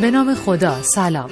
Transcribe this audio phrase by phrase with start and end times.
[0.00, 1.30] به نام خدا سلام.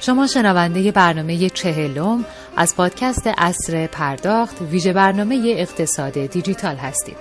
[0.00, 2.24] شما شنونده برنامه چهلم
[2.56, 7.16] از پادکست اصر پرداخت ویژه برنامه اقتصاد دیجیتال هستید.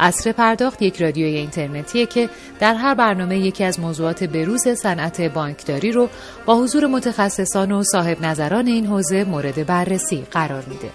[0.00, 2.28] اصر پرداخت یک رادیوی اینترنتیه که
[2.60, 6.08] در هر برنامه یکی از موضوعات بروز صنعت بانکداری رو
[6.46, 10.90] با حضور متخصصان و صاحب نظران این حوزه مورد بررسی قرار میده.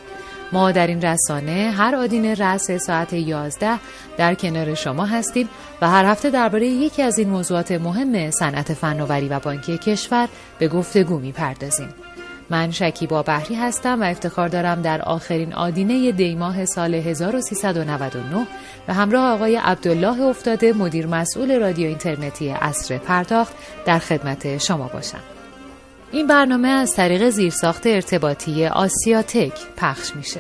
[0.53, 3.79] ما در این رسانه هر آدین رأس ساعت 11
[4.17, 5.49] در کنار شما هستیم
[5.81, 10.27] و هر هفته درباره یکی از این موضوعات مهم صنعت فناوری و بانکی کشور
[10.59, 11.89] به گفتگو می‌پردازیم.
[12.49, 18.47] من شکیبا بحری هستم و افتخار دارم در آخرین آدینه دیماه سال 1399
[18.87, 23.53] و همراه آقای عبدالله افتاده مدیر مسئول رادیو اینترنتی اصر پرداخت
[23.85, 25.42] در خدمت شما باشم.
[26.13, 30.39] این برنامه از طریق زیرساخت ارتباطی آسیاتک پخش میشه.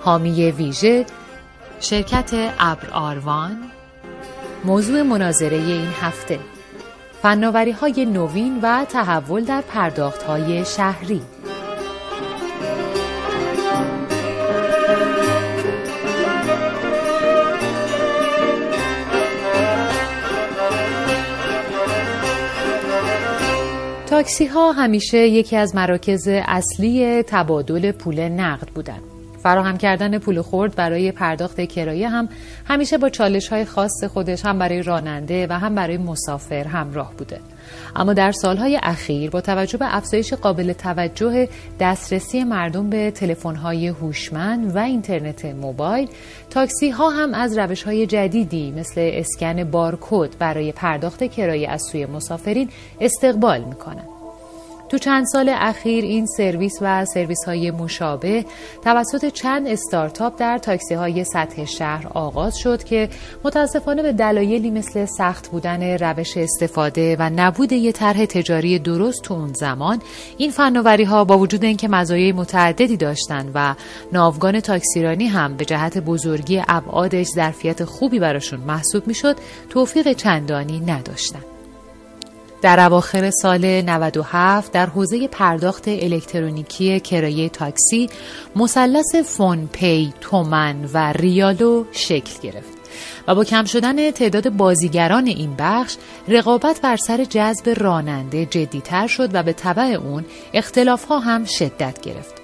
[0.00, 1.06] حامی ویژه
[1.80, 3.70] شرکت ابر آروان.
[4.64, 6.38] موضوع مناظره این هفته.
[7.22, 11.22] فناوری های نوین و تحول در پرداخت های شهری.
[24.14, 29.02] تاکسی ها همیشه یکی از مراکز اصلی تبادل پول نقد بودند.
[29.42, 32.28] فراهم کردن پول خورد برای پرداخت کرایه هم
[32.64, 37.40] همیشه با چالش های خاص خودش هم برای راننده و هم برای مسافر همراه بوده.
[37.96, 41.48] اما در سالهای اخیر با توجه به افزایش قابل توجه
[41.80, 43.12] دسترسی مردم به
[43.62, 46.08] های هوشمند و اینترنت موبایل
[46.50, 52.06] تاکسی ها هم از روش های جدیدی مثل اسکن بارکد برای پرداخت کرایه از سوی
[52.06, 52.68] مسافرین
[53.00, 54.13] استقبال می‌کنند.
[54.94, 58.44] تو چند سال اخیر این سرویس و سرویس های مشابه
[58.84, 63.08] توسط چند استارتاپ در تاکسی های سطح شهر آغاز شد که
[63.44, 69.34] متاسفانه به دلایلی مثل سخت بودن روش استفاده و نبود یه طرح تجاری درست تو
[69.34, 70.02] اون زمان
[70.36, 73.74] این فناوری ها با وجود اینکه مزایای متعددی داشتند و
[74.12, 79.36] ناوگان تاکسیرانی هم به جهت بزرگی ابعادش ظرفیت خوبی براشون محسوب می‌شد
[79.70, 81.53] توفیق چندانی نداشتند
[82.64, 88.10] در اواخر سال 97 در حوزه پرداخت الکترونیکی کرایه تاکسی
[88.56, 92.78] مثلث فون پی، تومن و ریالو شکل گرفت.
[93.28, 95.96] و با کم شدن تعداد بازیگران این بخش
[96.28, 100.24] رقابت بر سر جذب راننده جدیتر شد و به تبع اون
[100.54, 102.34] اختلاف ها هم شدت گرفت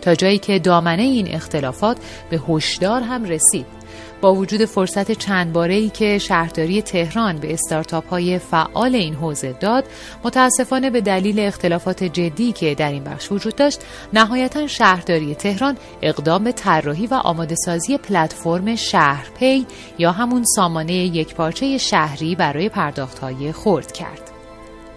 [0.00, 1.96] تا جایی که دامنه این اختلافات
[2.30, 3.77] به هشدار هم رسید
[4.20, 9.52] با وجود فرصت چند باره ای که شهرداری تهران به استارتاپ های فعال این حوزه
[9.52, 9.84] داد
[10.24, 13.80] متاسفانه به دلیل اختلافات جدی که در این بخش وجود داشت
[14.12, 19.66] نهایتا شهرداری تهران اقدام به طراحی و آماده سازی پلتفرم شهرپی
[19.98, 24.27] یا همون سامانه یکپارچه شهری برای پرداخت های خرد کرد.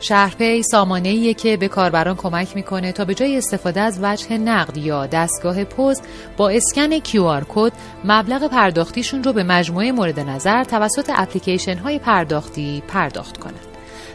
[0.02, 5.08] شهرپی سامانه که به کاربران کمک می‌کنه تا به جای استفاده از وجه نقد یا
[5.08, 6.04] دستگاه پست
[6.38, 7.72] با اسکن QR کد
[8.04, 13.71] مبلغ پرداختیشون رو به مجموعه مورد نظر توسط اپلیکیشن های پرداختی پرداخت کنند.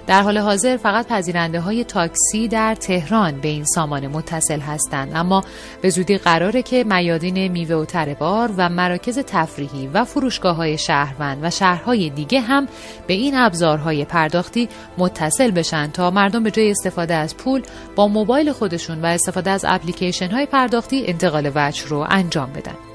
[0.06, 5.44] در حال حاضر فقط پذیرنده های تاکسی در تهران به این سامانه متصل هستند اما
[5.82, 11.38] به زودی قراره که میادین میوه و تربار و مراکز تفریحی و فرودگاه های شهروند
[11.42, 12.68] و شهرهای دیگه هم
[13.06, 14.68] به این ابزارهای پرداختی
[14.98, 17.62] متصل بشن تا مردم به جای استفاده از پول
[17.96, 22.85] با موبایل خودشون و استفاده از اپلیکیشن های پرداختی انتقال وجه رو انجام بدن.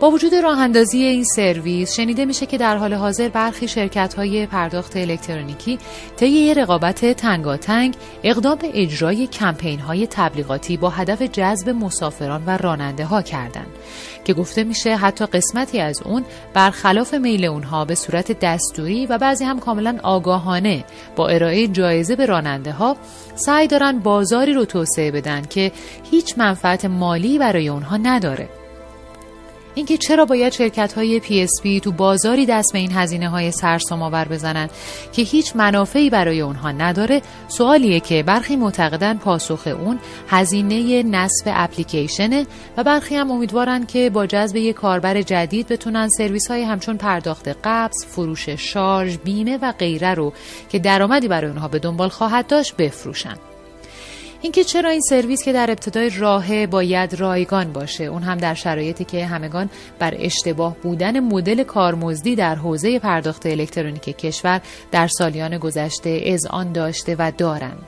[0.00, 4.46] با وجود راه اندازی این سرویس شنیده میشه که در حال حاضر برخی شرکت های
[4.46, 5.78] پرداخت الکترونیکی
[6.16, 13.04] طی رقابت تنگاتنگ اقدام به اجرای کمپین های تبلیغاتی با هدف جذب مسافران و راننده
[13.04, 13.66] ها کردند
[14.24, 16.24] که گفته میشه حتی قسمتی از اون
[16.54, 20.84] برخلاف میل اونها به صورت دستوری و بعضی هم کاملا آگاهانه
[21.16, 22.96] با ارائه جایزه به راننده ها
[23.34, 25.72] سعی دارن بازاری رو توسعه بدن که
[26.10, 28.48] هیچ منفعت مالی برای اونها نداره.
[29.76, 34.28] اینکه چرا باید شرکت های PSP تو بازاری دست به این هزینه های سرسام آور
[34.28, 34.68] بزنن
[35.12, 39.98] که هیچ منافعی برای اونها نداره سوالیه که برخی معتقدن پاسخ اون
[40.28, 42.46] هزینه نصب اپلیکیشنه
[42.76, 47.48] و برخی هم امیدوارن که با جذب یک کاربر جدید بتونن سرویس های همچون پرداخت
[47.64, 50.32] قبض، فروش شارژ، بیمه و غیره رو
[50.68, 53.36] که درآمدی برای اونها به دنبال خواهد داشت بفروشن.
[54.42, 59.04] اینکه چرا این سرویس که در ابتدای راه باید رایگان باشه؟ اون هم در شرایطی
[59.04, 64.60] که همگان بر اشتباه بودن مدل کارمزدی در حوزه پرداخت الکترونیک کشور
[64.92, 67.82] در سالیان گذشته آن داشته و دارند.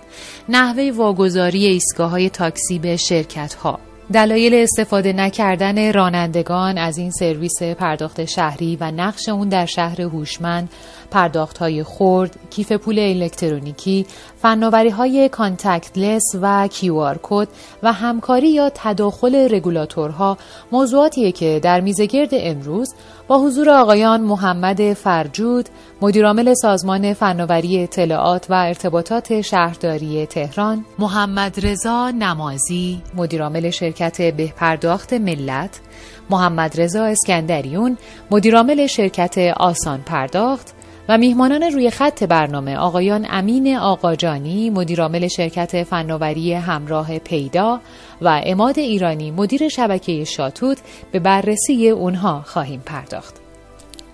[0.48, 3.78] نحوه واگذاری ایستگاه های تاکسی به شرکت ها
[4.12, 10.70] دلایل استفاده نکردن رانندگان از این سرویس پرداخت شهری و نقش اون در شهر هوشمند
[11.10, 14.06] پرداخت های خرد، کیف پول الکترونیکی،
[14.42, 17.48] فناوری های contactless و QR code
[17.82, 20.38] و همکاری یا تداخل رگولاتورها
[20.72, 22.94] موضوعاتیه که در میزگرد امروز
[23.28, 25.68] با حضور آقایان محمد فرجود
[26.02, 35.80] مدیرعامل سازمان فناوری اطلاعات و ارتباطات شهرداری تهران محمد رضا نمازی مدیرعامل شرکت بهپرداخت ملت
[36.30, 37.96] محمد رضا اسکندریون
[38.30, 40.74] مدیرعامل شرکت آسان پرداخت
[41.08, 47.80] و میهمانان روی خط برنامه آقایان امین آقاجانی مدیرعامل شرکت فناوری همراه پیدا
[48.22, 50.78] و اماد ایرانی مدیر شبکه شاتوت
[51.12, 53.47] به بررسی اونها خواهیم پرداخت.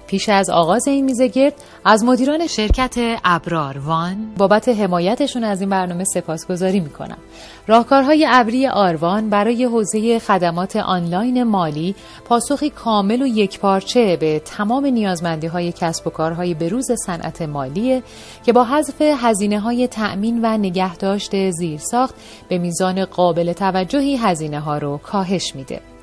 [0.06, 1.54] پیش از آغاز این میزه گرد
[1.84, 7.18] از مدیران شرکت ابرار وان بابت حمایتشون از این برنامه سپاسگزاری می‌کنم.
[7.66, 15.46] راهکارهای ابری آروان برای حوزه خدمات آنلاین مالی پاسخی کامل و یکپارچه به تمام نیازمندی
[15.46, 18.02] های کسب و کارهای بروز صنعت مالی
[18.44, 22.14] که با حذف هزینه های تأمین و نگهداشت زیرساخت
[22.48, 25.93] به میزان قابل توجهی هزینه ها رو کاهش میده.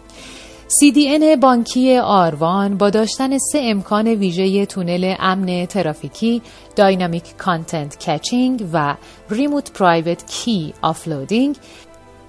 [0.79, 6.41] CDN بانکی آروان با داشتن سه امکان ویژه تونل امن ترافیکی،
[6.75, 8.95] dynamic content caching و
[9.30, 11.57] remote private key offloading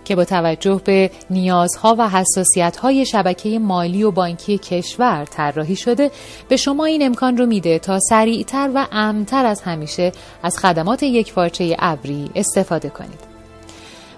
[0.04, 6.10] که با توجه به نیازها و حساسیت‌های شبکه مالی و بانکی کشور طراحی شده
[6.48, 10.12] به شما این امکان رو میده تا سریعتر و امنتر از همیشه
[10.42, 13.31] از خدمات یک پارچه ابری استفاده کنید.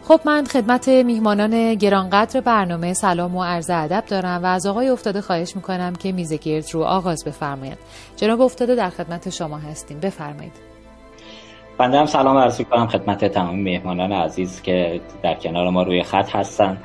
[0.09, 5.21] خب من خدمت میهمانان گرانقدر برنامه سلام و عرض ادب دارم و از آقای افتاده
[5.21, 7.79] خواهش می‌کنم که میز گرد رو آغاز بفرمایید.
[8.17, 10.01] جناب افتاده در خدمت شما هستیم.
[10.01, 10.53] بفرمایید.
[11.79, 16.37] بنده هم سلام عرض کنم خدمت تمامی مهمانان عزیز که در کنار ما روی خط
[16.37, 16.79] هستن.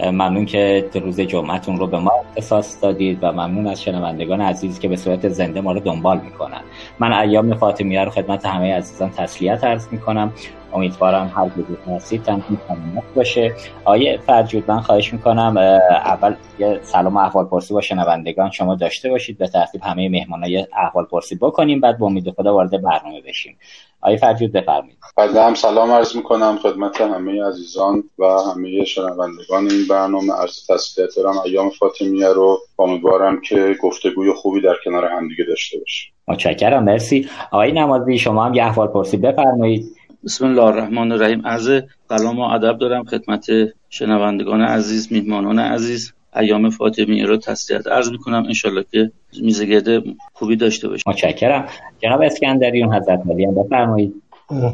[0.00, 4.88] ممنون که روز جمعتون رو به ما اختصاص دادید و ممنون از شنوندگان عزیز که
[4.88, 6.60] به صورت زنده ما رو دنبال می‌کنن.
[6.98, 10.32] من ایام فاطمیه رو خدمت همه عزیزان تسلیت عرض می‌کنم.
[10.72, 13.52] امیدوارم هر گروه هستید تنظیم تمامت باشه.
[13.84, 15.56] آیه فرجود من خواهش می‌کنم
[15.90, 19.38] اول یه سلام و احوال پرسی با شنوندگان شما داشته باشید.
[19.38, 23.56] به ترتیب همه مهمان های احوال پرسی بکنیم بعد با امید خدا وارد برنامه بشیم.
[24.00, 24.98] آیه فرجود بفرمایید.
[25.16, 30.32] بله هم سلام عرض می‌کنم خدمت همه عزیزان و همه شنوندگان این برنامه.
[30.32, 36.12] عرض تسلیت دارم ایام فاطمیه رو امیدوارم که گفتگوی خوبی در کنار همدیگه داشته باشیم.
[36.28, 37.28] متشکرم مرسی.
[37.52, 39.96] آقای نمازی شما هم یه احوال پرسی بفرمایید.
[40.24, 41.46] بسم الله الرحمن الرحیم.
[41.46, 43.46] عرض سلام و ادب دارم خدمت
[43.90, 46.12] شنوندگان عزیز میهمانان عزیز.
[46.36, 47.86] ایام فاطمی رو تسلیت.
[47.86, 49.12] عرض می‌کنم انشالله که
[49.42, 50.02] میزگرده
[50.32, 51.04] خوبی داشته باشیم.
[51.06, 51.64] متشکرم.
[51.98, 54.14] جناب اسکندریون حضرت علی بفرمایید.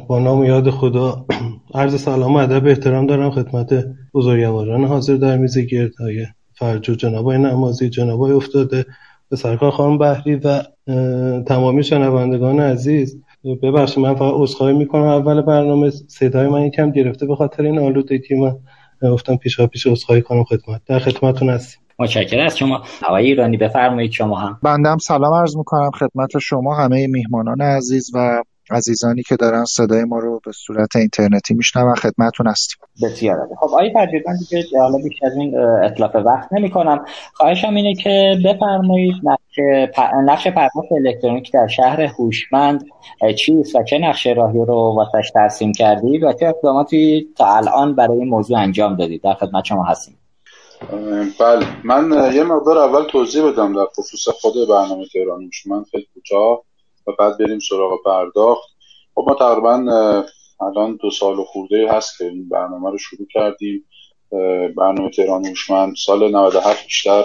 [0.09, 1.25] با نام یاد خدا.
[1.75, 7.33] عرض سلام و ادب احترام دارم خدمت بزرگواران حاضر در میز گرد های فرجو جناب
[7.33, 8.87] نمازی جناب افتاده
[9.29, 10.63] به سرکار خانم بحری و
[11.43, 13.23] تمامی شنوندگان عزیز.
[13.63, 15.03] ببخشید من فقط عذرخواهی می‌کنم.
[15.03, 18.57] اول برنامه صدای من یکم گرفته به خاطر این آلودگی من.
[19.11, 20.81] گفتم پیشا پیش عذرخواهی کنم خدمت.
[20.87, 21.83] در خدمتتون هستیم.
[21.99, 22.83] متشکرم از شما.
[23.07, 24.59] آقای ایرانی بفرمایید شما هم.
[24.63, 30.05] بنده هم سلام عرض می‌کنم خدمت شما همه میهمانان عزیز و عزیزانی که دارن صدای
[30.05, 32.77] ما رو به صورت اینترنتی میشنون خدمتتون هستیم.
[33.03, 33.55] بسیار عالی.
[33.61, 37.05] خب آقای فرجید من دیگه حالا بیشتر از این اطلاف وقت نمی کنم
[37.35, 39.59] خواهشم اینه که بفرمایید نقش
[40.25, 42.85] نقش پرداخت الکترونیک در شهر هوشمند
[43.39, 48.19] چیست و چه نقشه راهی رو واسش ترسیم کردید و چه اقداماتی تا الان برای
[48.19, 50.19] این موضوع انجام دادید؟ در خدمت شما هستیم.
[51.41, 56.63] بله من یه مقدار اول توضیح بدم در خصوص خود برنامه تهران هوشمند خیلی کوتاه.
[57.07, 58.71] و بعد بریم سراغ پرداخت.
[59.15, 59.73] خب ما تقریبا
[60.61, 63.85] الان دو سال و خورده هست که این برنامه رو شروع کردیم.
[64.77, 67.25] برنامه تهران هوشمند سال 97 بیشتر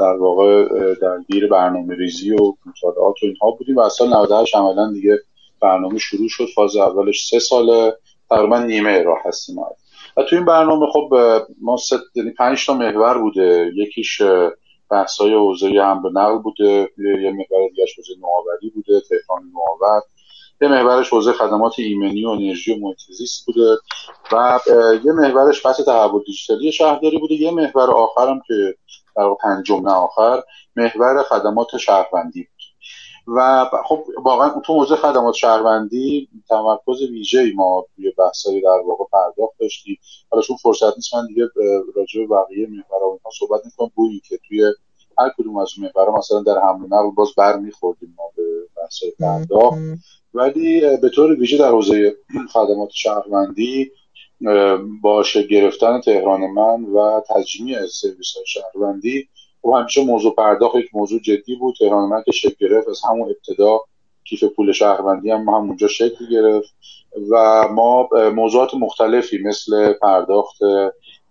[0.00, 4.92] در واقع درگیر برنامه ریزی و مطالعات و اینها بودیم و از سال 98 عملا
[4.92, 5.18] دیگه
[5.60, 6.46] برنامه شروع شد.
[6.54, 7.96] فاز اولش سه ساله
[8.30, 9.58] تقریبا نیمه راه هستیم
[10.16, 11.10] و تو این برنامه خب
[11.60, 13.72] ما ست یعنی پنج تا محور بوده.
[13.74, 14.22] یکیش
[14.90, 15.70] بحث‌های حوزه
[16.02, 16.90] به نقل بوده.
[16.98, 20.02] یه محور دیگه حوزه نوآوری بوده تهران نوآور.
[20.60, 22.98] یه محورش حوزه خدمات ایمنی و انرژی و محیط
[23.46, 23.78] بوده.
[24.32, 24.60] و
[25.04, 27.34] یه محورش بحث تحول دیجیتالی شهرداری بوده.
[27.34, 28.74] یه محور آخرم که
[29.16, 30.42] در پنجم نه آخر
[30.76, 32.48] محور خدمات شهروندی.
[33.36, 39.58] و خب واقعا تو موضوع خدمات شهروندی تمرکز ویژه‌ای ما روی بحث‌های در واقع پرداخت
[39.60, 39.98] داشتیم
[40.30, 41.48] حالا چون فرصت نیست من دیگه
[41.96, 44.72] راجع به بقیه محورها اینها صحبت می‌کنم گویی که توی
[45.18, 48.42] هر کدوم از محورها مثلا در حمل و نقل باز برمیخوردیم ما به
[48.76, 49.78] بحث‌های پرداخت.
[50.34, 52.16] ولی به طور ویژه در حوزه
[52.52, 53.90] خدمات شهروندی
[55.02, 59.28] با گرفتن تهران من و تجمیع سرویس های شهروندی
[59.62, 61.74] خب همیشه موضوع پرداخت یک موضوع جدی بود.
[61.78, 62.88] تهران که شکل گرفت.
[62.88, 63.80] از همون ابتدا
[64.24, 66.74] کیف پول شهروندی هم همونجا شکل گرفت.
[67.30, 70.56] و ما موضوعات مختلفی مثل پرداخت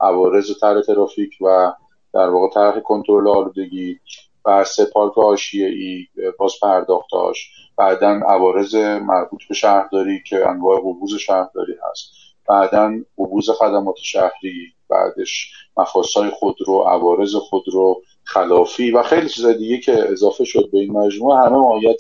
[0.01, 1.73] عوارض طرح ترافیک و
[2.13, 3.99] در واقع طرح کنترل آلودگی
[4.45, 6.07] و پارک آشیه ای
[6.39, 12.11] باز پرداختاش بعدا عوارض مربوط به شهرداری که انواع قبوز شهرداری هست.
[12.49, 20.11] بعدا قبوز خدمات شهری بعدش مخواستای خودرو عوارض خودرو خلافی و خیلی چیز دیگه که
[20.11, 21.99] اضافه شد به این مجموعه همه ماهیت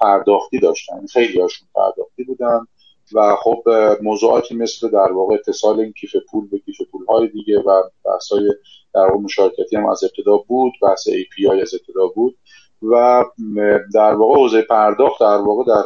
[0.00, 1.06] پرداختی داشتن.
[1.12, 2.66] خیلی هاشون پرداختی بودن
[3.12, 3.62] و خب
[4.02, 8.54] موضوعاتی مثل در واقع اتصال این کیف پول به کیف پول های دیگه و بحثای
[8.94, 12.38] در واقع مشارکتی هم از ابتدا بود بحث API از ابتدا بود
[12.82, 13.24] و
[13.94, 15.82] در واقع حوزه پرداخت در واقع در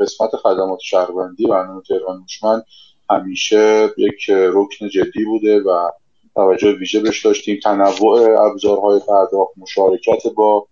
[0.00, 2.64] قسمت خدمات شهروندی برنامه تهران هوشمند
[3.10, 5.88] همیشه یک رکن جدی بوده و
[6.34, 7.60] توجه ویژه بهش داشتیم.
[7.62, 10.66] تنوع ابزارهای پرداخت مشارکت با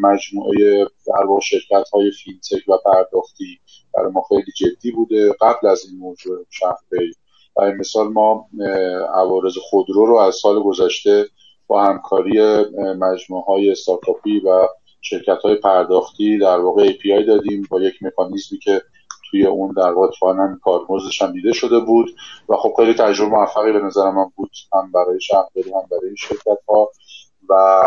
[0.00, 3.60] مجموعه در شرکت های فینتک و پرداختی
[3.94, 5.32] برای ما خیلی جدی بوده.
[5.40, 6.78] قبل از این موضوع شهر
[7.56, 8.48] برای مثال ما
[9.14, 11.24] عوارض خودرو رو از سال گذشته
[11.66, 12.40] با همکاری
[12.98, 14.68] مجموعه های استارتاپی و
[15.00, 17.66] شرکت های پرداختی در واقع API دادیم.
[17.70, 18.82] با یک مکانیزمی که
[19.30, 22.10] توی اون در واقع هم کارمزدش هم دیده شده بود
[22.48, 26.58] و خب خیلی تجربه موفقی به نظر من بود هم برای شهرداری هم برای شرکت
[26.68, 26.90] ها
[27.48, 27.82] و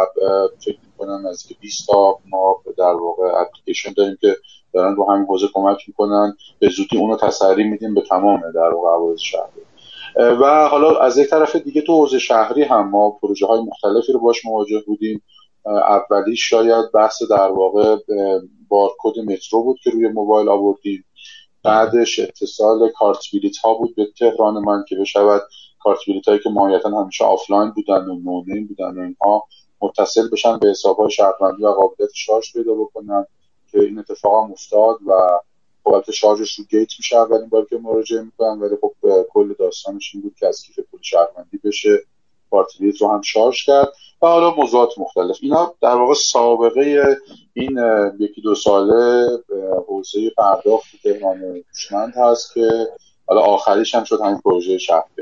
[0.60, 4.36] فکر می‌کنم از که 20 تا ما در واقع اپلیکیشن داریم که
[4.74, 8.90] دارن رو همین حوزه کمک می‌کنن به زودی اونو تسری میدیم به تمام در واقع
[8.90, 9.62] عوارض شهری
[10.16, 14.20] و حالا از یک طرف دیگه تو حوزه شهری هم ما پروژه های مختلفی رو
[14.20, 15.22] باش مواجه بودیم.
[15.66, 17.98] اولی شاید بحث در واقع
[18.70, 21.06] بارکد مترو بود که روی موبایل آوردیم.
[21.64, 25.42] بعدش اتصال کارت بلیت ها بود به تهران من که بشود.
[25.80, 29.44] کارت بلیت هایی که ماهیتا همیشه آفلاین بودن و نونین بودن و اینها
[29.82, 33.26] متصل بشن به حساب های شهروندی و قابلیت شارژ پیدا بکنن
[33.72, 35.40] که این اتفاق هم افتاد و
[35.84, 38.60] قابلیت شارژش رو گیت میشه اولین بار که مراجعه می‌کنن.
[38.60, 38.94] ولی خب
[39.30, 42.00] کل داستانش این بود که از کیف پول شهروندی بشه.
[42.52, 43.88] کارت بلیت رو هم شارژ کرد
[44.22, 45.38] و حالا موضوعات مختلف.
[45.42, 47.18] اینا در واقع سابقه
[47.54, 47.80] این
[48.20, 49.28] یکی دو ساله
[49.88, 51.42] حوزه پرداخت تهران
[51.74, 52.70] هوشمند هست که
[53.28, 55.22] حالا آخریش هم شد همین پروژه شهرپی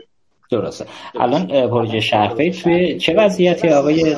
[0.51, 0.85] درسته.
[1.19, 4.15] الان پروژه شهرپی توی چه وضعیتی آقای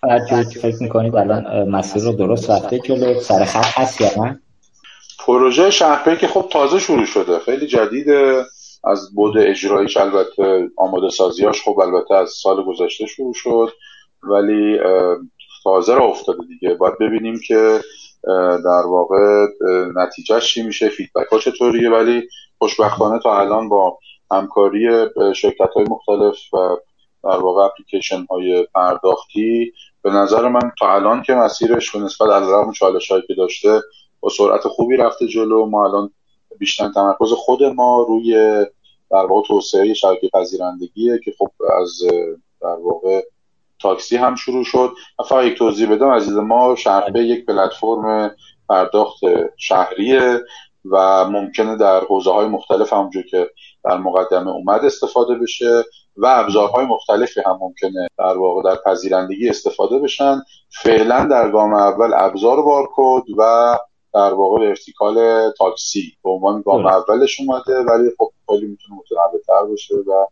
[0.00, 4.40] فرجود فکر می‌کنید الان مسیر رو درست رفته جلو سر خط هست یا نه؟
[5.26, 7.38] پروژه شهرپی که خب تازه شروع شده.
[7.38, 8.44] خیلی جدیده.
[8.84, 13.72] از بود اجراییش البته آماده سازیاش خب البته از سال گذشته شروع شد
[14.22, 14.78] ولی
[15.62, 16.74] تازه را افتاده دیگه.
[16.74, 17.80] باید ببینیم که
[18.64, 19.46] در واقع
[19.96, 21.90] نتیجهش چی میشه فیدبک ها چطوریه.
[21.90, 23.98] ولی خوشبختانه تا الان با
[24.30, 24.88] همکاری
[25.34, 26.76] شرکت های مختلف و
[27.24, 29.72] در واقع اپلیکیشن های پرداختی
[30.02, 33.80] به نظر من تا الان که مسیرش به نسبت علیرغم چالش که داشته
[34.20, 35.66] با سرعت خوبی رفته جلو.
[35.66, 36.10] ما الان
[36.62, 38.34] بیشتر تمرکز خود ما روی
[39.10, 41.50] در واقع توسعه شبکه پذیرندگیه که خب
[41.80, 42.02] از
[42.60, 43.22] در واقع
[43.80, 44.92] تاکسی هم شروع شد.
[45.28, 48.36] فقط یک توضیح بدم عزیز ما شهربه یک پلتفرم
[48.68, 49.20] پرداخت
[49.56, 50.40] شهریه
[50.90, 53.50] و ممکنه در حوزه های مختلف همونجور که
[53.84, 55.84] در مقدمه اومد استفاده بشه
[56.16, 60.42] و ابزارهای مختلفی هم ممکنه در واقع در پذیرندگی استفاده بشن.
[60.82, 63.78] فعلا در گام اول ابزار بارکد و
[64.14, 69.94] در واقع ورتیکال تاکسی به عنوان گام اولش اومده ولی خب خیلی می‌تونه متنوع‌تر باشه
[69.94, 70.26] و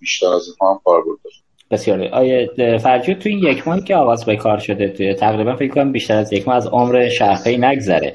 [0.00, 1.36] بیشتر از اینها هم کاربرد داره.
[1.70, 2.02] بسیار.
[2.12, 5.92] آیه فرجود تو این یک ماهی که آغاز به کار شده توی تقریبا فکر کنم
[5.92, 8.12] بیشتر از یک ماه از عمر شهرپی نگذره.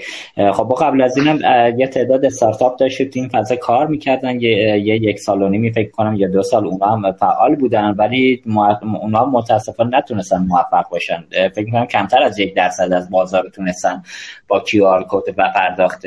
[0.54, 1.40] خب با قبل از اینم
[1.78, 6.16] یه تعداد استارتاپ داشتید این فضا کار می‌کردن یه, یک سال و نیمی فکر کنم
[6.16, 8.44] یا دو سال اونها هم فعال بودن ولی
[9.02, 11.24] اونها متاسفانه نتونستن موفق باشن.
[11.56, 14.04] فکر کنم کمتر از یک درصد از بازار تونستن
[14.48, 16.06] با QR code و پرداخت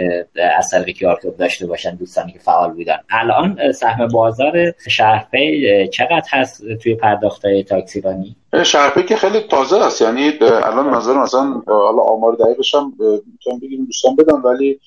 [0.57, 2.99] از طریق QR code داشته باشن دوستانی که فعال بودن.
[3.11, 10.01] الان سهم بازار شهرپی چقدر هست توی پرداخت نقطه تاکسیرانی شهرپی که خیلی تازه است.
[10.01, 12.93] یعنی الان نظر مثلا حالا آمار دقیقش هم
[13.33, 14.81] می‌تونم بگیم دوستان بدم ولی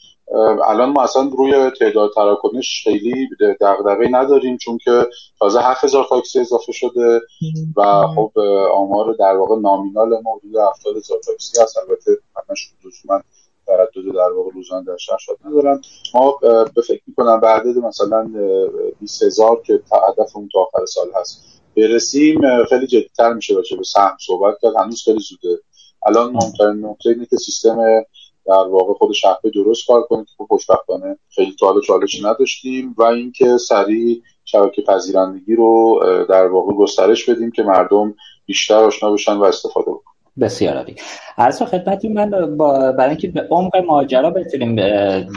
[0.66, 3.30] الان ما اصلا روی تعداد تراکنش خیلی
[3.62, 5.08] دغدغه نداریم چون که
[5.40, 7.22] تازه 7000 تاکسی اضافه شده
[7.78, 8.32] و خب
[8.74, 11.78] آمار در واقع نامینال ما حدود 70000 تاکسی هست.
[11.78, 12.12] البته
[12.50, 12.72] همش
[13.78, 15.82] تردد در واقع روزانه در شهر شد ندارم
[16.14, 16.40] ما
[16.76, 18.32] به فکر می‌کنم به عدد مثلا
[19.00, 19.74] 20000 که
[20.08, 24.76] هدف اون تا آخر سال هست برسیم خیلی جدیتر میشه باشه به سهم صحبت کرد.
[24.76, 25.62] هنوز خیلی زوده.
[26.08, 28.04] الان مهمترین نکته اینه که سیستم
[28.46, 33.58] در واقع خود شهر درست کار کنه که خوشبختانه خیلی تا چالشی نداشتیم و اینکه
[33.58, 36.00] سریع شبکه پذیرندگی رو
[36.30, 40.21] در واقع گسترش بدیم که مردم بیشتر آشنا بشن و استفاده بکنن.
[40.40, 40.96] بسیار عالی.
[41.38, 44.76] عرض خدمتی من با برای اینکه به عمق ماجرا بتونیم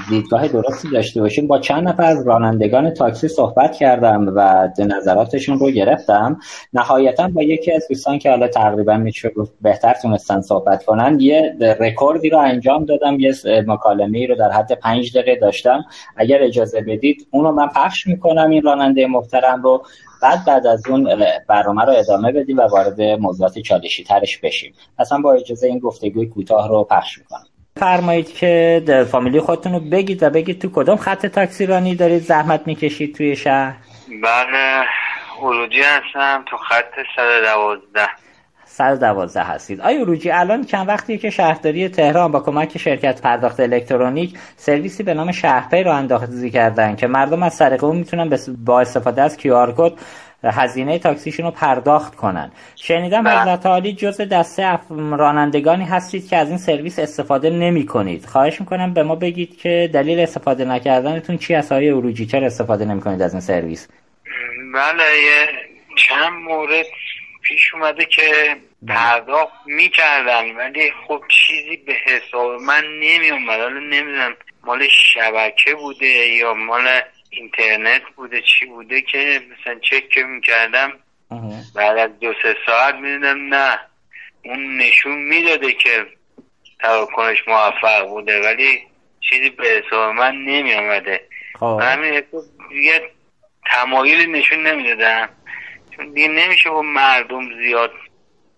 [0.08, 5.70] دیدگاه درستی داشته باشیم با چند نفر از رانندگان تاکسی صحبت کردم و نظراتشون رو
[5.70, 6.38] گرفتم.
[6.72, 12.30] نهایتا با یکی از دوستان که حالا تقریبا میشه بهتر تونستن صحبت کنن یه رکوردی
[12.30, 13.34] رو انجام دادم یه
[13.66, 15.84] مکالمه رو در حد پنج دقیقه داشتم.
[16.16, 19.82] اگر اجازه بدید اونو من پخش می‌کنم این راننده محترم رو.
[20.24, 24.74] بعد بعد از اون برنامه رو ادامه بدیم و وارد موضوعات چالشی ترش بشیم.
[24.98, 27.46] اصلا با اجازه این گفتگوی کوتاه رو پخش می‌کنم.
[27.76, 32.66] فرمایید که فامیلی خودتون رو بگید و بگید تو کدوم خط تاکسی رانی دارید زحمت
[32.66, 33.76] می‌کشید توی شهر؟
[34.22, 34.84] بله
[35.42, 38.08] اروجی هستم تو خط 112
[38.74, 39.80] 112 هستید.
[39.80, 45.14] آقای اروجی الان چند وقتی که شهرداری تهران با کمک شرکت پرداخت الکترونیک سرویسی به
[45.14, 49.72] نام شهرپی راه اندازی کردن که مردم از طریق اون می‌تونن با استفاده از QR
[49.76, 49.92] code
[50.44, 52.52] هزینه تاکسیشون رو پرداخت کنن.
[52.76, 53.42] شنیدم بله.
[53.42, 58.94] حضرت عالی جز دسته رانندگانی هستید که از این سرویس استفاده نمی کنید خواهش می‌کنم
[58.94, 63.32] به ما بگید که دلیل استفاده نکردنتون چیه آقای اروجی چرا استفاده نمی کنید از
[63.32, 63.88] این سرویس؟
[64.74, 65.04] بله
[65.96, 66.86] چند مورد
[67.44, 68.56] پیش اومده که
[68.88, 76.06] پرداخت می‌کردن ولی خب چیزی به حساب من نمی اومد حالا نمی‌دونم مال شبکه بوده
[76.06, 80.92] یا مال اینترنت بوده چی بوده که مثلا چک می‌کردم.
[81.74, 83.78] بعد از دو سه ساعت می‌دونم نه.
[84.44, 86.06] اون نشون می‌داده که
[86.80, 88.82] تراکنش موفق بوده ولی
[89.20, 91.20] چیزی به حساب من نمی آمده
[91.60, 91.80] خب.
[91.82, 92.22] همین
[92.68, 93.10] دیگه
[93.66, 95.28] تمایلی نشون نمی‌دادم
[95.96, 97.90] چون دیگه نمیشه با مردم زیاد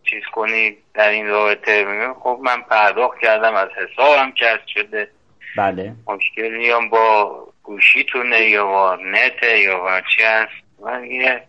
[0.04, 1.86] چیز کنی در این رابطه.
[2.20, 5.10] خب من پرداخت کردم از حسابم کسب شده.
[5.56, 5.92] بله.
[6.06, 10.52] مشکلی هم با گوشیتونه یا با نت یا با چی هست.
[10.82, 11.42] من یه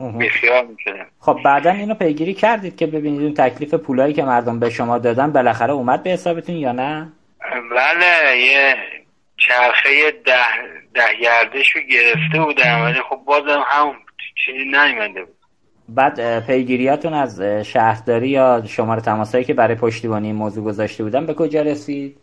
[0.00, 1.06] می‌شدم.
[1.20, 5.32] خب بعدا اینو پیگیری کردید که ببینید اون تکلیف پولایی که مردم به شما دادن
[5.32, 7.12] بالاخره اومد به حسابتون یا نه؟
[7.70, 8.76] بله یه
[9.36, 10.34] چرخه ده,
[10.94, 12.82] ده گردش رو گرفته بودم.
[12.84, 13.96] ولی خب بازم هم
[14.34, 15.34] چیزی نیومده بود.
[15.88, 21.34] بعد پیگیریاتون از شهرداری یا شماره تماسایی که برای پشتیبانی این موضوع گذاشته بودن به
[21.34, 22.16] کجا رسید؟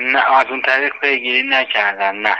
[0.00, 2.36] نه از اون طریق پیگیری نکردن نه.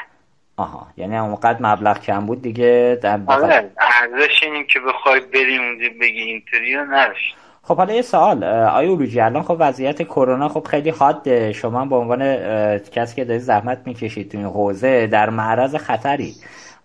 [0.57, 5.89] آها یعنی اونقدر مبلغ کم بود دیگه؟ در آره ارزش اینیم که بخوای بریم اونجا
[6.01, 7.37] بگی اینطوری نداشت.
[7.63, 11.53] خب حالا یه سوال آیا اولوجی الان خب وضعیت کرونا خب خیلی حاده.
[11.53, 12.39] شما به عنوان
[12.79, 16.35] کسی که داری زحمت می‌کشید تو این حوزه در معرض خطری.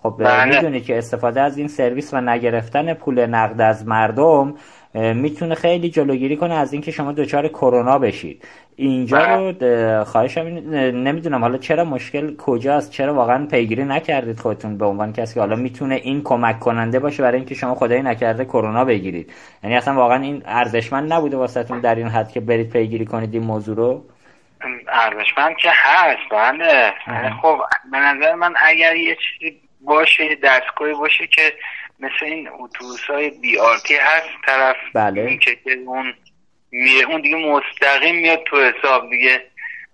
[0.03, 0.55] خب بله.
[0.55, 4.53] می‌دونی که استفاده از این سرویس و نگرفتن پول نقد از مردم
[4.93, 8.47] می‌تونه خیلی جلوگیری کنه از اینکه شما دچار کرونا بشید.
[8.75, 10.03] اینجا رو بله.
[10.03, 10.41] خواهشم
[10.93, 15.55] نمی‌دونم حالا چرا مشکل کجاست چرا واقعا پیگیری نکردید خودتون به عنوان کسی که حالا
[15.55, 19.33] می‌تونه این کمک کننده باشه برای اینکه شما خدایی نکرده کرونا بگیرید.
[19.63, 23.43] یعنی اصلا واقعا این ارزشمند نبوده واسهتون در این حد که برید پیگیری کنید این
[23.43, 24.03] موضوع رو؟
[24.89, 26.93] ارزشمند که هست بله.
[27.41, 27.57] خب
[27.91, 31.53] به نظر من اگر یه چیزی باشه دستگاهی باشه که
[31.99, 35.37] مثل این اتوبوس های بی آرتی هست طرف بله.
[35.37, 36.13] که اون
[36.71, 39.43] میره اون دیگه مستقیم میاد تو حساب دیگه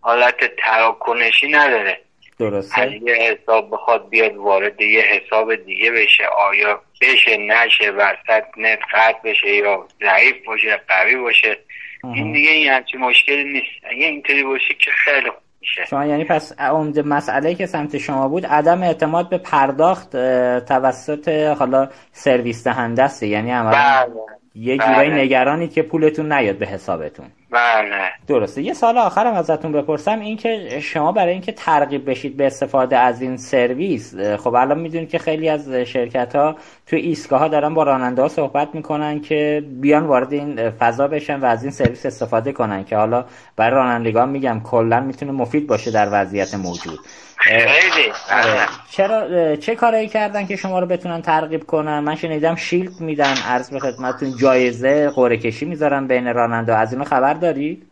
[0.01, 1.99] حالت تراکنشی نداره.
[2.39, 3.01] درسته.
[3.03, 9.19] یه حساب بخواد بیاد وارد یه حساب دیگه بشه آیا بشه نشه وسط نت قطع
[9.23, 11.57] بشه یا ضعیف باشه قوی باشه.
[12.03, 13.71] این دیگه این همچین مشکلی نیست.
[13.83, 15.31] اگه اینطوری باشه که خیلی
[15.63, 20.11] شما یعنی پس عمده مسئله که سمت شما بود عدم اعتماد به پرداخت
[20.59, 24.42] توسط حالا سرویس دهنده است یعنی عملا بله.
[24.55, 25.21] یه جورایی بله.
[25.21, 27.25] نگرانید که پولتون نیاد به حسابتون.
[27.51, 28.09] بله.
[28.27, 28.61] درسته.
[28.61, 33.21] یه سال آخرم ازتون بپرسم این که شما برای اینکه ترغیب بشید به استفاده از
[33.21, 36.55] این سرویس خب الان می‌دونید که خیلی از شرکت ها
[36.87, 41.39] توی ایستگاه ها دارن با راننده ها صحبت می‌کنن که بیان وارد این فضا بشن
[41.39, 45.91] و از این سرویس استفاده کنن که حالا برای رانندگان میگم کلا می‌تونه مفید باشه
[45.91, 46.99] در وضعیت موجود.
[47.37, 48.11] خیلی.
[48.31, 48.67] آره.
[48.91, 53.69] چرا چه کارایی کردن که شما رو بتونن ترغیب کنن؟ من شنیدم شیلد میدن عرض
[53.69, 56.75] به خدمتتون جایزه قرعه کشی می‌ذارن بین راننده.
[56.75, 57.89] از اینو خبر دارید؟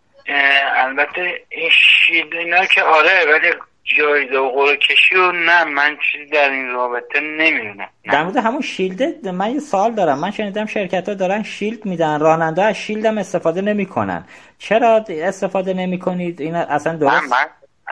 [0.75, 1.69] البته این
[2.06, 3.51] شیلد اینا که آره ولی
[3.97, 7.88] جایزه و قرعه کشی و نه من چیزی در این رابطه نمی‌دونم.
[8.12, 10.19] در مورد همون شیلد من یه سوال دارم.
[10.19, 14.25] من شنیدم شرکت ها دارن شیلد میدن راننده از شیلد هم استفاده نمی‌کنن.
[14.60, 17.34] چرا استفاده نمی‌کنید؟ این اصلا درست؟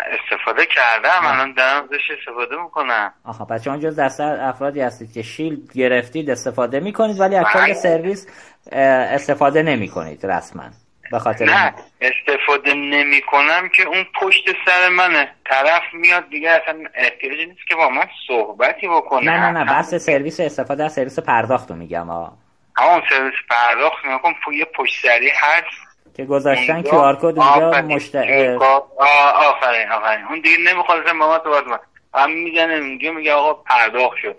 [0.06, 3.14] استفاده کردم الان دارم ازش استفاده می‌کنم.
[3.26, 7.74] آها پس شما جز دسته افرادی هستید که شیلد گرفتید استفاده می‌کنید ولی از کل.
[7.74, 8.28] سرویس
[8.72, 10.64] استفاده نمی‌کنید رسما.
[11.12, 15.32] به خاطر نه استفاده نمی کنم که اون پشت سر منه.
[15.46, 19.32] طرف میاد دیگه اصلا احتیاجی نیست که با من صحبتی بکنه.
[19.32, 22.38] نه نه نه بحث سرویس استفاده از سرویس پرداخت رو میگم آه
[22.80, 25.89] اون سرویس پرداخت میگم یه پشت سری هست.
[26.20, 30.26] که گذاشتن کیو آر کد اونجا مشت آفرین آفرین.
[30.30, 31.80] اون دیگه نمی‌خواد با ما صحبت کنه.
[32.14, 34.36] هم می‌زنه اونجا میگه آقا پرداخت شد.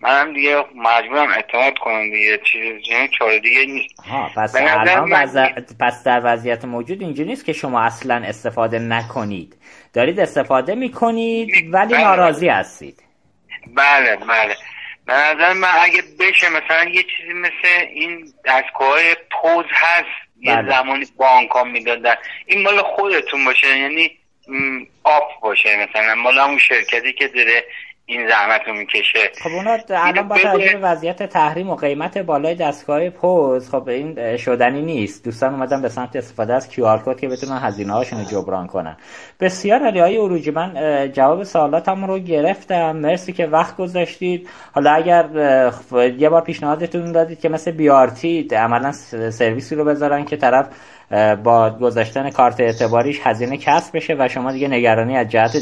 [0.00, 2.40] منم دیگه مجبورم اعتماد کنم دیگه.
[2.52, 4.00] چیز یعنی چاره دیگه نیست.
[4.00, 5.26] ها پس الان
[5.80, 9.56] پس در وضعیت موجود اینجوری نیست که شما اصلا استفاده نکنید.
[9.94, 12.04] دارید استفاده می‌کنید ولی بله.
[12.04, 13.02] ناراضی هستید.
[13.74, 14.56] بله بله.
[15.06, 18.98] به نظر من اگه بشه مثلا یه چیزی مثل این دستگاه
[19.30, 20.70] پوز هست یه بله.
[20.70, 22.14] زمانی بانک ها می‌دادن
[22.46, 24.10] این مال خودتون باشه یعنی
[25.04, 27.64] off باشه مثلا مال اون شرکتی که داره
[28.08, 29.18] این زحمت رو می‌کشه.
[29.42, 34.82] خب اونا الان با توجه وضعیت تحریم و قیمت بالای دستگاه پوز خب این شدنی
[34.82, 35.24] نیست.
[35.24, 38.96] دوستان اومدن به سمت استفاده از QR code که بتونن هزینه هاشون رو جبران کنن.
[39.40, 40.72] بسیار علی های اروجی من
[41.12, 42.96] جواب سوالاتم رو گرفتم.
[42.96, 44.48] مرسی که وقت گذاشتید.
[44.72, 45.24] حالا اگر
[46.18, 48.92] یه بار پیشنهادتون دادید که مثل بیارتی عملا
[49.30, 50.66] سرویسی رو بذارن که طرف
[51.44, 55.56] با گذاشتن کارت اعتباریش هزینه کسب بشه و شما دیگه نگرانی از جهت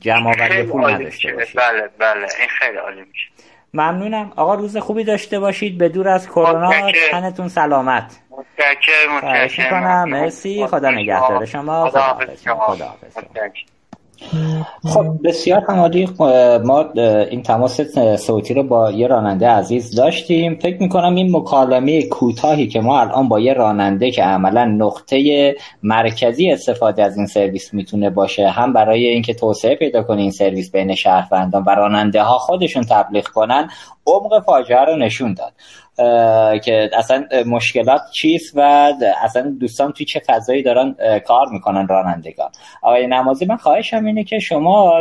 [0.00, 1.60] جمع آوری پول نداشته باشید.
[1.60, 2.26] بله بله.
[2.40, 3.28] این خیلی عالی میشه.
[3.74, 4.32] ممنونم.
[4.36, 5.78] آقا روز خوبی داشته باشید.
[5.78, 6.70] به دور از کرونا
[7.10, 8.20] تنتون سلامت.
[9.22, 10.66] متشکرم مرسی.
[10.66, 11.44] خدا نگهدار.
[11.44, 12.18] شما خدا
[12.58, 12.96] خدا
[14.84, 16.08] خب بسیار عالی
[16.64, 16.84] ما
[17.30, 17.80] این تماس
[18.16, 20.54] صوتی رو با یه راننده عزیز داشتیم.
[20.54, 26.50] فکر می‌کنم این مکالمه کوتاهی که ما الان با یه راننده که عملا نقطه مرکزی
[26.50, 30.94] استفاده از این سرویس می‌تونه باشه هم برای اینکه توسعه پیدا کنه این سرویس بین
[30.94, 33.70] شهروندان و راننده ها خودشون تبلیغ کنن
[34.06, 35.52] عمق فاجعه رو نشون داد.
[36.64, 40.94] که اصلا مشکلات چیست و اصلا دوستان توی چه فضایی دارن
[41.26, 42.50] کار می‌کنن رانندگان.
[42.82, 44.92] آقای نمازی من خواهشم اینه که شما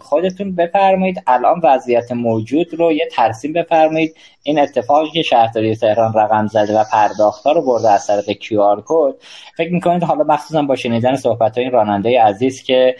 [0.00, 4.16] خودتون بفرمایید الان وضعیت موجود رو یه ترسیم بفرمایید.
[4.42, 8.82] این اتفاقی که شهرداری تهران رقم زده و پرداختها رو برده از طریق کیو آر
[8.86, 9.14] کد
[9.56, 12.96] فکر می‌کنید حالا مخصوصا با شنیدن صحبت های این راننده عزیز که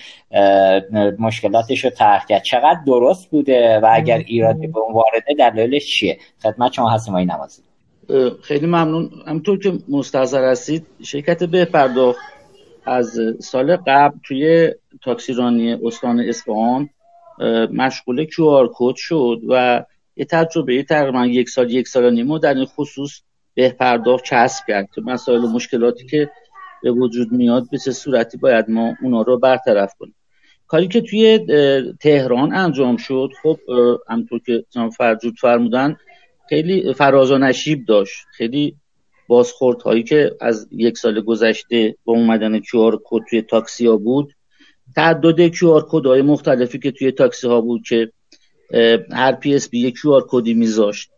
[1.19, 6.19] مشکلاتش رو ترک کرد چقدر درست بوده و اگر ایرادی به اون وارده دلایلش چیه؟
[6.43, 7.63] خدمت شما هستیم نمازی.
[8.43, 9.11] خیلی ممنون.
[9.27, 12.21] همونطور که مستحضر هستید شرکت به پرداخت
[12.87, 16.91] از سال قبل توی تاکسیرانی استان اصفهان
[17.73, 19.85] مشغول کیو کد شد و
[20.17, 23.21] یه تجربه تقریبا یک سال یک سال نیمه در این خصوص
[23.55, 24.89] به پرداخت کسب کرد.
[24.95, 26.31] که مسائل و مشکلاتی که
[26.83, 30.15] به وجود میاد به چه صورتی باید ما اونا رو برطرف کنیم؟
[30.67, 31.39] کاری که توی
[32.01, 33.59] تهران انجام شد خب
[34.09, 34.65] همونطور که
[34.97, 35.97] فرجود فرمودن
[36.51, 38.27] خیلی فراز و نشیب داشت.
[38.33, 38.77] خیلی
[39.29, 44.33] بازخورد هایی که از یک سال گذشته با اومدن QR code توی تاکسی ها بود.
[44.97, 48.13] تعدد QR code های مختلفی که توی تاکسی ها بود که
[49.13, 51.11] هر PSP یک QR code ی میذاشت.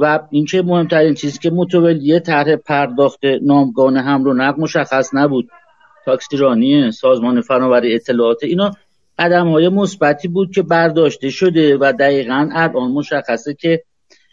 [0.00, 5.48] و اینکه مهمترین چیزی که متولیه طرح پرداخت نامگان هم رو نقل مشخص نبود.
[6.04, 8.70] تاکسیرانی سازمان فناوری اطلاعات اینا
[9.18, 13.82] قدم های مثبتی بود که برداشته شده و دقیقا الان مشخصه که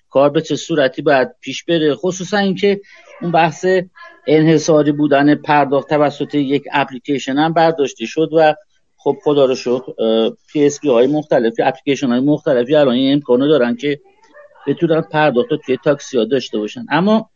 [0.09, 2.81] کار به چه صورتی باید پیش بره خصوصا اینکه
[3.21, 3.65] اون بحث
[4.27, 8.55] انحصاری بودن پرداخت توسط یک اپلیکیشن هم برداشته شد و
[8.97, 9.91] خب خدا رو شکر
[10.51, 13.99] PSP های مختلفی اپلیکیشن های مختلفی الان این امکانو دارن که
[14.67, 16.85] بتونن پرداخت توی تاکسی ها داشته باشن.
[16.89, 17.29] اما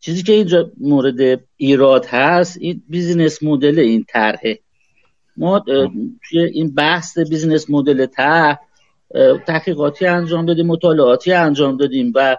[0.00, 4.58] چیزی که اینجا مورد ایراد هست این business model این طرحه.
[5.36, 5.58] ما
[6.28, 8.58] توی این بحث business model طرح
[9.46, 12.36] تحقیقاتی انجام دادیم مطالعاتی انجام دادیم و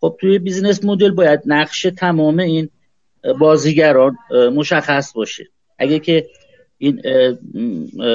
[0.00, 2.68] خب توی business model باید نقش تمام این
[3.38, 4.16] بازیگران
[4.54, 5.48] مشخص باشه.
[5.78, 6.26] اگه که
[6.78, 7.02] این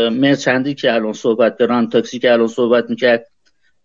[0.10, 3.28] merchant ی که الان صحبت دارن تاکسی که الان صحبت می‌کرد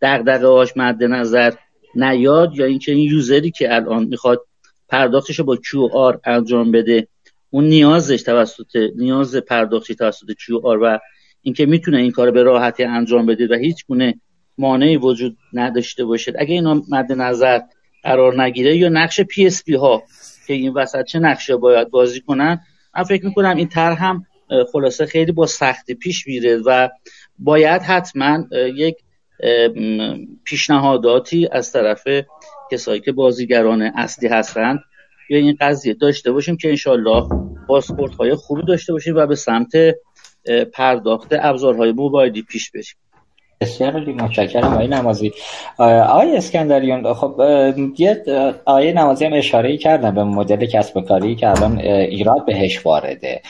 [0.03, 1.53] دغدغه هاش مد نظر
[1.95, 4.41] نیاد یا اینکه این user ی که الان می‌خواد
[4.89, 7.09] پرداختش با QR انجام بده
[7.51, 10.99] اون نیازش توسط نیاز پرداختی توسط QR و
[11.47, 14.15] اینکه می‌تونه این کار به راحتی انجام بده و هیچ گونه
[14.59, 17.61] مانعی وجود نداشته باشه اگه اینا مد نظر
[18.03, 20.03] قرار نگیره یا نقش PSP ها
[20.47, 22.61] که این وسط چه نقشه باید بازی کنن
[22.97, 24.27] من فکر می‌کنم این طرح هم
[24.73, 26.89] خلاصه خیلی با سختی پیش میره و
[27.39, 28.45] باید حتما
[28.77, 28.97] یک
[30.45, 32.05] پیشنهاداتی از طرف
[32.73, 34.81] کسایی که بازیگران اصلی هستند
[35.31, 37.29] یا این قضیه داشته باشیم که انشالله
[37.69, 39.71] پاسپورت های خوبی داشته باشیم و به سمت
[40.73, 43.06] پرداخت ابزارهای موبایلی پیش بریم
[43.61, 45.33] بسیار علی متشکرم آقای نمازی.
[45.79, 47.41] آقای اسکندریون خب
[47.99, 48.23] یه
[48.65, 53.43] آقای نمازی هم اشاره کردن به مدل کسب کاری که الان ایراد بهش وارده.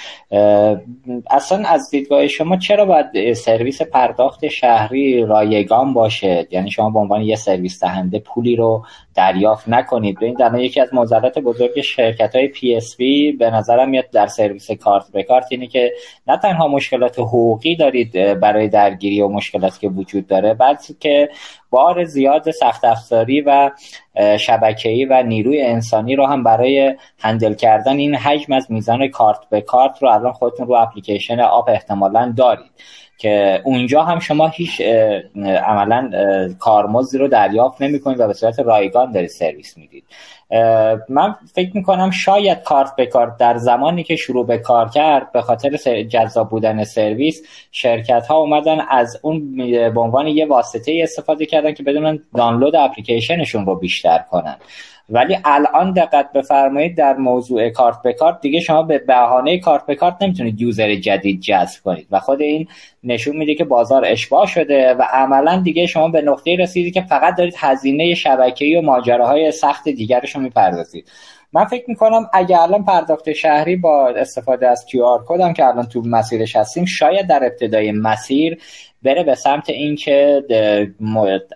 [1.31, 7.23] اصلا از دیدگاه شما چرا باید سرویس پرداخت شهری رایگان باشه؟ یعنی شما به عنوان
[7.23, 10.19] یه سرویس دهنده پولی رو دریافت نکنید.
[10.21, 15.05] این در یکی از معضلات بزرگ شرکت های PSP به نظرم میاد در سرویس کارت
[15.13, 15.93] به کارت اینه که
[16.27, 21.29] نه تنها مشکلات حقوقی دارید برای درگیری و مشکلاتی که وجود داره بلکه که
[21.71, 23.71] بار زیاد سخت افزاری و
[24.41, 29.61] شبکه‌ای و نیروی انسانی رو هم برای handle کردن این حجم از میزان کارت به
[29.61, 32.71] کارت رو الان خودتون رو اپلیکیشن آپ احتمالا دارید
[33.19, 34.81] که اونجا هم شما هیچ
[35.67, 36.11] عملا
[36.59, 40.05] کارمزدی رو دریافت نمی کنید و به صورت رایگان دارید سرویس می‌دید.
[41.09, 45.43] من فکر می‌کنم شاید کارت به کارت در زمانی که شروع به کار کرد به
[45.43, 49.57] خاطر جذاب بودن سرویس شرکت ها اومدن از اون
[49.95, 54.57] به عنوان یه واسطه استفاده کردن که بدونن دانلود اپلیکیشنشون رو بیشتر کنن.
[55.09, 59.95] ولی الان دقت بفرمایید در موضوع کارت به کارت دیگه شما به بهانه کارت به
[59.95, 62.69] کارت نمی‌تونید یوزر جدید جذب کنید و خود این
[63.05, 67.37] نشون میده که بازار اشباع شده و عملا دیگه شما به نقطه رسیدید که فقط
[67.37, 71.09] دارید هزینه شبکه‌ای و ماجراهای سخت دیگرش رو می‌پردازید.
[71.53, 75.87] من فکر می‌کنم اگر الان پرداخت شهری با استفاده از QR code هم که الان
[75.87, 78.59] تو مسیرش هستیم شاید در ابتدای مسیر
[79.07, 80.43] بره به سمت اینکه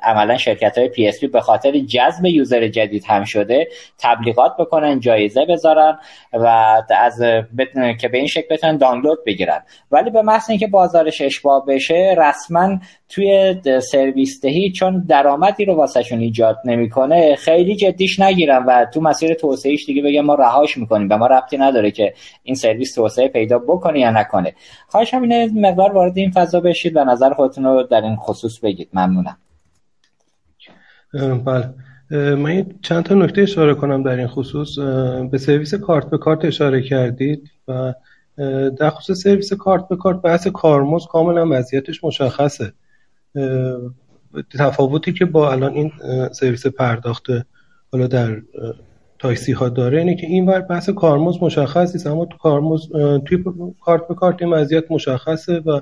[0.02, 5.98] عملا شرکت های PSP به خاطر جذب user جدید هم شده تبلیغات بکنن جایزه بذارن
[6.32, 6.46] و
[6.90, 7.22] از
[8.00, 9.62] که به این شکل بتونن دانلود بگیرن.
[9.90, 13.54] ولی به محض اینکه بازارش اشباه بشه رسما توی
[13.92, 19.86] سرویس دهی چون درآمدی رو واسهشون ایجاد نمی‌کنه خیلی جدیش نگیرن و تو مسیر توسعهش
[19.86, 24.00] دیگه بگم ما رهاش می‌کنیم به ما ربطی نداره که این سرویس توسعه پیدا بکنه
[24.00, 24.54] یا نکنه.
[24.88, 26.96] خواهش اینه مقدار وارد این فضا بشید.
[26.96, 28.88] و نظر خودتون رو در این خصوص بگید.
[28.92, 29.37] ممنونم.
[31.44, 31.74] بله.
[32.35, 34.79] من چند تا نکته اشاره کنم در این خصوص.
[35.31, 37.94] به سرویس کارت به کارت اشاره کردید و
[38.79, 42.72] در خصوص سرویس کارت به کارت بحث کارمز کاملا وضعیتش مشخصه.
[44.59, 45.92] تفاوتی که با الان این
[46.33, 47.26] سرویس پرداخت
[47.92, 48.42] حالا در
[49.18, 52.88] تاکسی ها داره اینه که این ور بحث کارمز مشخص نیست اما تو کارمز
[53.26, 53.44] توی
[53.81, 55.81] کارت به کارت این وضعیت مشخصه و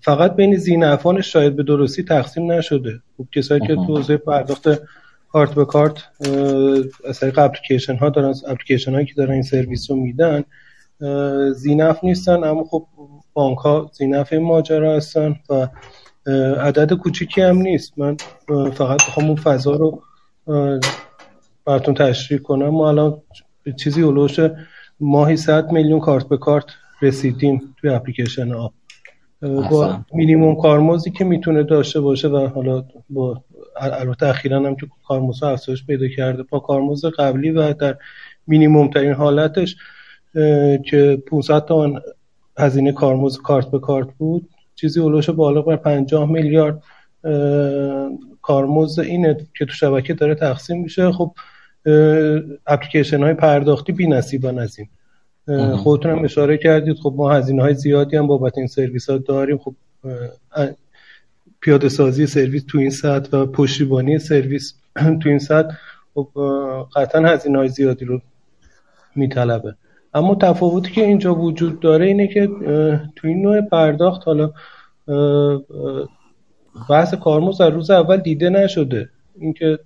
[0.00, 3.00] فقط بین زینفانش شاید به درستی تقسیم نشده.
[3.16, 4.68] خب کسایی که تو حوزه پرداخت
[5.28, 6.04] کارت به کارت
[7.04, 10.44] از طریق اپلیکیشن ها دارن اپلیکیشن هایی که دارن این سرویس رو میدن
[11.52, 12.86] زینف نیستن اما خب
[13.32, 15.68] بانک ها زینف این ماجرا هستن و
[16.60, 17.98] عدد کوچیکی هم نیست.
[17.98, 18.16] من
[18.74, 20.02] فقط بخوام اون فضا رو
[21.64, 22.68] براتون تشریح کنم.
[22.68, 23.22] ما الان
[23.76, 24.40] چیزی اولوش
[25.00, 26.64] ماهی 100 میلیون کارت به کارت
[27.02, 28.72] رسیدیم توی اپلیکیشن ها
[29.42, 33.42] با مینیموم کارمزدی که می‌تونه داشته باشه و حالا با
[33.76, 37.96] البته اخیرا هم که کارمزد افزایش پیدا کرده با کارمزد قبلی و در
[38.46, 39.76] مینیموم ترین حالتش
[40.90, 42.00] که 500 تومن
[42.58, 46.82] هزینه کارمزد کارت به کارت بود چیزی اولوش بالا بر 50 میلیارد
[48.42, 51.12] کارمزد اینه که تو شبکه داره تقسیم میشه.
[51.12, 51.34] خب
[52.66, 54.88] اپلیکیشن های پرداختی بی نصیبن از این
[55.76, 56.96] خودتون هم اشاره کردید.
[56.96, 59.58] خب ما هزینه های زیادی هم بابت این سرویس ها داریم.
[59.58, 59.74] خب
[61.60, 64.74] پیاده سازی سرویس تو این سطح و پشتیبانی سرویس
[65.22, 65.74] تو این سطح
[66.14, 66.28] خب
[66.96, 68.20] قطعا هزینه های زیادی رو
[69.16, 69.74] میطلبه.
[70.14, 72.48] اما تفاوتی که اینجا وجود داره اینه که
[73.16, 74.52] تو این نوع پرداخت حالا
[76.90, 79.08] بحث کارمز در روز اول دیده نشده.
[79.40, 79.78] اینکه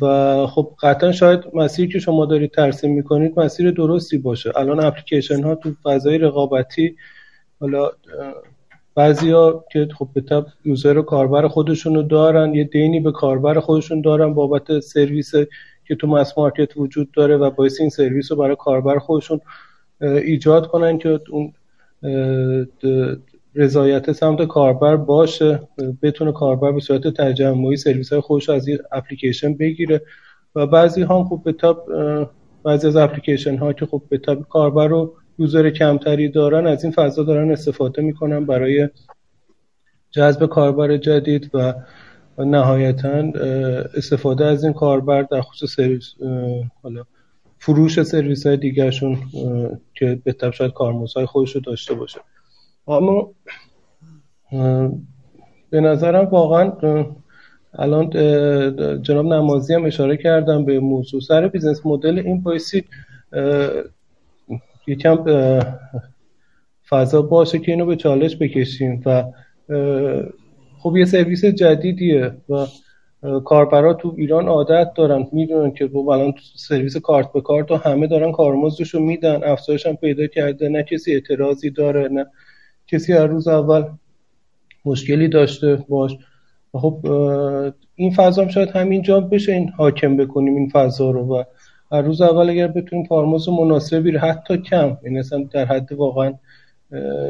[0.00, 4.52] و خب قطعا شاید مسیری که شما دارید ترسیم می‌کنید مسیر درستی باشه.
[4.56, 6.96] الان اپلیکیشن ها تو فضای رقابتی
[7.60, 7.90] حالا
[8.94, 14.00] بعضیا که خب به تبع user و کاربر خودشونو دارن یه دینی به کاربر خودشون
[14.00, 15.32] دارن بابت سرویس
[15.88, 19.40] که تو mass market وجود داره و باعث این سرویس رو برای کاربر خودشون
[20.00, 21.52] ایجاد کنن که اون
[23.54, 25.68] رضایت سمت کاربر باشه
[26.02, 30.02] بتونه کاربر به صورت تجمعی سرویس های خودش از این اپلیکیشن بگیره.
[30.54, 31.86] و بعضی هم خب به تبع
[32.64, 36.92] بعضی از اپلیکیشن ها که خب به تاب کاربر رو یوزر کمتری دارن از این
[36.92, 38.88] فضا دارن استفاده می‌کنن برای
[40.10, 41.74] جذب کاربر جدید و
[42.38, 43.32] نهایتا
[43.96, 46.14] استفاده از این کاربر در خصوص سرویس
[46.82, 47.04] حالا
[47.58, 49.18] فروش سرویس های دیگرشون
[49.94, 52.20] که به شاید کارمزدهای خودش رو داشته باشه.
[52.88, 53.30] اما
[55.70, 56.72] به نظرم واقعا
[57.74, 58.10] الان
[59.02, 62.18] جناب نمازی هم اشاره کردن به موضوع سر business model.
[62.18, 62.84] این بایستی
[64.86, 65.24] یکم
[66.88, 69.24] فضا باشه که اینو به چالش بکشیم و
[70.78, 72.66] خب یه سرویس جدیدیه و
[73.44, 75.26] کاربرا تو ایران عادت دارن.
[75.32, 79.44] می‌دونن که خب الان سرویس کارت به کارت و همه دارن کارمزدش رو میدن.
[79.44, 80.68] افزایش هم پیدا کرده.
[80.68, 82.26] نه کسی اعتراضی داره نه
[82.88, 83.84] کسی هر روز اول
[84.84, 86.16] مشکلی داشته باش.
[86.72, 87.06] خب
[87.94, 91.20] این فضا هم شاید همینجا بشه این حاکم بکنیم این فضا رو.
[91.20, 91.42] و
[91.92, 96.34] هر روز اول اگر بتونیم کارمزد مناسبی رو حتی کم این یعنی در حد واقعا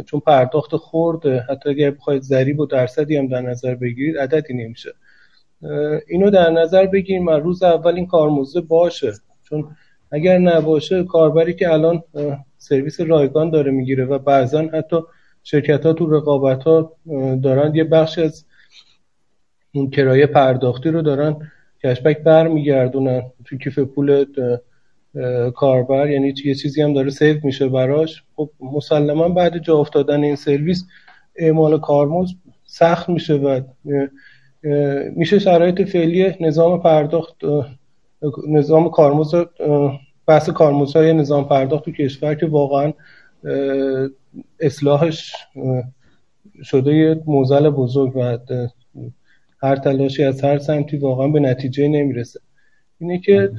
[0.07, 4.90] چون پرداخت خورده حتی اگر بخواید ضریب و درصدی هم در نظر بگیرید عددی نمیشه.
[6.09, 9.12] اینو در نظر بگیریم از روز اول این کارمزد باشه.
[9.43, 9.77] چون
[10.12, 12.03] اگر نباشه کاربری که الان
[12.59, 14.97] سرویس رایگان داره می‌گیره و بعضا حتی
[15.45, 16.93] شرکت ها تو رقابت ها
[17.43, 18.45] دارن یه بخش از
[19.75, 21.51] اون کرایه پرداختی رو دارن
[21.85, 23.23] cashback برمیگردونن.
[23.45, 24.25] تو کیف پول
[25.55, 28.23] کاربر یعنی یه چیزی هم داره save میشه براش.
[28.37, 30.85] خب مسلما بعد جا افتادن این سرویس
[31.37, 33.61] اعمال کارمزد سخت میشه و
[35.17, 37.37] میشه شرایط فعلی نظام پرداخت
[38.49, 39.47] نظام کارمزد
[40.27, 42.93] بحث کارمزدهای نظام پرداخت تو کشور که واقعا
[44.61, 45.35] اصلاحش
[46.62, 48.38] شده یه موزل بزرگ و
[49.62, 52.40] هر تلاشی از هر سمتی واقعا به نتیجه نمی‌رسه.
[52.99, 53.51] اینه که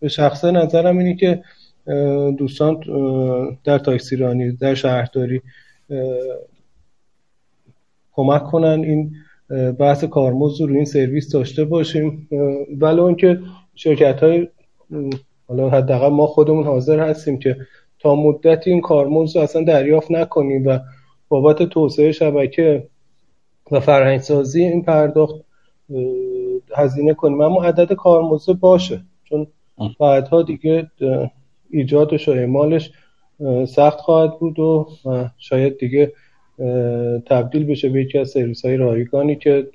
[0.00, 1.42] به شخص نظرم اینه که
[2.38, 2.80] دوستان
[3.64, 5.42] در تاکسیرانی در شهرداری
[8.12, 9.14] کمک کنن این
[9.78, 12.28] بحث کارمزد رو این سرویس داشته باشیم.
[12.80, 13.40] ولی اینکه
[13.74, 14.48] شرکت های
[15.48, 17.56] حالا حداقل ما خودمون حاضر هستیم که
[18.06, 20.78] تا مدتی این کارمزد رو اصلا دریافت نکنیم و
[21.28, 22.86] بابت توسعه شبکه
[23.70, 25.34] و فرهنگسازی این پرداخت
[26.76, 27.40] هزینه کنیم.
[27.40, 29.46] اما عدد کارمزد باشه چون
[30.00, 30.90] بعدها دیگه
[31.70, 32.90] ایجادش و اعمالش
[33.68, 34.86] سخت خواهد بود و
[35.38, 36.12] شاید دیگه
[37.26, 39.66] تبدیل بشه به یکی از سرویس های رایگانی که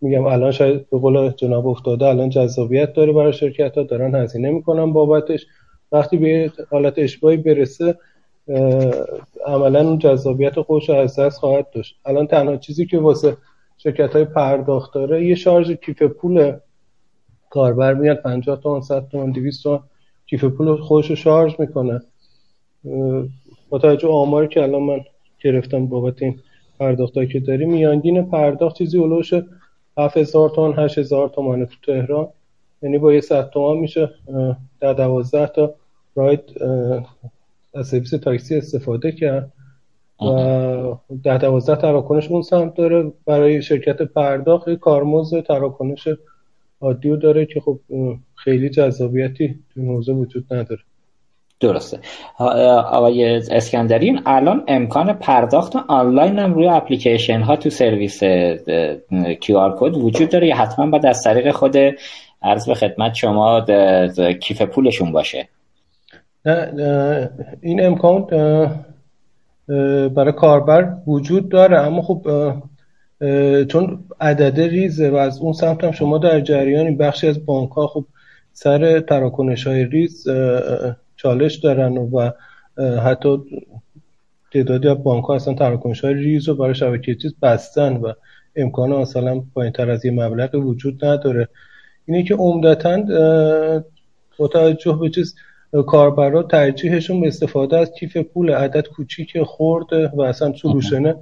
[0.00, 4.50] میگم الان شاید به قول جناب افتاده الان جذابیت داره برای شرکت ها دارن هزینه
[4.50, 5.46] می‌کنن بابتش.
[5.92, 7.98] وقتی به حالت اشباهی برسه
[9.46, 11.96] عملا اون جذابیت خودش رو از خواهد داشت.
[12.04, 13.36] الان تنها چیزی که واسه
[13.78, 16.52] شرکت های پرداخت داره یه شارژ کیف پول
[17.50, 19.80] کاربر میاد 50 تومن 100 تومن 200 تومن
[20.26, 22.00] کیف پول خودش رو شارژ می‌کنه.
[23.68, 25.00] با توجه آماری که الان من
[25.40, 26.38] گرفتم بابت این
[26.78, 29.34] پرداخت که داریم میانگین پرداخت چیزی اولوش
[29.98, 32.28] 7000 تومن 8000 تومن تو تهران.
[32.82, 34.10] یعنی با یه 100 تومن میشه
[34.80, 35.74] در 12 تا
[36.14, 36.40] راید
[37.74, 39.52] از سرویس تاکسی استفاده کرد
[40.20, 40.94] و
[41.24, 43.12] ده دوازده تراکنش اون سمت داره.
[43.26, 46.08] برای شرکت پرداخت کارمزد تراکنش
[46.80, 47.78] عادی داره که خب
[48.34, 50.80] خیلی جذابیتی تو حوزه وجود نداره.
[51.60, 51.98] درسته.
[52.38, 58.20] آقای اسکندری الان امکان پرداخت آنلاین هم روی اپلیکیشن ها تو سرویس
[59.40, 61.76] QR code وجود داره یا حتما باید از طریق خود
[62.42, 63.60] عرض به خدمت شما
[64.40, 65.48] کیف پولشون باشه؟
[66.44, 68.26] نه این امکان
[70.08, 71.78] برای کاربر وجود داره.
[71.78, 72.26] اما خب
[73.68, 77.86] چون عدد ریزه و از اون سمت هم شما در جریان بخشی از بانک ها
[77.86, 78.04] خب
[78.52, 80.28] سر تراکنش های ریز
[81.16, 82.30] چالش دارن و
[83.00, 83.38] حتی
[84.52, 88.12] تعدادی از بانک ها اصلا تراکنش های ریز رو برای شبکه چیز بستن و
[88.56, 91.48] امکان مثلا پایین تر از یه مبلغ وجود نداره.
[92.06, 93.02] اینه که عمدتا
[94.38, 95.34] با توجه به چیز
[95.86, 101.16] کاربرا ترجیحشون به استفاده از کیف پول عدد کوچیک خورده و اصلا سلوشنه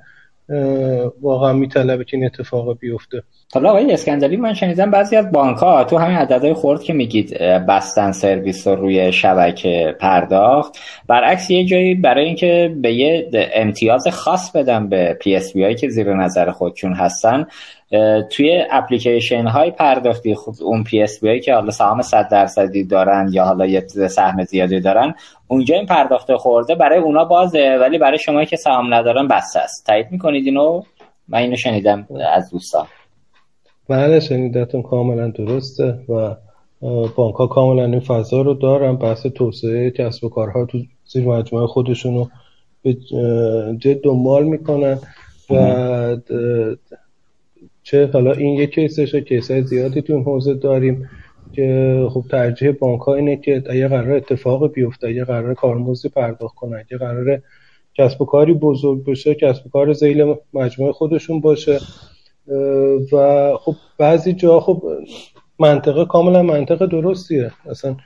[1.23, 3.23] واقعا میطلبه که این اتفاق بیفته.
[3.55, 7.39] حالا آقای اسکندری من شنیدم بعضی از بانک ها تو همین عددهای خرد که میگید
[7.39, 14.51] بستن سرویس رو روی شبکه پرداخت برعکس یه جایی برای اینکه به یه امتیاز خاص
[14.51, 17.47] بدن به PSP هایی که زیر نظر خودشون هستن
[18.31, 23.67] توی اپلیکیشن های پرداختی خب اون PSP که حالا سهام 100 درصدی دارن یا حالا
[23.67, 25.15] یه سهم زیادی دارن
[25.49, 29.87] اونجا این پرداخت خرده برای اونا بازه ولی برای شما که سهام ندارن بسته است.
[29.87, 30.83] تایید می‌کنید اینو؟
[31.29, 32.87] من اینو شنیدم از دوستان.
[33.89, 36.35] بله شنیدتون کاملا درسته و
[37.17, 38.97] بانک ها کاملا این فضا رو دارن.
[38.97, 42.29] بحث توسعه کسب و کارها تو زیر مجموعه خودشون رو
[42.83, 42.97] به
[43.79, 44.99] جد دنبال می‌کنن
[45.51, 46.17] و
[47.91, 51.11] چه حالا این یک کیسشه کیس های زیادی تو این حوزه داریم
[51.53, 56.55] که خب ترجیح بانک ها اینه که اگه قرار اتفاق بیفته اگه قرار کارمزدی پرداخت
[56.55, 57.43] کنن اگه قرار
[57.95, 61.79] کسب و کاری بزرگ بشه کسب و کار زیل مجموعه خودشون باشه.
[63.13, 64.83] و خب بعضی جا خب
[65.59, 67.51] منطقه کاملا منطقه درستیه.
[67.71, 67.97] اصلا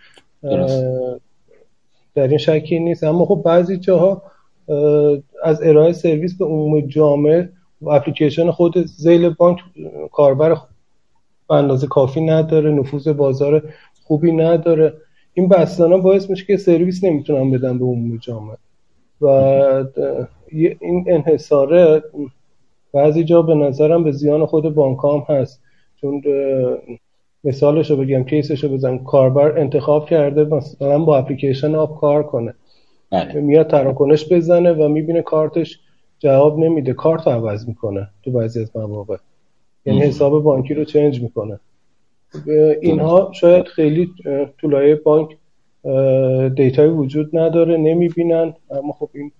[2.14, 3.04] در این شکی نیست.
[3.04, 4.22] اما خب بعضی جاها
[5.42, 7.50] از ارائه سرویس به عموم جامعه
[7.84, 9.58] و اپلیکیشن خود زیل بانک
[10.12, 10.56] کاربر
[11.48, 13.62] به اندازه کافی نداره نفوذ بازار
[14.04, 14.94] خوبی نداره.
[15.34, 18.56] این بستانا باعث میشه که سرویس نمی‌تونن بدن به عموم جامعه.
[19.20, 19.26] و
[20.50, 22.02] این انحصاره
[22.92, 25.60] بعضی جا به نظرم به زیان خود بانک هم هست.
[26.00, 26.22] چون
[27.44, 32.54] مثالش رو بگم کیسش رو بزن کاربر انتخاب کرده مثلا با اپلیکیشن آب کار کنه.
[33.10, 33.40] بله.
[33.40, 35.80] میاد تراکنش بزنه و می‌بینه کارتش
[36.24, 39.16] جواب نمیده کارت عوض می‌کنه تو بعضی از مواقع.
[39.86, 41.60] یعنی حساب بانکی رو چنج می‌کنه.
[42.82, 44.10] اینها شاید خیلی
[44.58, 45.36] تو لایه بانک
[46.54, 49.32] data ای وجود نداره نمی‌بینن اما خب این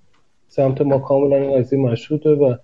[0.49, 2.55] سمت ما کاملا این قضیه مشهوده و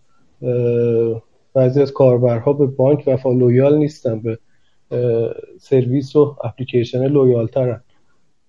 [1.55, 4.39] بعضی از کاربرها به بانک وفا loyal نیستن به
[5.61, 7.83] سرویس و اپلیکیشن loyal ترن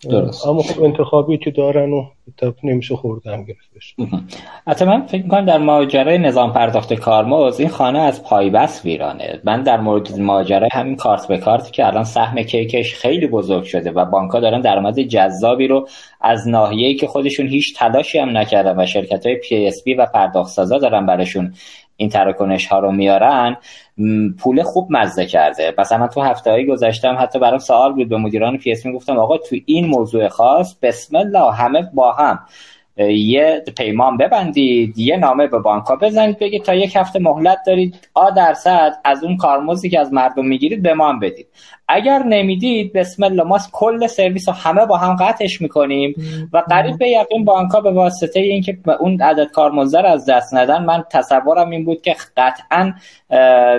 [0.10, 0.48] درست.
[0.48, 2.06] اما خب انتخابی که دارن و
[2.38, 3.96] خب نمیشه خرده هم گرفتش.
[4.68, 9.40] حتی من فکر می‌کنم در ماجرای نظام پرداخت کارمزد این خانه از پایبست ویرانه.
[9.44, 13.92] من در مورد ماجرای همین کارت به کارت که الان سهم کیکش خیلی بزرگ شده
[13.92, 15.88] و بانک ها دارن درآمد جذابی رو
[16.22, 20.78] از ناحیه‌ای که خودشون هیچ تلاشی هم نکردن و شرکت های PSP و پرداخت سازا
[20.78, 21.54] دارن براشون
[22.02, 23.58] این تراکنش ها رو میارن
[24.40, 25.74] پول خوب مزه کرده.
[25.78, 29.56] مثلا تو هفته های گذشتم حتی برام سوال بود به مدیران PSP گفتم آقا تو
[29.66, 32.40] این موضوع خاص بسم الله همه با هم
[33.08, 38.30] یه پیمان ببندید یه نامه به بانک بزنید بگید تا یک هفته مهلت دارید آ
[38.30, 41.48] درصد از اون کارمزدی که از مردم می‌گیرید به ما بدید.
[41.94, 46.16] اگر نمی‌دید بسم الله ما کل سرویس رو همه با هم قطعش می‌کنیم.
[46.54, 51.04] و قریب به یقین بانک به واسطه اینکه اون عدد کارمزد از دست ندن من
[51.12, 52.94] تصورم این بود که قطعا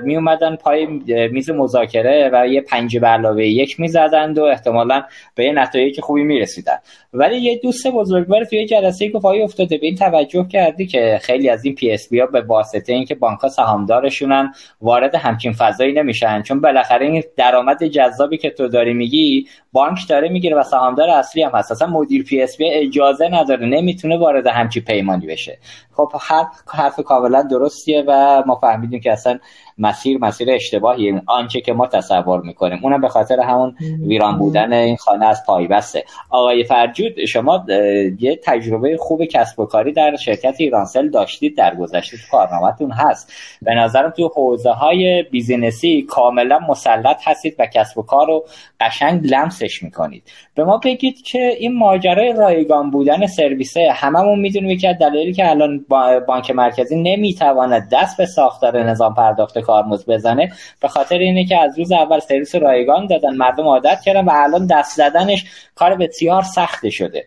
[0.05, 0.87] می اومدن پای
[1.33, 5.03] میز مذاکره و یه پنج به علاوه یک می‌زدند و احتمالا
[5.35, 6.77] به یه نتایج خوبی می‌رسیدن.
[7.13, 11.49] ولی یه دوست بزرگوار توی جلسه گفت آیا افتاده به این توجه کردی که خیلی
[11.49, 16.43] از این PSP ها به واسطه اینکه بانک ها سهامدارشونن وارد همچین فضایی نمیشن.
[16.43, 21.43] چون بالاخره این درآمد جذابی که تو داری میگی بانک داره می‌گیره و سهامدار اصلی
[21.43, 21.73] هم هست.
[21.73, 25.59] اصلا مدیر PSP اجازه نداره نمی‌تونه وارد همچی پیمانی بشه.
[25.97, 29.39] خب حرف حرف کاملا درستیه و ما فهمیدیم که اصلا
[29.79, 32.79] مسیر مسیر اشتباهی آنچه که ما تصور می‌کنیم.
[32.83, 33.75] اونم به خاطر همون
[34.07, 37.65] ویران بودن این خانه از پای بست آقای فرجود شما
[38.19, 43.33] یه تجربه خوب کسب و کاری در شرکت ایرانسل داشتید در گذشته تو کارنامهتون هست.
[43.63, 48.45] به نظرم تو حوزه های بیزینسی کاملا مسلط هستید و کسب و کار رو
[48.81, 50.23] قشنگ لمسش می‌کنید.
[50.55, 55.85] به ما بگید که این ماجرای رایگان بودن سرویسه هممون می‌دونیم که دلایلی که الان
[56.27, 60.53] بانک مرکزی نمی‌تواند دست به ساختار نظام پرداخت کارمز بزنه.
[60.81, 63.35] به خاطر اینه که از روز اول سرویس رایگان دادن.
[63.37, 67.25] مردم عادت کردن و الان دست زدنش کار بسیار سخته شده.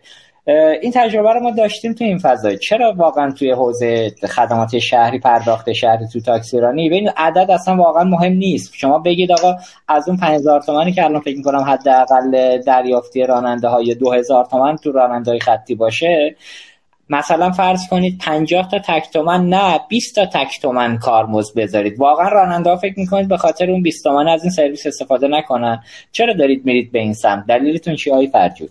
[0.82, 2.58] این تجربه رو ما داشتیم تو این فضای.
[2.58, 8.32] چرا واقعا توی حوزه خدمات شهری پرداخت شهری تو تاکسیرانی ببین عدد اصلا واقعا مهم
[8.32, 8.72] نیست.
[8.74, 9.56] شما بگید آقا
[9.88, 14.92] از اون 5000 تومانی که الان فکر می‌کنم حداقل دریافتی راننده های 2000 تومن تو
[14.92, 16.36] راننده های خطی باشه
[17.10, 22.00] مثلا فرض کنید 50 تا تک تومن نه 20 تا تک تومن کارمز بذارید.
[22.00, 25.82] واقعا راننده ها فکر می‌کنید به خاطر اون 20 تومن از این سرویس استفاده نکنن.
[26.12, 28.70] چرا دارید میرید به این سمت؟ دلیلتون چی های فرجود؟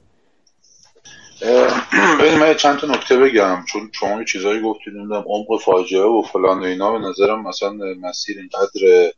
[2.22, 6.22] ببین من چند تا نکته بگم چون شما یه چیزایی گفتید نمی‌دونم عمق فاجعه و
[6.22, 7.70] فلان و اینا به نظرم مثلا
[8.02, 9.12] مسیر اینقدر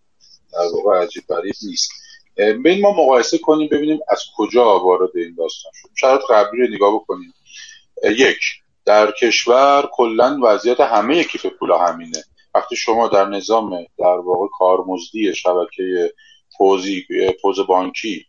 [0.54, 1.92] در واقع عجیب غریب نیست.
[2.38, 5.90] ببین ما مقایسه کنیم ببینیم از کجا وارد این داستان شد.
[5.96, 7.34] شاید قبلی رو نگاه بکنیم.
[8.04, 8.40] یک
[8.88, 12.24] در کشور کلا وضعیت همه کیف پولا همینه.
[12.56, 13.70] وقتی شما در نظام
[14.00, 16.14] در واقع کارمزدی شبکه
[16.58, 17.06] پوزی
[17.42, 18.26] پوز بانکی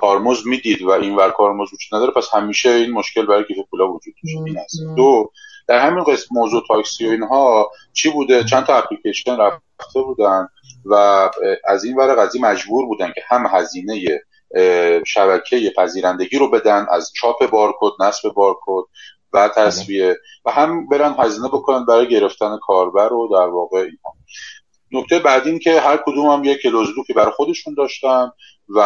[0.00, 3.92] کارمزد می‌دید و این ور کارمزد وجود نداره پس همیشه این مشکل برای کیف پولا
[3.92, 4.76] وجود داشته این است.
[4.96, 5.30] دو
[5.68, 10.48] در همین قسم موضوع تاکسی و اینها چی بوده؟ چند تا اپلیکیشن رفته بودن
[10.84, 10.94] و
[11.64, 14.20] از این ور قضیه مجبور بودن که هم هزینه
[15.06, 18.88] شبکه پذیرندگی رو بدن از چاپ بارکد نصب بارکد
[19.34, 20.16] و تصویه.
[20.44, 24.14] و هم برن هزینه بکنن برای گرفتن کاربر رو در واقع اینها.
[24.92, 26.66] نکته بعد این که هر کدوم هم یک
[27.06, 28.30] که برای خودشون داشتن
[28.68, 28.80] و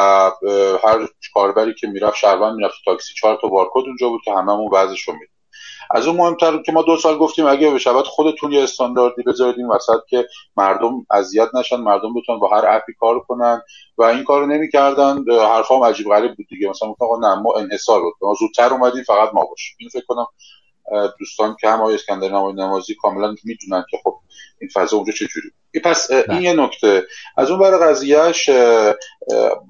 [0.84, 4.70] هر کاربری که می‌رفت شهروند می‌رفت تاکسی چهار تا بارکد اونجا بود که هممون
[5.09, 5.38] رو میدیم
[5.91, 9.59] از اون مهمتر که ما دو سال گفتیم اگه به شبت خودتون یه استانداردی بذارید
[9.59, 13.62] این وسط که مردم اذیت نشن مردم بتونن با هر اپی کار کنن
[13.99, 15.24] و این کارو نمی‌کردن.
[15.30, 16.68] حرفام عجیب غریب بود دیگه.
[16.68, 19.76] مثلا آقا نه ما انحصار بود ما زودتر اومدیم فقط ما باشیم.
[19.80, 20.26] این فکر کنم
[21.18, 24.14] دوستان که هم آقای اسکندر نمای نمازی کاملا می‌دونن که خب
[24.61, 25.51] این فضا اونجا چجوری
[25.84, 26.43] پس این بله.
[26.43, 27.03] یه نکته.
[27.36, 28.49] از اون برای قضیهش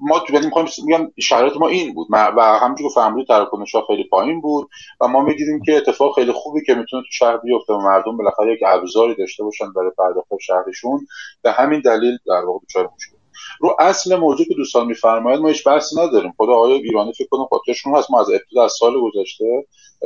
[0.01, 2.07] ما تو می‌خوایم میگم شرایط ما این بود.
[2.11, 4.69] و همونجور که فهمیدید تراکنش ها خیلی پایین بود
[5.01, 8.53] و ما می‌دیدیم که اتفاق خیلی خوبی که می‌تونه تو شهر بیفته و مردم بالاخره
[8.53, 11.07] یک ابزاری داشته باشن برای پرداخت شهرشون.
[11.41, 13.18] به همین دلیل در واقع دچار مشکل
[13.59, 16.33] رو اصل موضوع که دوستان میفرمایید ما هیچ بحثی نداریم.
[16.37, 18.11] خدا آقای ایرانی فکر کنم خاطرشون هست.
[18.11, 19.65] ما از ابتدا از سال گذشته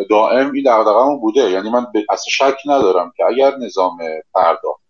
[0.10, 1.52] دائم این دغدغه‌مون بوده.
[1.52, 3.98] یعنی من اصلا شک ندارم که اگر نظام
[4.34, 4.84] پرداخت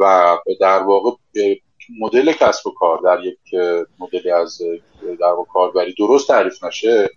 [0.00, 1.10] و در واقع
[2.00, 3.38] مدل کسب و کار در یک
[3.98, 4.58] مدلی از
[5.20, 7.08] در واقع کاربری درست تعریف نشه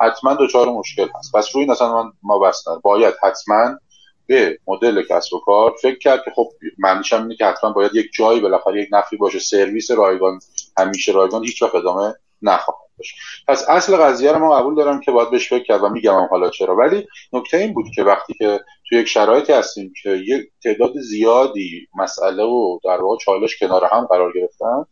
[0.00, 1.36] حتما دچار مشکل هست.
[1.36, 3.78] پس روی مثلا من ما بس باید حتما
[4.26, 6.48] به مدل کسب و کار فکر کرد که خب
[6.78, 9.38] معنیش هم اینه که حتما باید یک جایی بالاخره یک نفی باشه.
[9.38, 10.40] سرویس رایگان
[10.78, 13.14] همیشه رایگان هیچ وقت ادامه نخواهد باشه
[13.48, 16.50] پس اصل قضیه رو ما قبول دارم که باید بهش فکر کرد و میگم حالا
[16.50, 16.76] چرا.
[16.76, 21.88] ولی نکته این بود که وقتی که تو یک شرایطی هستیم که یک تعداد زیادی
[21.94, 24.84] مسئله و در واقع چالش کنار هم قرار گرفتن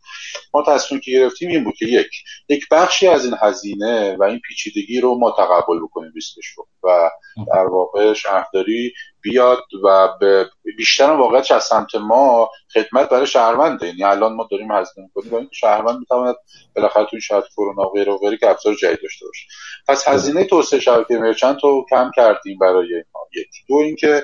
[0.53, 2.09] ما تصمیم که گرفتیم این بود که یک
[2.49, 6.67] یک بخشی از این هزینه و این پیچیدگی رو ما تقبل بکنیم ریسکش رو.
[6.83, 7.09] و
[7.53, 8.93] در واقع شهرداری
[9.25, 13.87] بیاد و به بیشتر واقعیتش از سمت ما خدمت برای شهرونده.
[13.87, 16.35] یعنی الان ما داریم هزینه می‌کنیم و شهروند می‌تواند
[16.75, 19.47] بالاخره توی شرط کرونا و غیره و غیره که ابزار جدید داشته باشه.
[19.87, 23.21] پس هزینه توسعه شبکه مرچنت رو کم کردیم برای ما.
[23.35, 24.23] یک دو اینکه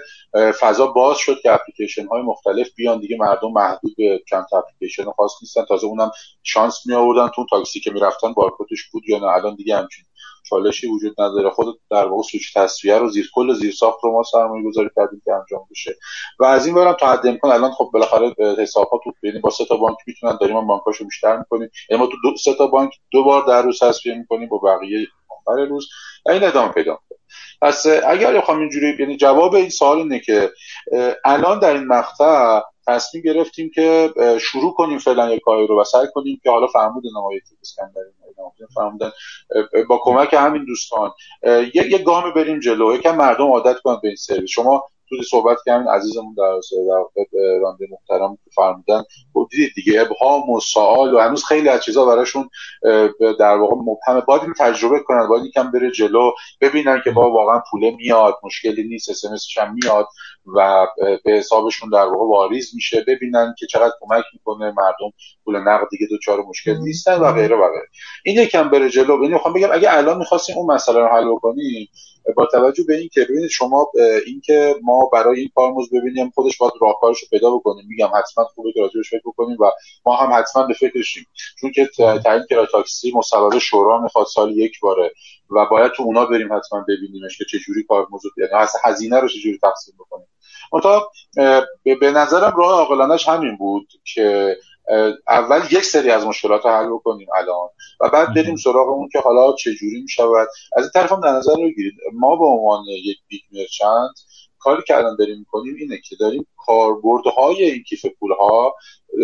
[0.59, 2.99] فضا باز شد که اپلیکیشن های مختلف بیان.
[2.99, 5.65] دیگه مردم محدود به چند اپلیکیشن خاص نیستن.
[5.65, 6.11] تازه اونم
[6.43, 10.05] شانس می آوردن تو تاکسی که می‌رفتن بارکدش بود یا نه؟ الان دیگه همچین
[10.51, 11.49] چالشی وجود نداره.
[11.49, 15.21] خود در واقع سویچ تصویه رو زیر کل زیر ساخت رو ما سرمایه گذاری کردیم
[15.25, 15.95] که انجام بشه.
[16.39, 19.49] و از این برم تا حد امکان الان خب بالاخره حساب ها تو یعنی با
[19.49, 21.69] سه تا بانک می‌تونن داریم ما بانکاشو بیشتر می‌کنیم.
[21.89, 25.07] یعنی ما تو دو سه تا بانک دو بار در روز تصفیه می‌کنیم با بقیه
[25.29, 25.89] آخر روز.
[26.29, 26.99] این ادامه پیدا
[27.61, 30.51] پس اگر بخوام اینجوری یعنی جواب این سوال اینه که
[31.25, 36.39] الان در این مقطع تصمیم گرفتیم که شروع کنیم فعلا یک کاری رو و کنیم
[36.43, 38.11] که حالا فرمود نمایت اسکندری
[38.75, 39.11] فرمودن
[39.89, 41.11] با کمک همین دوستان
[41.73, 44.49] یه, گام بریم جلو یکم مردم عادت کنن به این سرویس.
[44.49, 44.86] شما
[45.18, 46.59] تو صحبت که همین عزیزمون در
[47.62, 49.03] رانده محترم فرمودن
[49.49, 52.49] دیدید دیگه ابهام و سوال و هنوز خیلی از چیزا براشون
[53.39, 54.22] در واقع مبهمه.
[54.22, 56.32] باید این تجربه کنن باید یکم بره جلو
[56.62, 59.24] ببینن که با واقعا پوله میاد مشکلی نیست اس
[59.57, 60.07] هم میاد
[60.55, 60.88] و
[61.26, 63.03] به حسابشون در واقع واریز میشه.
[63.07, 65.14] ببینن که چقدر کمک می‌کنه مردم
[65.45, 67.88] پول نقد دیگه دوچار مشکل نیستن و غیره و غیره.
[68.26, 69.14] این یکم بره جلو.
[69.14, 71.89] یعنی می‌خوام بگم اگه الان می‌خواستیم اون مسئله رو حل بکنیم
[72.36, 73.91] با توجه به این که ببینید شما
[74.26, 77.85] اینکه ما برای این کارمز ببینیم خودش باید راهکارش رو پیدا بکنیم.
[77.87, 79.71] میگم حتما خوبه که راجعش فکر بکنیم و
[80.05, 81.27] ما هم حتما به فکرشیم
[81.59, 81.89] چون که
[82.23, 85.11] تعیین کرایه تاکسی مصوبه شورا می‌خواد سال یک باره
[85.49, 89.59] و باید تو اونا بریم حتما ببینیمش که چجوری کارمزد یعنی از هزینه رو چجوری
[89.61, 90.27] تقسیم بکنیم.
[90.73, 91.11] منتها
[91.83, 94.57] به نظرم راه عاقلانش همین بود که
[95.27, 97.69] اول یک سری از مشکلات رو حل بکنیم الان
[98.01, 100.47] و بعد بریم سراغ اون که حالا چجوری می‌شود.
[100.77, 104.19] از این طرف هم در نظر بگیرید ما به عنوان یک بیگ مرچنت
[104.62, 108.76] کاری که الان داریم می‌کنیم اینه که داریم کاربردهای این کیف پولها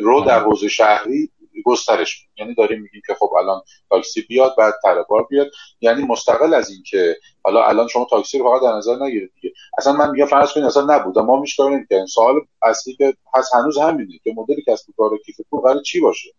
[0.04, 1.32] رو در حوزه شهری
[1.66, 5.52] گسترش یعنی داریم میگیم که خب الان تاکسی بیاد بعد تربار بیاد.
[5.82, 9.54] یعنی مستقل از این که حالا الان شما تاکسی رو فقط در نظر نگیرید دیگه.
[9.78, 13.78] اصلا من میگم فرض کنید اصلا نبود ما میشکار نمی‌کنیم سوال اصلی که هست هنوز
[13.78, 16.30] همینه که مدل کسب و کار کیف پول قرار چی باشه؟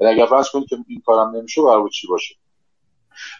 [0.00, 2.34] یعنی اگر فرض کنید که این کارم نمیشه قرار چی باشه؟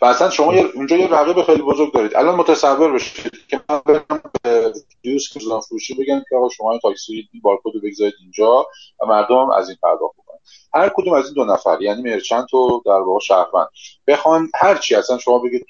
[0.02, 2.16] و اصلا شما اونجا یه رقیب خیلی بزرگ دارید.
[2.16, 4.72] الان متصور بشید که من برم به
[5.02, 8.66] دیوس فروشی بگم که آقا شما این تاکسی بارکد رو بگذارید اینجا
[9.02, 10.38] و مردم هم از این پرداخت بکنن.
[10.74, 13.68] هر کدوم از این دو نفر یعنی مرچنت و در واقع شهروند
[14.06, 15.66] بخوان هر چی اصلا شما بگید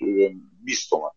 [0.65, 1.11] 20 تومن.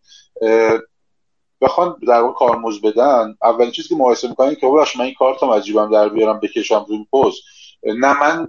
[1.61, 5.49] بخوان در واقع کارمزد بدن اولین چیزی که مقایسه می‌کنن که ببخش من این کارتم
[5.49, 7.41] از در بیارم بکشم روی پوز
[7.83, 8.47] نه من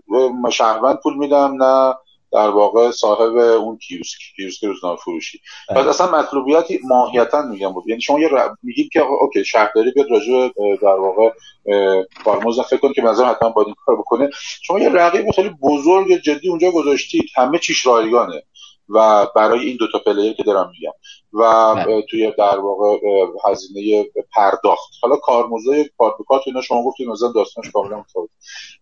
[0.50, 1.94] شهروند پول میدم نه
[2.32, 5.88] در واقع صاحب اون کیوسک کیوسک روزنامه فروشی بعد بله.
[5.88, 7.72] اصلا مطلوبیتی ماهیتا میگم.
[7.72, 8.48] بود یعنی شما یه ر...
[8.62, 10.48] میگیم که اوکی شهرداری بیاد راجع
[10.82, 11.30] در واقع
[12.24, 14.30] کارمزد فکر کنید که مثلا حتما باید این کار بکنه.
[14.62, 17.24] شما یه رقیب خیلی بزرگ جدی اونجا گذاشتید.
[17.36, 18.42] همه چیش رایگانه.
[18.94, 20.92] و برای این دوتا player که دارم میگم.
[21.32, 22.02] و بله.
[22.10, 22.98] توی در واقع
[23.44, 24.92] هزینه پرداخت.
[25.02, 28.30] حالا کارمزد کارت به کارت اینا شما گفتید مثلا داستانش کاملا متفاوت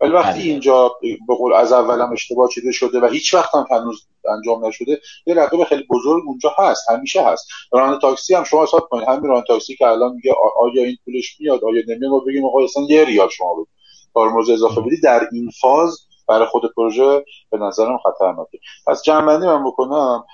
[0.00, 0.50] ولی وقتی بله.
[0.50, 0.96] اینجا
[1.28, 4.06] به قول از اولم اشتباه چیده شده و هیچ وقت هم هنوز
[4.36, 7.48] انجام نشده یه رقیب خیلی بزرگ اونجا هست همیشه هست.
[7.72, 9.08] ران تاکسی هم شما حساب کنید.
[9.08, 12.64] همین ران تاکسی که الان میگه آیا این پولش میاد آیا نمیاد ما بگیم آقا
[12.64, 13.68] اصلا یه ریال شما بدید
[14.14, 19.64] کارمزد اضافه بدید در این فاز برای خود پروژه به نظرم خطرناکه پس جمعنی من
[19.64, 20.24] بکنم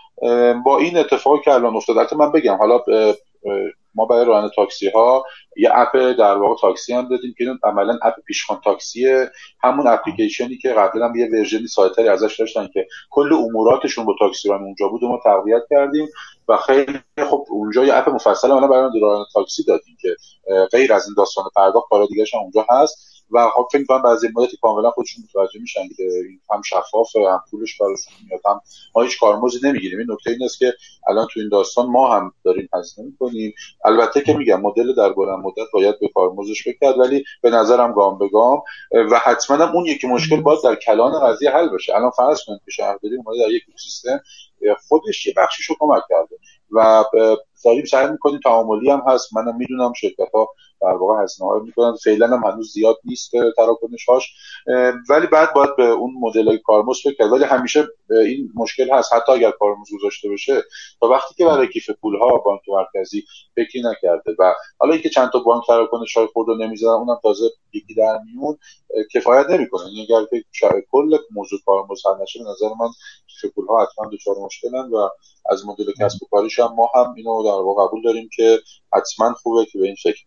[0.64, 2.80] با این اتفاقی که الان افتاد من بگم حالا
[3.94, 5.24] ما برای راننده تاکسی ها
[5.56, 9.06] یه اپ در واقع تاکسی هم دادیم که عملا اپ پیشخوان تاکسی
[9.62, 14.48] همون اپلیکیشنی که قبلا هم یه ورژنی سایتری ازش داشتن که کل اموراتشون با تاکسی
[14.48, 16.08] ران اونجا بود و ما تقویت کردیم
[16.48, 20.16] و خیلی خب اونجا یه اپ مفصل ما برای راننده تاکسی دادیم که
[20.72, 23.13] غیر از این داستان پرداخت کار دیگه اونجا هست.
[23.34, 27.42] و خب فکر کنم بعضی مدتی کاملا خودشون متوجه میشن که این هم شفاف هم
[27.50, 28.60] پولش براشون میاد هم
[28.94, 29.98] ما هیچ کارمزدی نمی‌گیریم.
[29.98, 30.74] این نکته این است که
[31.08, 33.54] الان تو این داستان ما هم داریم هزینه می‌کنیم.
[33.84, 38.18] البته که میگم مدل در بلند مدت باید به کارمزدش بکرد ولی به نظرم گام
[38.18, 38.62] به گام
[39.10, 41.94] و حتما هم اون یکی مشکل باید در کلان قضیه حل بشه.
[41.94, 44.20] الان فرض کنید که شهرداری اومده در یک سیستم
[44.88, 46.36] خودش یه بخشیش رو کمک کرده
[46.70, 47.04] و
[47.64, 49.36] داریم سعی می‌کنیم تعاملی هم هست.
[49.36, 50.48] منم می‌دونم شرکت ها
[50.80, 51.94] در واقع هزینه ها می‌کنن.
[52.04, 54.34] فعلا هم هنوز زیاد نیست تراکنش هاش
[55.10, 57.32] ولی بعد باید به اون مدل های کارمز فکر کرد.
[57.32, 59.12] ولی همیشه این مشکل هست.
[59.12, 60.62] حتی اگر کارمز گذاشته بشه
[61.00, 63.24] تا وقتی که برای کیف پول ها بانک مرکزی
[63.56, 67.50] فکری نکرده و حالا اینکه چند تا بانک تراکنش های خود رو نمی‌ذارن اونم تازه
[67.72, 68.58] یکی در میون
[69.14, 69.82] کفایت نمی‌کنه.
[69.82, 72.88] یعنی اگر کل موضوع کارمز حل نشه به نظر من
[73.26, 75.08] کیف پول ها حتما دچار مشکلن و
[75.50, 77.30] از مدل کسب و کاریش هم ما هم اینو
[77.62, 78.58] واقع قبول داریم که
[78.92, 80.24] حتما خوبه که به این فکر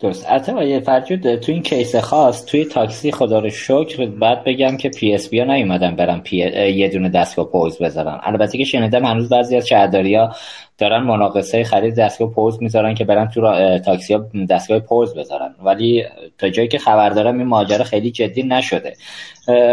[0.00, 0.26] درست.
[0.28, 4.88] البته آقای فرجود تو این case خاص توی تاکسی خدا رو شکر بعد بگم که
[4.88, 6.36] PSP ها نیومدن برم پی...
[6.36, 10.34] یه دونه دستگاه پوز بذارن البته که شنیدم هنوز بعضی از شهرداری ها
[10.78, 13.40] دارن مناقصه خرید دستگاه پوز می‌ذارن که برن تو
[13.78, 15.54] تاکسی ها دستگاه پوز بذارن.
[15.62, 16.04] ولی
[16.38, 18.96] تا جایی که خبر دارم این ماجرا خیلی جدی نشده.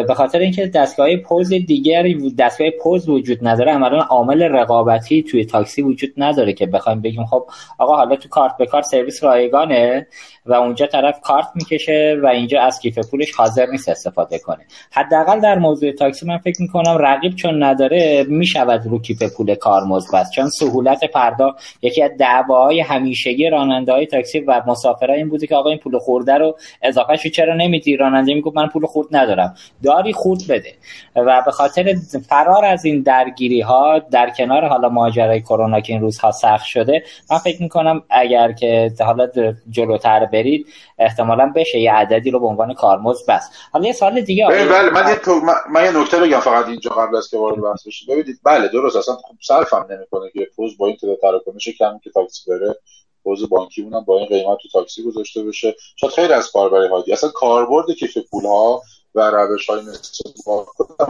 [0.08, 5.82] به خاطر اینکه دستگاه پوز دیگری دستگاه پوز وجود نداره عملا عامل رقابتی توی تاکسی
[5.82, 7.45] وجود نداره که بخوایم بگیم خب
[7.78, 10.08] آقا حالا تو کارت به کارت سرویس رایگانه؟
[10.45, 14.65] و اونجا طرف کارت می‌کشه و اینجا از کیف پولش حاضر نیست استفاده کنه.
[14.91, 20.15] حداقل در موضوع تاکسی من فکر می‌کنم رقیب چون نداره می‌شود رو کیف پول کارمزد
[20.15, 25.47] بس چون سهولت پرداخت یکی از دعواهای همیشگی راننده های تاکسی و مسافرها این بوده
[25.47, 29.07] که آقا این پول خورده رو اضافه شو چرا نمیدی؟ راننده میگه من پول خورد
[29.11, 29.55] ندارم.
[29.83, 30.73] داری خورد بده.
[31.15, 31.95] و به خاطر
[32.29, 37.03] فرار از این درگیری ها در کنار حالا ماجرای کرونا که این روزها سخت شده
[37.31, 39.27] من فکر می‌کنم اگر که حالا
[39.69, 40.67] جلوتر برید
[40.99, 45.09] احتمالا بشه یه عددی رو به عنوان کارمزد بس حالا یه سال دیگه بله من
[45.09, 45.41] یه تو...
[45.69, 48.15] من یه نکته بگم فقط اینجا قبل از که وارد بحث بشیم.
[48.15, 52.09] ببینید بله درست اصلا خوب صرفم نمی‌کنه که پوز با این تعداد تراکنش کمی که
[52.09, 52.75] تاکسی بره
[53.23, 55.75] پوز بانکی اونم با این قیمت تو تاکسی گذاشته بشه.
[55.95, 57.13] شاید خیلی از کاربری هادی.
[57.13, 58.81] اصلا کاربرد کیف پول ها
[59.16, 60.24] و روش های مثل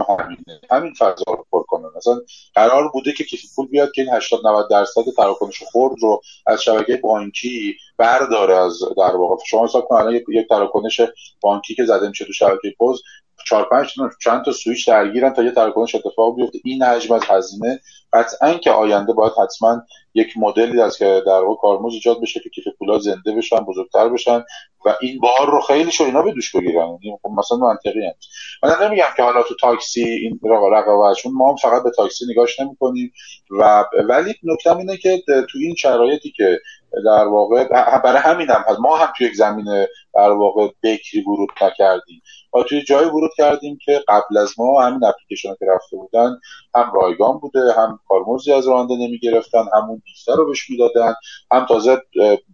[0.08, 2.20] همینه همین فضا رو پر کنن مثلا
[2.54, 6.62] قرار بوده که کیف پول بیاد که این 80 90 درصد تراکنش خورد رو از
[6.62, 9.36] شبکه بانکی برداره از در واقع.
[9.46, 11.00] شما حساب کن الان یک تراکنش
[11.40, 13.02] بانکی که زده میشه تو شبکه پوز
[13.46, 16.58] چهار پنج چند تا سویچ درگیرن تا یه تراکنش اتفاق بیفته.
[16.64, 17.80] این حجم از هزینه
[18.12, 19.82] قطعا که آینده باید حتما
[20.14, 24.08] یک مدلی از که در واقع کارمز ایجاد بشه که کیف پولا زنده بشن بزرگتر
[24.08, 24.44] بشن
[24.86, 26.98] و این بار رو خیلی شو اینا به دوش بگیرن.
[27.02, 28.28] یعنی خب مثلا منطقی هست.
[28.62, 30.40] من نمیگم که حالا تو تاکسی این
[30.72, 33.12] رقابتشون ما هم فقط به تاکسی نگاش نمی‌کنیم
[33.50, 36.60] و ولی نکته اینه که تو این شرایطی که
[37.04, 37.64] در واقع
[37.98, 42.22] برای همین هم ما هم توی یک زمینه در واقع بکری ورود نکردیم.
[42.62, 46.40] توی جای ورود کردیم که قبل از ما همین اپلیکیشن که رفته بودن
[46.74, 51.14] هم رایگان بوده هم کارمزدی از راننده نمی‌گرفتن همون بیسته رو بهش می‌دادن
[51.52, 52.02] هم تازه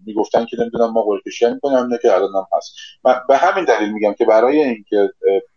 [0.06, 2.74] می‌گفتن که نمی‌دونم ما قرعه‌کشی می‌کنیم همینه که الان هم هست.
[3.04, 5.10] من به همین دلیل میگم که برای اینکه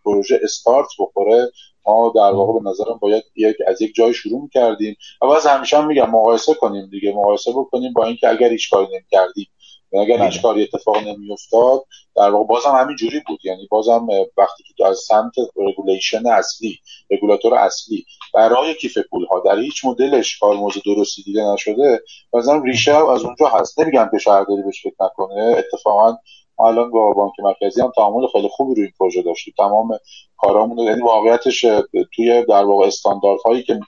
[0.05, 1.51] پروژه استارت بخوره
[1.87, 4.95] ما در واقع به نظرم باید یک از یک جای شروع می‌کردیم.
[5.21, 8.87] و باز همیشه هم میگم مقایسه کنیم دیگه مقایسه بکنیم با اینکه اگر هیچ کاری
[8.93, 9.47] نمی‌کردیم
[9.93, 10.41] اگر هیچ بله.
[10.41, 13.39] کاری اتفاق نمیافتاد در واقع بازم همین جوری بود.
[13.45, 14.07] یعنی بازم
[14.37, 16.79] وقتی که از سمت regulation اصلی
[17.11, 23.11] رگولاتور اصلی برای کیف پول ها در هیچ مدلش کارمزد درستی دیده نشده بازم ریشه
[23.11, 23.79] از اونجا هست.
[23.79, 25.55] نمیگم که شهرداری بهش فکر نکنه.
[25.57, 26.17] اتفاقا
[26.59, 29.53] الان با بانک مرکزی هم تعامل خیلی خوبی روی این پروژه داشتیم.
[29.57, 29.97] تمام
[30.37, 31.65] کارامون یعنی واقعیتش
[32.15, 33.79] توی در واقع استانداردهایی که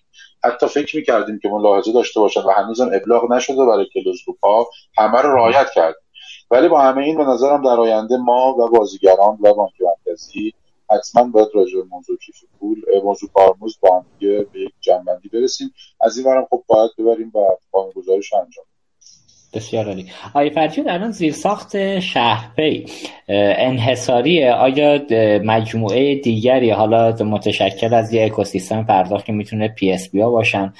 [0.48, 5.22] حتی فکر می‌کردیم که ملاحظه داشته باشن و هنوزم ابلاغ نشده برای کلوز ها همه
[5.22, 5.96] رو رعایت کرد
[6.52, 10.54] ولی با همه این به نظرم در آینده ما و بازیگران و بانک مرکزی
[10.90, 15.74] حتما باید راجع به موضوع کیف پول موضوع کارمزد با هم به یک جنبندی برسیم.
[16.02, 17.40] از این خب باید ببریم و
[17.72, 18.66] قانونگذاریش انجام
[19.54, 20.06] بسیار عالی.
[20.34, 22.86] آقای فرجود الان زیر ساخت شهرپی
[23.58, 24.52] انحصاریه.
[24.52, 25.02] آیا
[25.44, 30.74] مجموعه دیگری حالا متشکل از یه اکوسیستم پرداخت که می‌تونه PSP ها باشن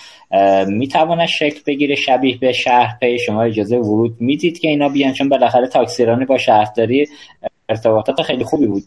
[0.68, 5.68] می‌تونه شکل بگیره شبیه به شهرپی شما اجازه ورود می‌دید که اینا بیان؟ چون بالاخره
[5.68, 7.08] تاکسیرانی با شهرداری
[7.70, 8.84] ارتباطات خیلی خوبی بود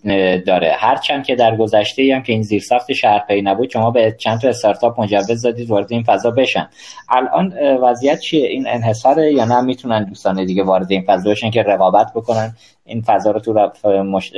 [0.46, 0.76] داره.
[0.78, 5.00] هرچند که در گذشته هم که این زیرساخت شهرپی نبود شما به چند تا استارتاپ
[5.00, 6.68] مجوز دادید وارد این فضا بشن.
[7.08, 7.52] الان
[7.82, 12.12] وضعیت چیه؟ این انحصاره یا نه؟ می‌تونن دوستان دیگه وارد این فضا بشن که رقابت
[12.14, 13.70] بکنن این فضا رو تو
[14.02, 14.32] مش...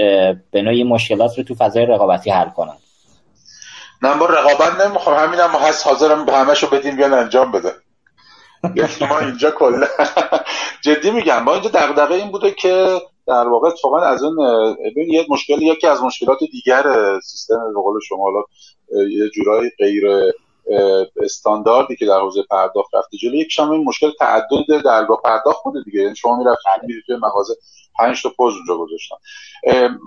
[0.50, 2.76] به نوعی مشکلات رو تو فضای رقابتی حل کنن؟
[4.02, 7.70] نه ما رقابت نمی‌خوام همینم هم هست حاضرم به همشو بدیم بیان انجام بده.
[9.10, 9.86] ما اینجا کلا
[10.84, 14.36] جدی میگم ما اینجا دغدغه این بوده که در واقع اتفاقا از اون
[14.96, 16.84] یه مشکل یکی از مشکلات دیگر
[17.20, 18.42] سیستم به قول شما حالا
[19.08, 20.04] یه جورایی غیر
[21.22, 25.82] استانداردی که در حوزه پرداخت رفته جلو یکیش هم این مشکل تعدد درگاه پرداخت بوده
[25.84, 26.00] دیگه.
[26.00, 26.86] یعنی شما می‌رفتید بله.
[26.86, 27.54] میرید توی مغازه
[27.98, 29.16] پنج تا پوز اونجا گذاشتن.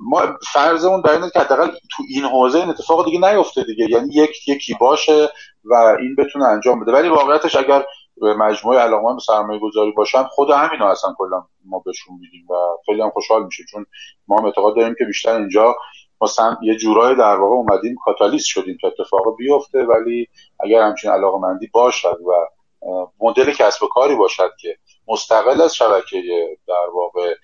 [0.09, 0.21] ما
[0.53, 3.89] فرضمون بر اینه که حداقل تو این حوزه این اتفاق دیگه نیفته دیگه.
[3.89, 5.29] یعنی یک یکی باشه
[5.65, 6.91] و این بتونه انجام بده.
[6.91, 7.85] ولی واقعیتش اگر
[8.21, 12.53] مجموعه علاقه به سرمایه گذاری باشن خود همین اصلا کلا ما بهشون میدیم و
[12.85, 13.85] خیلی هم خوشحال میشه چون
[14.27, 15.75] ما هم اعتقاد داریم که بیشتر اینجا
[16.21, 16.27] ما
[16.61, 20.27] یه جورایی در واقع اومدیم کاتالیست شدیم تا اتفاق بیفته ولی
[20.59, 22.31] اگر همچین علاقه مندی باشد و
[23.19, 24.77] مدل کسب و کاری باشد که
[25.07, 26.21] مستقل از شبکه
[26.67, 27.35] در واقع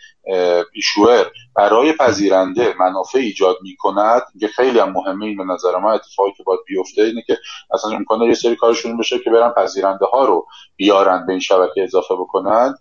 [0.74, 5.92] ایشوئر برای پذیرنده منافع ایجاد می کند که خیلی هم مهمه این به نظر ما
[5.92, 7.38] اتفاقی که باید بیفته اینه که
[7.74, 11.84] اصلا امکان یه سری کارشون بشه که برن پذیرنده ها رو بیارن به این شبکه
[11.84, 12.80] اضافه بکنند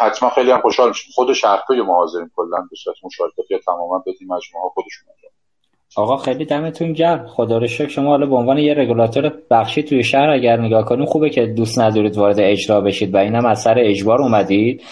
[0.00, 1.12] حتما خیلی هم خوشحال میشیم.
[1.14, 5.35] خود شهرهای ما حاضرین کلا به صورت مشارکتی تماما بدیم مجموعه ها خودشون انجام
[5.96, 7.26] آقا خیلی دمتون گرم.
[7.26, 11.06] خدا رو شکر شما حالا به عنوان یه رگولاتور بخشی توی شهر اگر نگاه کنیم
[11.06, 13.14] خوبه که دوست ندارید وارد اجرا بشید.
[13.14, 14.82] و اینم از سر اجبار اومدید.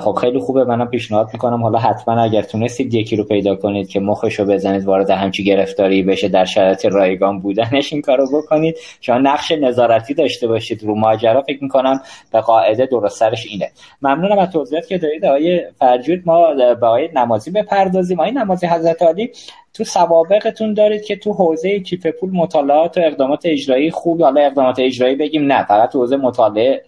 [0.00, 1.62] خب خیلی خوبه منم پیشنهاد می‌کنم.
[1.62, 6.02] حالا حتما اگر تونستید یکی رو پیدا کنید که مخش رو بزنید وارد همچی گرفتاری
[6.02, 8.76] بشه در شرایط رایگان بودنش این کارو بکنید.
[9.00, 12.00] شما نقش نظارتی داشته باشید رو ماجرا فکر می‌کنم
[12.32, 13.70] به قاعده درست سرش اینه.
[14.02, 18.20] ممنونم از توضیحات که دارید آقای فرجود ما به آقای نمازی بپردازیم.
[18.20, 19.30] آقای نمازی حضرت عالی
[19.74, 24.78] تو سوابقتون دارید که تو حوزه کیف پول مطالعات و اقدامات اجرایی خوب حالا اقدامات
[24.78, 26.82] اجرایی بگیم نه فقط تو حوزه مطالعه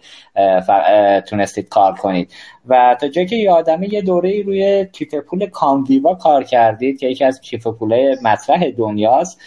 [1.29, 2.33] تونستید کار کنید.
[2.67, 7.23] و تا جایی که یادمه یه دوره روی کیف پول کامویوا کار کردید که یکی
[7.23, 9.41] از کیف پول مطرح دنیاست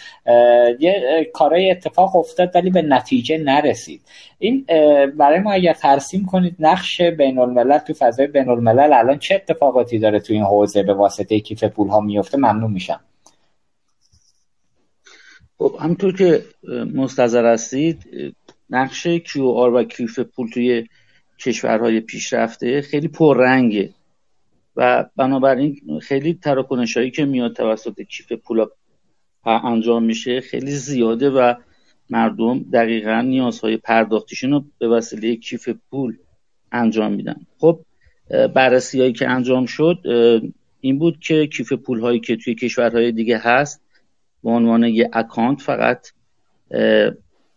[0.79, 4.01] یه کارهای اتفاق افتاد ولی به نتیجه نرسید.
[4.39, 4.65] این
[5.17, 9.99] برای ما اگر ترسیم کنید نقش بین الملل تو فضای بین الملل الان چه اتفاقاتی
[9.99, 12.99] داره تو این حوزه به واسطه کیف پول ها میفته؟ ممنون میشم.
[15.57, 16.41] خب همطور که
[16.95, 18.03] مستظر هستید
[18.69, 20.87] نقش کیو آر و کیف پول توی
[21.39, 23.93] کشورهای پیشرفته خیلی پررنگه.
[24.75, 28.65] و بنابراین خیلی تراکنش هایی که میاد توسط کیف پول
[29.45, 31.53] انجام میشه خیلی زیاده و
[32.09, 36.17] مردم دقیقا نیازهای پرداختیشون رو به وسیله کیف پول
[36.71, 37.45] انجام میدن.
[37.57, 37.79] خب
[38.55, 39.97] بررسی هایی که انجام شد
[40.81, 43.81] این بود که کیف پول هایی که توی کشورهای دیگه هست
[44.43, 46.07] به عنوان یه اکانت فقط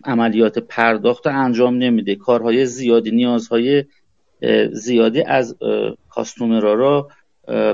[0.05, 2.15] عملیات پرداخت انجام نمیده.
[2.15, 3.85] کارهای زیادی نیازهای
[4.73, 5.57] زیادی از
[6.09, 7.09] کاستومرا را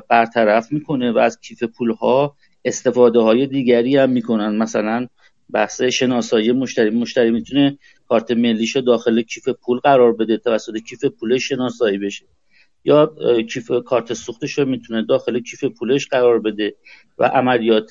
[0.08, 4.56] برطرف می‌کنه و از کیف پول ها استفاده های دیگری هم می‌کنن.
[4.56, 5.06] مثلا
[5.50, 6.90] بحث شناسایی مشتری.
[6.90, 12.24] مشتری می‌تونه کارت ملیش داخل کیف پول قرار بده توسط کیف پول شناسایی بشه.
[12.84, 13.14] یا
[13.52, 16.74] کیف کارت سوختش رو می‌تونه داخل کیف پولش قرار بده
[17.18, 17.90] و عملیات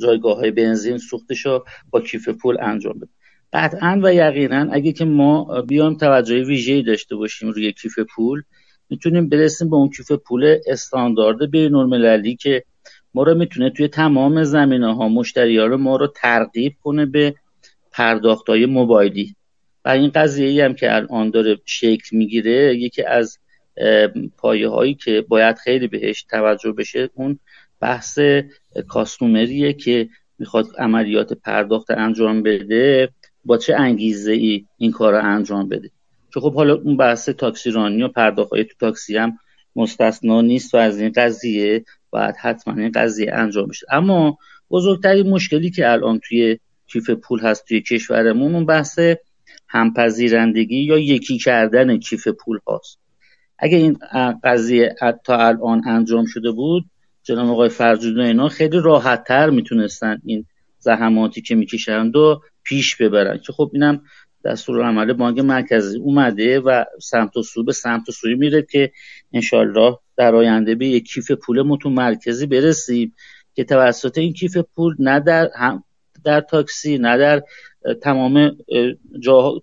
[0.00, 3.10] جایگاه های بنزین سوختش رو با کیف پول انجام بده.
[3.52, 8.42] قطعا و یقینا اگه که ما بیایم توجه ویژه‌ای داشته باشیم روی کیف پول
[8.90, 12.64] می‌تونیم برسیم به اون کیف پول استاندارد بین المللی که
[13.14, 17.34] ما رو می‌تونه توی تمام زمینه ها مشتری ها رو ما رو ترغیب کنه به
[17.92, 19.34] پرداخت های موبایلی.
[19.84, 23.38] و این قضیه ای هم که الان داره شکل می‌گیره یکی از
[24.38, 27.38] پایه هایی که باید خیلی بهش توجه بشه اون
[27.80, 28.18] بحث
[28.88, 30.08] کاستومریه که
[30.38, 33.08] می‌خواد عملیات پرداخت انجام بده
[33.44, 35.90] با چه انگیزه ای این کار رو انجام بده؟
[36.34, 39.38] که خب حالا اون بحث تاکسی رانی و پرداخت های تو تاکسی هم
[39.76, 43.86] مستثنا نیست و از این قضیه باید حتما این قضیه انجام بشه.
[43.90, 44.38] اما
[44.70, 48.98] بزرگترین مشکلی که الان توی کیف پول هست توی کشورمون اون بحث
[49.68, 52.98] همپذیرندگی یا یکی کردن کیف پول هاست.
[53.58, 53.98] اگه این
[54.44, 56.84] قضیه تا الان انجام شده بود
[57.22, 60.46] جناب آقای فرجود و اینا خیلی راحت تر می‌تونستن این
[60.78, 63.38] زحماتی که می‌کشند و پیش ببرن.
[63.38, 64.02] که خب اینم
[64.44, 68.92] دستور عمل بانک مرکزی اومده و سمت و سو به سمت و سوی میره که
[69.32, 73.14] انشالله در آینده به یک کیف پول متمرکزی برسیم
[73.54, 75.50] که توسط این کیف پول نه در,
[76.24, 77.42] در تاکسی نه در
[78.02, 78.56] تمام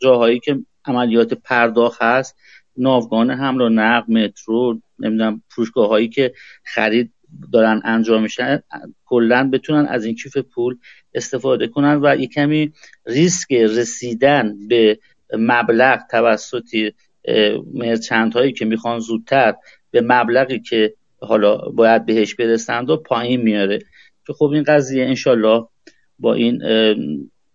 [0.01, 2.35] جاهایی که عملیات پرداخت هست
[2.77, 6.33] ناوگان حمل و نقل مترو نمی‌دونم فروشگاه هایی که
[6.63, 7.13] خرید
[7.53, 8.59] دارن انجام میشن
[9.05, 10.78] کلا بتونن از این کیف پول
[11.13, 12.71] استفاده کنن و یه کمی
[13.05, 14.99] ریسک رسیدن به
[15.34, 16.93] مبلغ توسط
[17.73, 19.55] مرچند هایی که می‌خوان زودتر
[19.91, 23.80] به مبلغی که حالا باید بهش برسند و پایین میاره.
[24.28, 25.67] که خب این قضیه انشالله
[26.19, 26.61] با این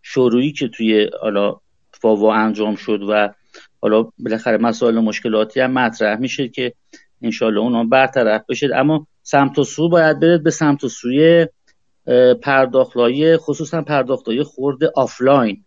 [0.02, 1.56] شروعی که توی حالا
[1.92, 3.34] فاوا انجام شد و
[3.80, 6.72] حالا بالاخره مسائل مشکلاتی هم مطرح میشه که
[7.22, 8.70] انشالله اونا برطرف بشه.
[8.74, 11.46] اما سمت و سو باید برد به سمت و سوی
[12.42, 15.64] پرداختهای خصوصا پرداختهای خورد آفلاین.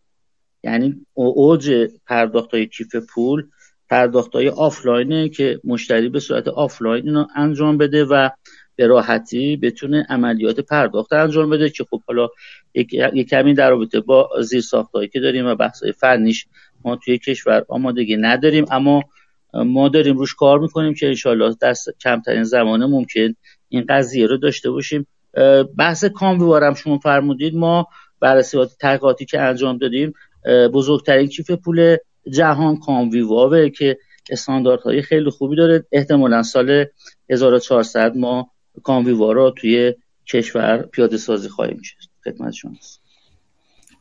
[0.64, 3.48] یعنی اوج پرداختهای کیف پول
[3.90, 8.30] پرداختهای آفلاینه که مشتری به صورت آفلاین اینو انجام بده و
[8.76, 12.28] به راحتی بتونه عملیات پرداخت انجام بده که خب حالا
[12.74, 14.64] یک کمی در رابطه با زیرساخت
[15.14, 16.48] که داریم و بحثای فنیش
[16.86, 19.04] ما توی کشور آمادگی نداریم اما
[19.56, 23.34] ما داریم روش کار می‌کنیم که انشالله در کمترین زمان ممکن
[23.70, 25.08] این قضیه رو داشته باشیم.
[25.78, 27.56] بحث کامویوارم شما فرمودید.
[27.56, 27.88] ما
[28.20, 30.14] بررسی تحقیقاتی که انجام دادیم
[30.74, 31.98] بزرگترین کیف پول
[32.30, 33.98] جهان کامویواره که
[34.30, 35.86] استانداردهای خیلی خوبی داره.
[35.92, 36.86] احتمالا سال
[37.30, 38.52] 1400 ما
[38.84, 39.94] کامویوا رو توی
[40.28, 43.05] کشور پیاده سازی خواهیم کرد خدمت شماست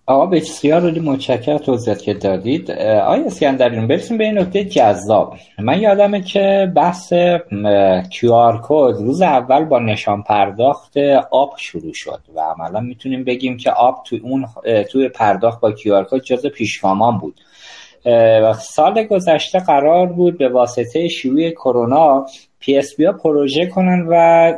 [0.06, 2.70] آقا بسیار روی متشکرم توضیحات که دادید.
[2.70, 5.34] آیا اسکندریون برسیم به این نکته جذاب.
[5.58, 7.12] من یادمه که بحث
[8.10, 10.96] QR code روز اول با نشان پرداخت
[11.30, 14.46] آپ شروع شد و عملا می‌تونیم بگیم که آپ توی اون
[14.90, 17.40] توی پرداخت با QR code جز پیشگامان بود.
[18.58, 22.26] سال گذشته قرار بود به واسطه شیوع کرونا
[22.60, 24.52] PSP پروژه کنن و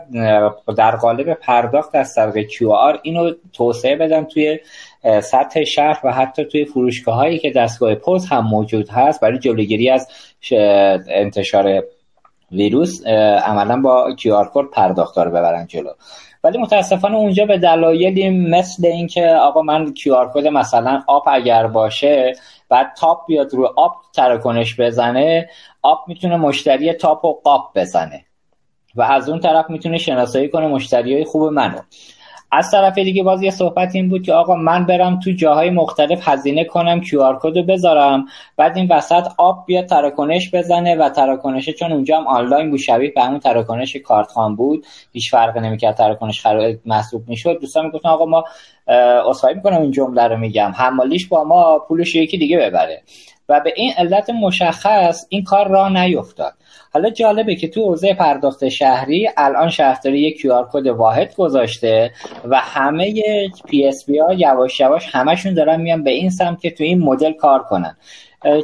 [0.76, 4.58] در قالب پرداخت از طریق QR اینو توسعه بدن توی
[5.22, 9.90] سطح شهر و حتی توی فروشگاه هایی که دستگاه پوز هم موجود هست برای جلوگیری
[9.90, 10.08] از
[11.08, 11.84] انتشار
[12.52, 13.06] ویروس
[13.46, 15.90] عملا با QR code پرداخت رو ببرن جلو.
[16.44, 22.32] ولی متاسفانه اونجا به دلایلی مثل اینکه آقا من QR code مثلا آپ اگر باشه
[22.68, 25.48] بعد تاپ بیاد رو آپ تراکنش بزنه
[25.82, 28.24] آپ می‌تونه مشتری تاپ و قاپ بزنه.
[28.94, 31.78] و از اون طرف می‌تونه شناسایی کنه مشتری های خوب منو.
[32.56, 36.28] از طرف دیگه باز یه صحبت این بود که آقا من برم تو جاهای مختلف
[36.28, 38.26] هزینه کنم QR code بذارم
[38.56, 43.12] بعد این وسط آب بیاد تراکنش بزنه و تراکنشه چون اونجا هم آنلاین بود شبیه
[43.14, 44.86] به همون تراکنش کارت خان بود.
[45.12, 47.60] هیچ فرقی نمی‌کرد تراکنش خرید محسوب می‌شد.
[47.60, 48.44] دوستان می‌گفتن آقا ما
[49.30, 50.72] اصفایی می‌کنم این جمله رو میگم.
[50.76, 53.02] حمالیش با ما پولش یکی دیگه ببره.
[53.48, 56.52] و به این علت مشخص این کار راه نیفتاد.
[56.96, 62.10] حالا جالبه که تو حوزه پرداخت شهری الان شهرداری یک کیو کد واحد گذاشته
[62.44, 63.14] و همه
[63.68, 67.62] PSP ها یواش یواش همشون دارن میان به این سمت که تو این مدل کار
[67.62, 67.96] کنن.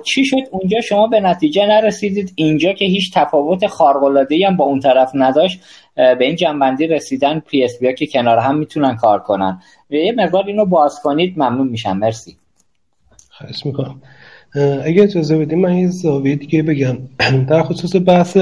[0.05, 2.33] چی شد؟ اونجا شما به نتیجه نرسیدید.
[2.37, 5.61] اینجا که هیچ تفاوت خارق‌العاده‌ای هم با اون طرف نداشت
[5.95, 9.61] به این جمع‌بندی رسیدن PSP ها که کنار هم می‌تونن کار کنن.
[9.91, 11.97] یه مقدار اینو باز کنید ممنون میشم.
[11.97, 12.37] مرسی.
[13.31, 14.03] خواهش می‌کنم.
[14.55, 16.99] اگه اجازه بدیم من یه زاویه دیگه بگم.
[17.49, 18.39] در خصوص بحث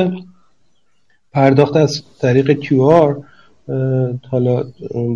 [1.33, 3.23] پرداخت از طریق QR
[4.31, 4.65] حالا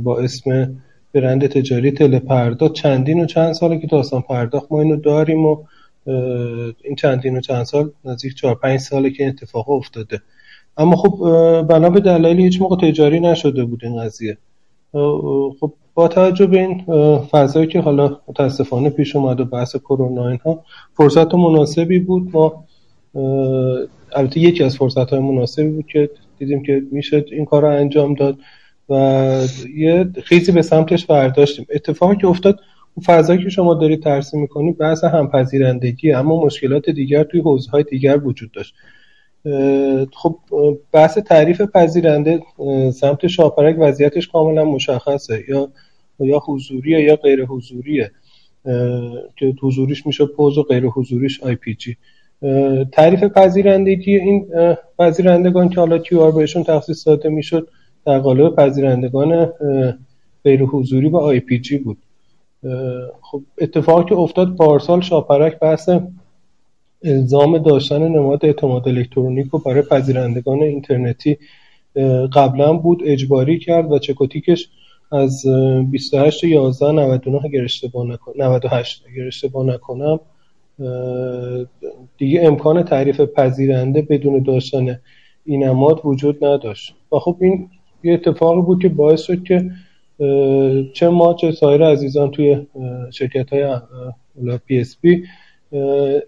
[0.03, 0.77] با اسم
[1.15, 5.65] برند تجاری تله پرداخت چندین و چند ساله که داستان پرداخت ما اینو داریم و
[6.85, 10.21] این چندین و چند سال نزدیک چهار پنج ساله که اتفاق افتاده.
[10.77, 11.19] اما خب
[11.69, 14.39] بنا به دلایلی هیچ موقع تجاری نشده بود این قضیه.
[15.61, 16.85] خب با توجه به این
[17.23, 20.65] فضایی که حالا متاسفانه پیش اومد و بحث کرونا اینها
[20.97, 22.31] فرصت مناسبی بود.
[22.33, 22.65] ما
[24.17, 28.15] البته یکی از فرصت های مناسبی بود که دیدیم که میشه این کار رو انجام
[28.15, 28.39] داد
[28.89, 28.95] و
[29.77, 31.67] یه خیزی به سمتش برداشتیم.
[31.75, 32.61] اتفاقی که افتاد
[32.95, 37.83] اون فضایی که شما دارید ترسیم می‌کنید بحث همپذیرندگی اما مشکلات دیگر توی حوزه های
[37.83, 38.75] دیگر وجود داشت.
[40.13, 40.37] خب
[40.93, 42.43] بحث تعریف پذیرنده
[42.95, 45.69] سمت شاپرک وضعیتش کاملا مشخصه یا
[46.21, 48.11] یا حضوریه یا غیر حضوریه
[49.37, 51.97] که حضوریش میشه پوز و غیر حضوریش IPG.
[52.93, 54.47] تعریف پذیرندگی این
[54.99, 57.69] پذیرندگان که حالا QR بهشون تخصیص داده می‌شد
[58.07, 59.53] در قالب پذیرندگان
[60.45, 61.99] غیر حضوری و IPG بود.
[63.23, 65.89] خب اتفاقی که افتاد پارسال شاپرک بحث
[67.05, 71.39] الزام داشتن نماد اعتماد الکترونیک رو برای پذیرندگان اینترنتی
[72.33, 74.69] قبلا بود اجباری کرد و چک و تیکش
[75.13, 75.47] از
[75.91, 80.21] 28 11 99 اگر اشتباه نکنم 98 اگر اشتباه نکنم
[82.19, 85.01] دیگه امکان تعریف پذیرنده بدون داشتن
[85.47, 86.95] این نماد وجود نداشت.
[87.13, 87.69] و خب این
[88.03, 89.71] یه اتفاقی بود که باعث شد که
[90.93, 92.67] چه ما چه سایر عزیزان توی
[93.11, 93.77] شرکت های
[94.67, 95.25] پی اس بی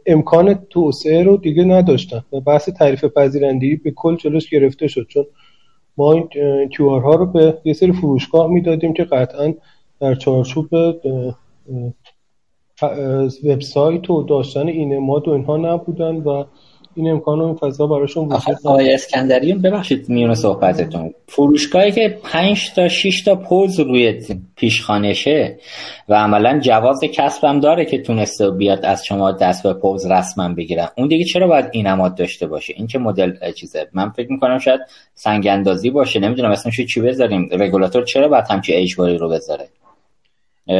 [0.06, 2.24] امکان توسعه رو دیگه نداشتن.
[2.32, 5.06] و بحث تعریف پذیرندگی به کل جلوش گرفته شد.
[5.08, 5.26] چون
[5.96, 6.28] ما این
[6.68, 9.54] کیو ها رو به یه سری فروشگاه می‌دادیم که قطعا
[10.00, 10.66] در چارچوب
[13.44, 16.44] وبسایت و داشتن این و اینها نبودن و
[16.96, 21.14] این امکان و این فضا براشون وجود آقای اسکندریون ببخشید میون صحبتتون.
[21.28, 24.22] فروشگاهی که 5 تا 6 تا پوز روی
[24.56, 25.58] پیشخانشه
[26.08, 30.88] و عملا جواز کسبم داره که تونسته بیاد از شما دست به پوز رسما بگیرن
[30.96, 33.88] اون دیگه چرا باید این اماد داشته باشه؟ این که مدل چیزه.
[33.92, 34.80] من فکر می‌کنم شاید
[35.14, 36.20] سنگ اندازی باشه.
[36.20, 37.48] نمی‌دونم اسمش چی بذاریم.
[37.52, 39.68] رگولاتور چرا باید همچی اجباری رو بذاره؟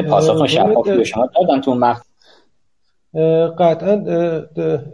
[0.09, 1.81] پاسخ شفافی به شما دادن تو اون
[3.59, 4.05] قطعا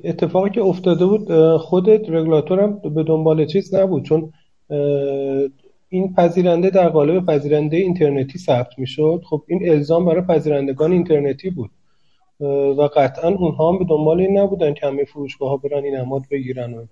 [0.05, 4.33] اتفاقی که افتاده بود خود رگولاتور هم به دنبال چیز نبود چون
[5.89, 9.23] این پذیرنده در قالب پذیرنده اینترنتی ثبت می‌شد.
[9.31, 11.71] خب این الزام برای پذیرندگان اینترنتی بود.
[12.79, 16.23] و قطعا اونها هم به دنبال این نبودن که همه فروشگاه ها برن این اماد
[16.31, 16.89] بگیرن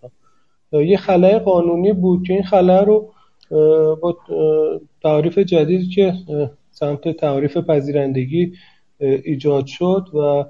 [0.73, 3.13] و یه خلای قانونی بود که این خلای رو
[4.03, 4.17] با
[5.03, 6.15] تعریف جدیدی که
[6.71, 8.53] سمت تعریف پذیرندگی
[9.01, 10.45] ایجاد شد و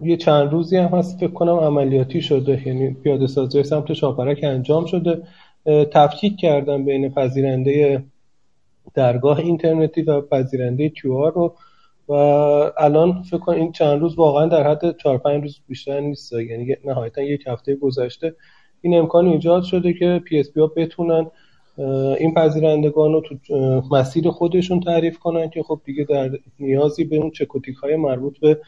[0.00, 4.86] یه چند روزی هم هست فکر کنم عملیاتی شده یعنی پیاده سازی سمت شاپرک انجام
[4.86, 5.22] شده.
[5.92, 8.04] تفکیک کردن بین پذیرنده
[8.94, 11.56] درگاه اینترنتی و پذیرنده کیو رو
[12.08, 12.12] و
[12.78, 16.32] الان فکر کنم این چند روز واقعا در حد 4 5 روز بیشتر نیست.
[16.32, 18.34] یعنی نهایتا یک هفته گذشته.
[18.80, 21.30] این امکان ایجاد شده که PSP ها بتونن
[22.18, 23.34] این پذیرندگان رو تو
[23.90, 27.96] مسیر خودشون تعریف کنن که خب دیگه در نیازی به اون چک و تیک های
[27.96, 28.58] مربوط به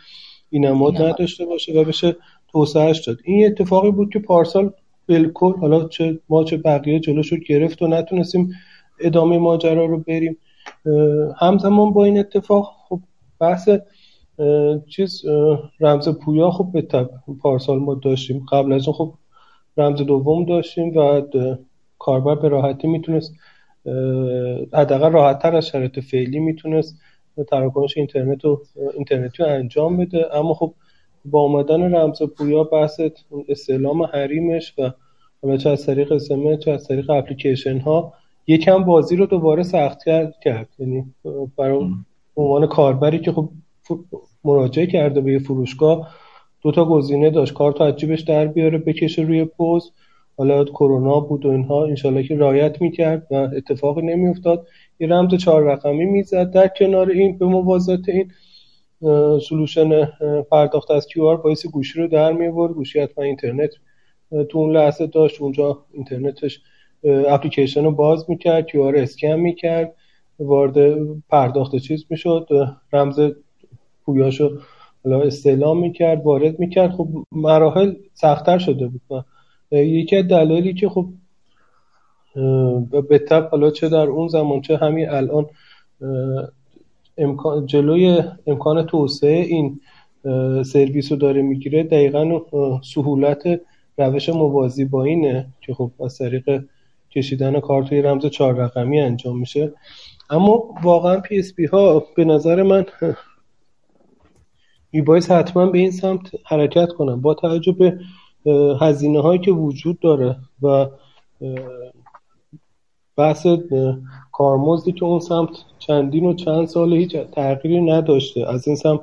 [0.50, 2.16] این نداشته باشه و بشه
[2.52, 3.16] توسعهش داد.
[3.24, 4.72] این اتفاقی بود که پارسال
[5.08, 8.50] بالکل حالا چه ما چه بقیه جلوش رو گرفت و نتونستیم
[9.00, 10.36] ادامه ماجرا رو بریم.
[11.40, 13.00] همزمان با این اتفاق خب
[13.40, 13.68] بحث
[14.88, 15.22] چیز
[15.80, 17.08] رمز پویا خب به
[17.42, 18.46] پارسال ما داشتیم.
[18.52, 19.14] قبل از اون خب
[19.76, 21.22] رمز دوم داشتیم و
[22.04, 23.34] کاربر به راحتی می‌تونست
[24.72, 26.98] حداقل راحت تر از شرایط فعلی می‌تونست
[27.50, 28.62] تراکنش اینترنت و
[28.94, 30.36] اینترنتی رو انجام بده.
[30.36, 30.74] اما خب
[31.24, 33.00] با آمدن رمز پویا بحث
[33.48, 34.90] استعلام حریمش و
[35.42, 38.12] حالا چه از طریق اسمه چه از طریق اپلیکیشن ها
[38.46, 39.98] یکم بازی رو دوباره سخت
[40.44, 41.14] کرد یعنی
[41.56, 41.90] برای
[42.36, 43.48] عنوان کاربری که خب
[44.44, 46.08] مراجعه کرده به یه فروشگاه
[46.62, 47.54] دو تا گزینه داشت.
[47.54, 49.92] کارت از جیبش در بیاره بکشه روی پوز
[50.36, 54.66] حالا کرونا بود و اینها انشالله که رعایت می‌کرد و اتفاقی نمیافتاد.
[55.00, 56.50] یه رمز چهار رقمی می‌زد.
[56.50, 58.30] در کنار این به موازات این
[59.48, 60.04] solution
[60.50, 63.70] پرداخت از QR باید گوشی رو در میاورد گوشی حتما اینترنت
[64.48, 65.40] تو اون لحظه داشت.
[65.40, 66.60] اونجا اینترنتش
[67.04, 68.66] اپلیکیشن رو باز می‌کرد.
[68.66, 69.94] کیو آر اسکن می‌کرد.
[70.38, 70.96] وارد
[71.28, 72.48] پرداخت چیز می‌شد.
[72.92, 73.20] رمز
[74.04, 74.58] پویاشو
[75.04, 76.90] حالا استعلام می‌کرد وارد می‌کرد.
[76.90, 79.24] خب مراحل سختتر شده بود
[79.70, 81.06] یکی از دلایلی که خب
[83.08, 85.46] به تب حالا چه در اون زمان چه همین الان
[87.18, 89.80] امکان جلوی امکان توسعه این
[90.64, 92.40] سرویس رو داره می‌گیره دقیقا
[92.94, 93.60] سهولت
[93.98, 96.64] روش موازی با اینه که خب از طریق
[97.10, 99.72] کشیدن کارت توی رمز چهار رقمی انجام میشه.
[100.30, 102.86] اما واقعا PSP ها به نظر من
[104.92, 107.98] میبایست حتما به این سمت حرکت کنن با توجه به
[108.80, 110.86] هزینه هایی که وجود داره و
[113.16, 113.46] بحث
[114.32, 118.48] کارمزدی که اون سمت چندین و چند سال هیچ تغییری نداشته.
[118.48, 119.00] از این سمت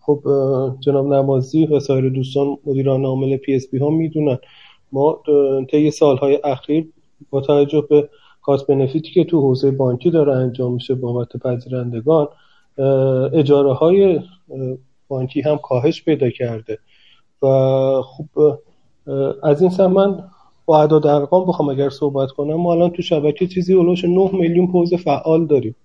[0.00, 0.20] خب
[0.80, 4.38] جناب نمازی و سایر دوستان مدیران عامل PSP ها می‌دونن.
[4.92, 5.22] ما
[5.70, 6.88] طی سالهای اخیر
[7.30, 8.08] با توجه به
[8.42, 12.28] cost benefit ی که تو حوزه بانکی داره انجام میشه بابت پذیرندگان
[13.32, 14.20] اجاره های
[15.08, 16.78] بانکی هم کاهش پیدا کرده.
[17.42, 17.46] و
[18.02, 18.58] خب
[19.42, 20.24] از این سمت من
[20.66, 24.04] با اعداد ارقام بخوام اگر صحبت کنم ما الان تو شبکه چیزی حول و حوش
[24.04, 25.76] 9 میلیون پوز فعال داریم.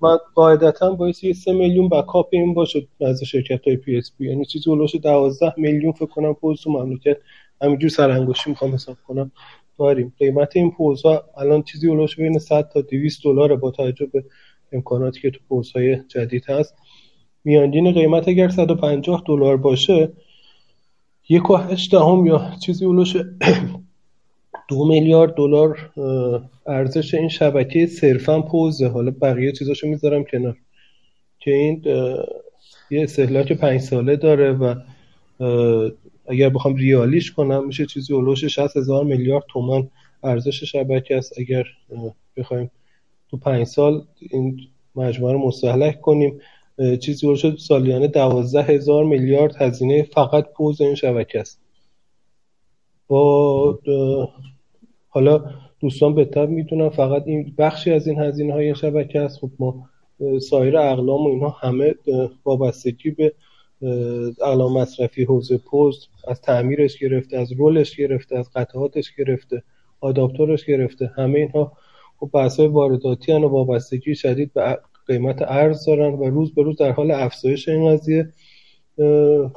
[0.00, 4.70] من قاعدتا باید یه 3 میلیون backup این باشه از شرکت های PSP یعنی چیزی
[4.70, 7.16] حول و حوش 12 میلیون فکر کنم پوز تو مملکت
[7.62, 9.32] همینجور سرانگشتی می‌خوام حساب کنم.
[9.78, 10.12] داریم.
[10.18, 14.06] قیمت این پوزها الان چیزی حول و حوش بین 100 تا 200 دلار با توجه
[14.06, 14.24] به
[14.72, 16.74] امکاناتی که تو پوزهای جدید هست.
[17.44, 20.12] میانگین قیمت اگر 150 دلار باشه
[21.30, 23.16] یک و هشت دهم یا چیزی حول و حوش
[24.68, 25.90] دو میلیارد دلار
[26.66, 28.88] ارزش این شبکه صرفا پوزه.
[28.88, 30.56] حالا بقیه چیزاشو می‌ذارم کنار.
[31.38, 31.82] که این
[32.90, 34.74] یه استهلاک پنج ساله داره و
[36.28, 39.88] اگر بخوام ریالیش کنم میشه چیزی اولوش 60 هزار میلیارد تومن
[40.24, 41.38] ارزش شبکه است.
[41.38, 41.64] اگر
[42.36, 42.70] بخوایم
[43.30, 44.60] تو پنج سال این
[44.96, 46.40] مجموعه رو مستحلک کنیم.
[47.00, 51.60] چیزی شد سالیانه دوازده هزار میلیارد هزینه فقط پوز این شبکه است.
[53.08, 53.78] با
[55.08, 55.44] حالا
[55.80, 59.38] دوستان بهتر می‌دونن فقط این بخشی از این هزینه های شبکه است.
[59.38, 59.88] خب ما
[60.40, 61.94] سایر اقلام و اینها همه
[62.44, 63.32] وابستگی به
[64.42, 69.62] اقلام مصرفی حوزه پست از تعمیرش گرفته از رولش گرفته از قطعاتش گرفته
[70.00, 71.72] آداپتورش گرفته همه اینها
[72.20, 74.78] خب بحث های وارداتی و وابستگی شدید به
[75.10, 78.28] قیمت ارز دارن و روز به روز در حال افزایش این قضیه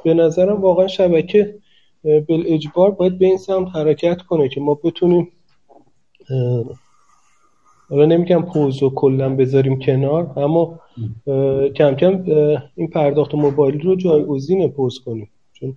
[0.04, 1.54] به نظرم واقعا شبکه
[2.04, 5.28] بالاجبار باید به این سمت حرکت کنه که ما بتونیم
[7.90, 10.80] حالا نمیگم پوز و کلا بذاریم کنار اما
[11.76, 12.24] کم کم
[12.76, 15.30] این پرداخت موبایلی رو جایگزین پوز کنیم.
[15.52, 15.76] چون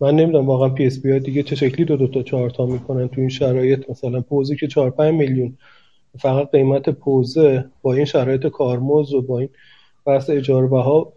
[0.00, 3.30] من نمی‌دونم واقعا PSP دیگه چه شکلی دو دو تا چهار تا می‌کنن تو این
[3.30, 3.90] شرایط.
[3.90, 5.56] مثلا پوزی که 4 5 میلیون
[6.18, 9.48] فقط قیمت پوزه با این شرایط کارمزد و با این
[10.04, 11.12] بحث اجاره بها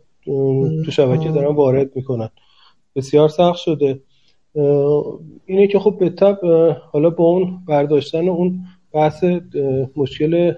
[0.86, 2.30] تو شبکه دارن وارد می‌کنن.
[2.96, 4.00] بسیار سخت شده.
[5.46, 6.40] اینه که خب به تب
[6.92, 9.24] حالا با اون برداشتن اون بحث
[9.96, 10.54] مشکل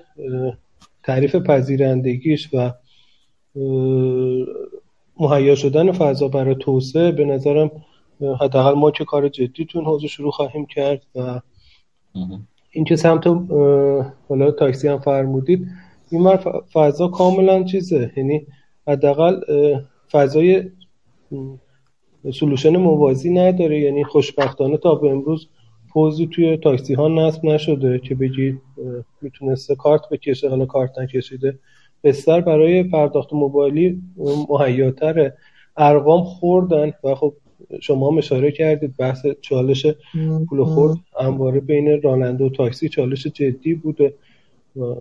[1.03, 2.73] تعریف پذیرندگیش و
[5.19, 7.71] مهیا شدن فضا برای توسعه به نظرم
[8.41, 11.41] حداقل ما که کار جدی تو این حوزه شروع خواهیم کرد و
[12.75, 13.27] این که سمت
[14.29, 15.67] حالا تاکسی هم فرمودید
[16.11, 16.37] این
[16.73, 18.11] فضا کاملا چیزه.
[18.17, 18.47] یعنی
[18.87, 19.41] حداقل
[20.11, 20.63] فضای
[22.33, 23.79] سلوشن موازی نداره.
[23.79, 25.47] یعنی خوشبختانه تا به امروز
[25.93, 28.57] پوزی توی تاکسی ها نصب نشده که بگی
[29.21, 30.49] می‌تونسته کارت بکشه.
[30.49, 31.59] حالا کارت نکشیده.
[32.03, 34.01] بستر برای پرداخت موبایلی
[34.49, 35.31] مهیاتر
[35.77, 37.33] ارقام خوردن و خب
[37.81, 39.85] شما هم اشاره کردید بحث چالش
[40.49, 44.13] پول خورد همواره بین راننده و تاکسی چالش جدی بوده.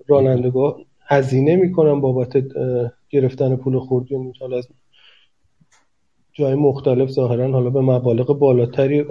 [0.08, 2.44] رانندگاه هزینه می‌کنن بابت
[3.10, 4.68] گرفتن پول خورد یعنی از
[6.32, 9.04] جای مختلف ظاهرا حالا به مبالغ بالاتری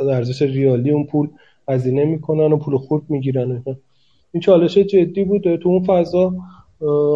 [0.00, 1.28] ارزش ریالی اون پول
[1.68, 3.62] هزینه می‌کنن و پول خورد می‌گیرن.
[4.32, 5.56] این چالش جدی بوده.
[5.56, 6.34] تو اون فضا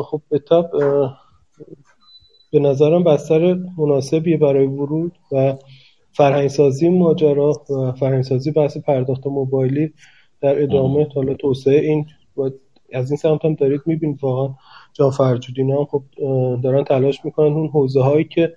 [0.03, 0.41] خب به
[2.53, 5.57] به نظرم بستر مناسبیه برای ورود و
[6.13, 7.53] فرهنگسازی ماجرا
[8.01, 9.93] فرهنگسازی بحث پرداخت موبایلی
[10.41, 12.07] در ادامه حالا توسعه این
[12.93, 14.55] از این سمت هم دارید می‌بینید واقعا
[14.93, 16.03] جان فرجودین هم خب
[16.63, 17.53] دارن تلاش می‌کنن.
[17.53, 18.55] اون حوزه هایی که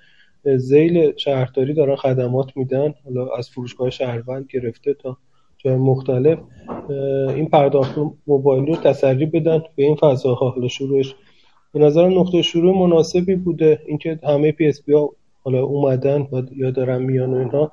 [0.58, 5.18] زیل شهرداری دارن خدمات میدن حالا از فروشگاه شهروند گرفته تا
[5.58, 6.40] جای مختلف
[7.36, 7.96] این پرداخت
[8.28, 10.50] موبایلی رو تسری بدن به این فضاها.
[10.50, 11.16] حالا شروعش
[11.74, 13.80] به نظرم نقطه شروع مناسبی بوده.
[13.88, 15.10] اینکه همه پی اس بی ها
[15.44, 17.72] حالا اومدن و یا دارن میان و اینها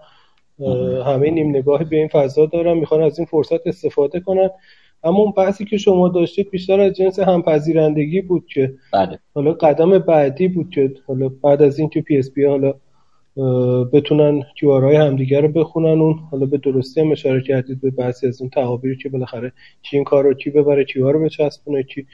[1.03, 4.51] همه نیم نگاهی به این فضا دارن می‌خوان از این فرصت استفاده کنن
[5.05, 9.19] اما اون بحثی که شما داشتید بیشتر از جنس همپذیرندگی بود که بله.
[9.35, 12.75] حالا قدم بعدی بود که حالا بعد از اینکه PSP حالا
[13.93, 18.27] بتونن QR های همدیگه رو بخونن اون حالا به درستی هم اشاره کردید به بعضی
[18.27, 19.53] از اون تعابیری که بالاخره
[19.83, 22.07] کی این کار رو کی ببره QR رو بچسبونه کی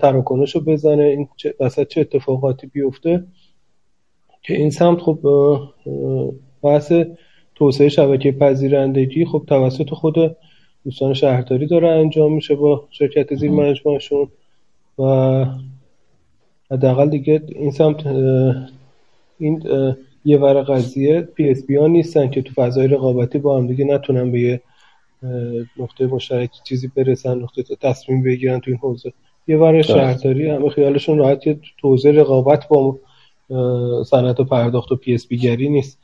[0.00, 1.28] تراکنش رو بزنه این
[1.60, 3.24] وسط چه اتفاقاتی بیفته
[4.42, 5.18] که این سمت خب
[6.62, 6.92] بحث
[7.54, 10.36] توسعه شبکه پذیرندگی خب توسط خود
[10.84, 14.28] دوستان شهرداری داره انجام میشه با شرکت زیر مجموعشون
[14.98, 15.46] و
[16.70, 18.06] حداقل دیگه این سمت
[19.38, 19.62] این
[20.24, 24.40] یه ور قضیه PSP ها نیستن که تو فضای رقابتی با هم دیگه نتونن به
[24.40, 24.60] یه
[25.76, 29.12] نقطه مشترک چیزی برسن نقطه تصمیم بگیرن تو این حوزه.
[29.48, 32.98] یه ور شهرداری همه خیالشون راحت یه توزیع رقابت با
[34.06, 35.98] صنعت و پرداخت و PSP گری نیست.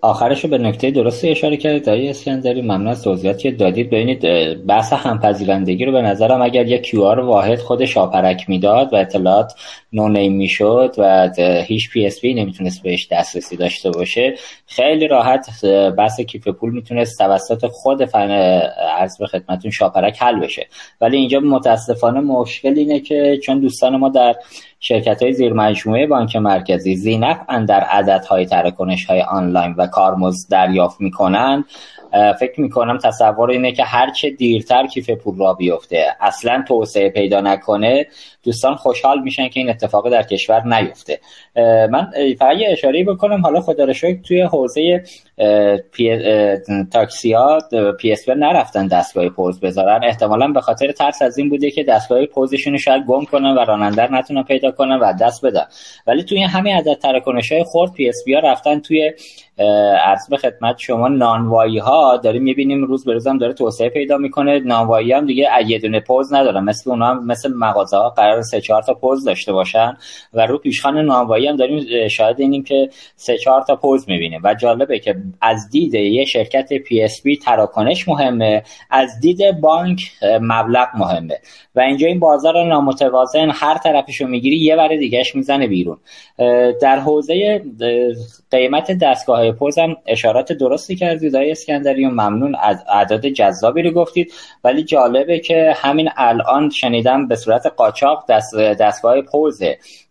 [0.00, 3.90] آخرش رو به نکته درستی اشاره کردید آقای اسکندری ممنون از توضیحاتی که دادید.
[3.90, 4.20] ببینید
[4.66, 9.52] بحث همپذیرندگی رو به نظرم اگر یک QR واحد خود شاپرک می‌داد و اطلاعات
[9.96, 11.30] نونیم می‌شد و
[11.66, 14.34] هیچ PSP نمی‌تونست بهش دسترسی داشته باشه.
[14.66, 15.64] خیلی راحت
[15.98, 18.30] بحث کیف پول می‌تونست توسط خود فن
[18.98, 20.66] عرض به خدمتون شاپرک حل بشه.
[21.00, 24.34] ولی اینجا متاسفانه مشکل اینه که چون دوستان ما در
[24.80, 27.38] شرکت های زیر مجموعه بانک مرکزی زینف
[27.68, 31.64] در عددهای تراکنش های آنلاین و کارمز دریافت می‌کنن
[32.40, 38.06] فکر می‌کنم تصور اینه که هرچه دیرتر کیف پول را بیفته اصلا توسعه پیدا نکنه
[38.42, 41.20] دوستان خوشحال میشن که این اتفاق در کشور نیفته.
[41.90, 43.86] من فقط یه اشاره بکنم حالا خدا
[44.24, 45.02] توی حوزه
[45.92, 46.18] پی...
[46.92, 47.58] تاکسی ها
[48.00, 50.04] PSP نرفتن دستگاه پوز بذارن.
[50.04, 54.12] احتمالا به خاطر ترس از این بوده که دستگاه پوزشون شاید گم کنن و راننده
[54.12, 55.64] نتونن پیدا کنن و دست بدن.
[56.06, 59.12] ولی توی همین عدد تراکنش های خرد PSP رفتن توی
[60.04, 64.16] عرض به خدمت شما نانوایی ها داریم می‌بینیم روز به روز هم داره توسعه پیدا
[64.16, 64.58] می‌کنه.
[64.58, 66.64] نانوایی هم دیگه یه دونه پوز ندارن.
[66.64, 69.96] مثل اونها هم مثل مغازه ها قرار سه چهار تا پوز داشته باشن.
[70.34, 74.40] و رو پیشخان نانوایی هم داریم شاهد اینیم که سه چهار تا پوز می‌بینیم.
[74.44, 78.62] و جالبه که از دید یه شرکت PSP تراکنش مهمه.
[78.90, 80.00] از دید بانک
[80.40, 81.38] مبلغ مهمه.
[81.74, 85.96] و اینجا این بازار نامتوازن هر طرفشو می‌گیری یه ور دیگهش می‌زنه بیرون.
[86.82, 87.62] در حوزه
[88.50, 91.54] قیمت دستگاه پوز هم اشارات درستی کردید آقای
[92.04, 94.32] و ممنون از اعداد جذابی رو گفتید.
[94.64, 99.62] ولی جالبه که همین الان شنیدم به صورت قاچاق دست دستگاه پوز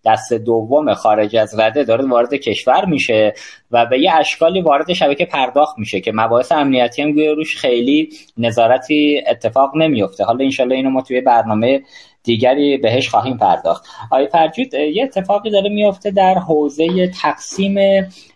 [0.05, 3.33] دست دوم خارج از رده داره وارد کشور میشه
[3.71, 8.09] و به یه اشکالی وارد شبکه پرداخت میشه که مباحث امنیتی هم گویا روش خیلی
[8.37, 10.23] نظارتی اتفاق نمیفته.
[10.23, 11.81] حالا انشالله اینو ما توی برنامه
[12.25, 13.85] دیگری بهش خواهیم پرداخت.
[14.11, 17.75] آقای فرجود یه اتفاقی داره میفته در حوزه تقسیم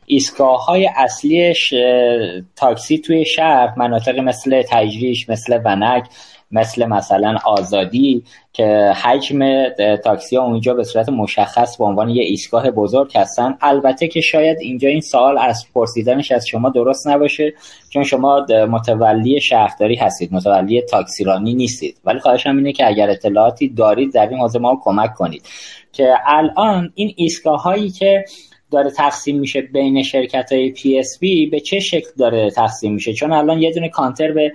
[0.06, 1.54] ایستگاه های اصلی
[2.56, 6.04] تاکسی توی شهر مناطق مثل تجریش مثل ونک
[6.52, 8.24] مثل مثلا آزادی
[8.54, 9.70] که حجم
[10.04, 13.58] تاکسی ها اونجا به صورت مشخص به عنوان یه ایستگاه بزرگ هستن.
[13.62, 17.54] البته که شاید اینجا این سوال از پرسیدنش از شما درست نباشه
[17.90, 21.98] چون شما متولی شهرداری هستید متولی تاکسیرانی نیستید.
[22.06, 25.44] ولی خواهشم اینه که اگر اطلاعاتی دارید در این حوزه ما کمک کنید.
[25.92, 28.26] که الان این ایستگاه هایی که
[28.72, 33.62] داره تقسیم میشه بین شرکت های PSP به چه شکل داره تقسیم میشه؟ چون الان
[33.62, 34.54] یه دونه کانتر به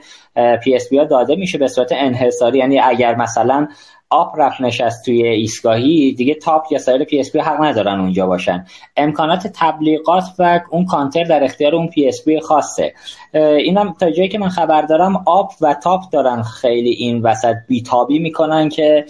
[0.65, 2.59] PSP ها داده میشه به صورت انحصاری.
[2.59, 3.69] یعنی اگر مثلا
[4.15, 8.65] آپ رفت نشست توی ایستگاهی دیگه تاپ یا سایر PSP حق ندارن اونجا باشن.
[8.97, 12.95] امکانات تبلیغات و اون کانتر در اختیار اون PSP خاصه.
[13.35, 18.19] اینم تا جایی که من خبر دارم آپ و تاپ دارن خیلی این وسط بیتابی
[18.19, 19.05] می‌کنن که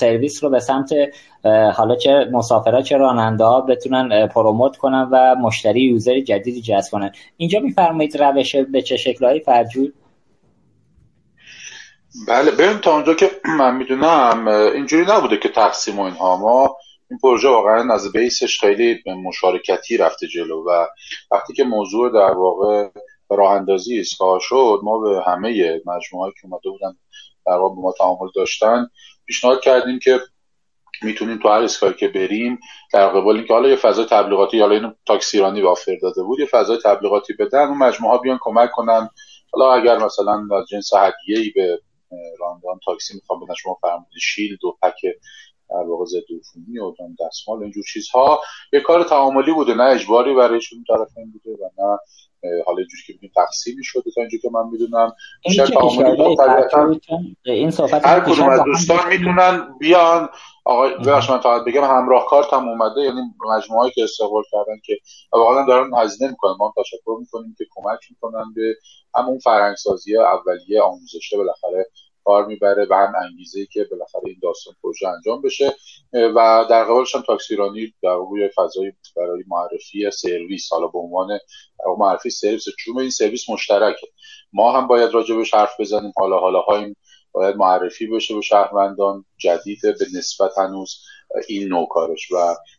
[0.00, 0.90] سرویس رو به سمت
[1.74, 7.10] حالا چه مسافرها چه راننده ها بتونن promote کنن و مشتری user جدیدی جذب کنن.
[7.36, 9.92] اینجا میفرمایید روش به چه شکلهایی فرجود؟
[12.28, 16.36] بله بریم تا اونجا که من می‌دونم اینجوری نبوده که تقسیم و اینها.
[16.36, 16.76] ما
[17.10, 20.86] این پروژه واقعا از بیسش خیلی مشارکتی رفته جلو و
[21.30, 22.88] وقتی که موضوع در واقع
[23.30, 26.96] راه اندازی ایستگاه شد ما به همه مجموعه که اومده بودن
[27.46, 28.86] در واقع ما تعامل داشتن
[29.26, 30.20] پیشنهاد کردیم که
[31.02, 32.58] می‌تونیم تو هر که بریم
[32.92, 36.78] در قبال اینکه حالا یه فضای تبلیغاتی حالا اینو تاکسیرانی وافر داده بود یه فضای
[36.84, 39.08] تبلیغاتی بدن اون مجموعه ها بیان کمک کنن.
[39.52, 41.78] حالا اگر مثلا از جنس هدیه ای به
[42.40, 45.00] راندان تاکسی می‌خوام بدن شما فرمودید شیلد و پک
[45.74, 48.40] در واقع ضد عفونی و دستمال اینجور چیزها.
[48.72, 51.98] یه کار تعاملی بوده نه اجباری برایشون طرفین بوده و نه
[52.66, 55.12] حالا اینجوری که بگیم تقسیمی شده تا اینجوری که من می‌دونم.
[55.44, 56.36] بیشتر تعاملی
[57.44, 60.28] این صحبت هر کدوم از دوستان می‌تونن بیان.
[60.64, 63.20] آقای ببخش من تا بگم همراه کارت هم اومده یعنی
[63.56, 64.98] مجموعه که استقبال کردن که
[65.32, 66.54] واقعا دارن هزینه می‌کنن.
[66.58, 68.74] ما تشکر می‌کنیم که کمک می‌کنن به
[69.14, 71.86] همون فرهنگسازی اولیه آموزشه بالاخره
[72.24, 75.74] کار می‌بره و هم انگیزه ای که بالاخره این داستان پروژه انجام بشه.
[76.12, 81.38] و در قبالش هم تاکسیرانی در روی فضای برای معرفی سرویس حالا به عنوان
[81.98, 84.06] معرفی سرویس چون این سرویس مشترکه.
[84.52, 86.12] ما هم باید راجبش حرف بزنیم.
[86.16, 86.94] حالا حالا های
[87.32, 89.24] باید معرفی بشه به شهروندان.
[89.36, 91.00] جدید به نسبت هنوز
[91.48, 92.36] این نوع کارش و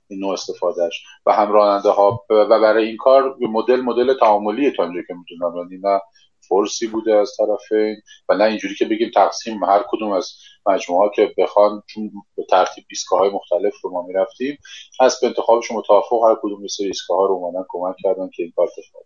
[0.07, 2.25] این نوع استفادهش و هم راننده ها.
[2.29, 5.57] و برای این کار مدل مدل تعاملی تا که می‌تونم.
[5.57, 6.01] یعنی نه
[6.49, 7.95] فرسی بوده از طرفین
[8.29, 10.31] و نه اینجوری که بگیم تقسیم هر کدوم از
[10.65, 14.57] مجموعه که بخوان چون به ترتیب ایستگاه های مختلف رو ما می‌رفتیم
[14.99, 18.51] از به انتخابشون متوافق هر کدوم مثل ایستگاه ها رو اومدن کمک کردن که این
[18.55, 19.03] کار اتفاق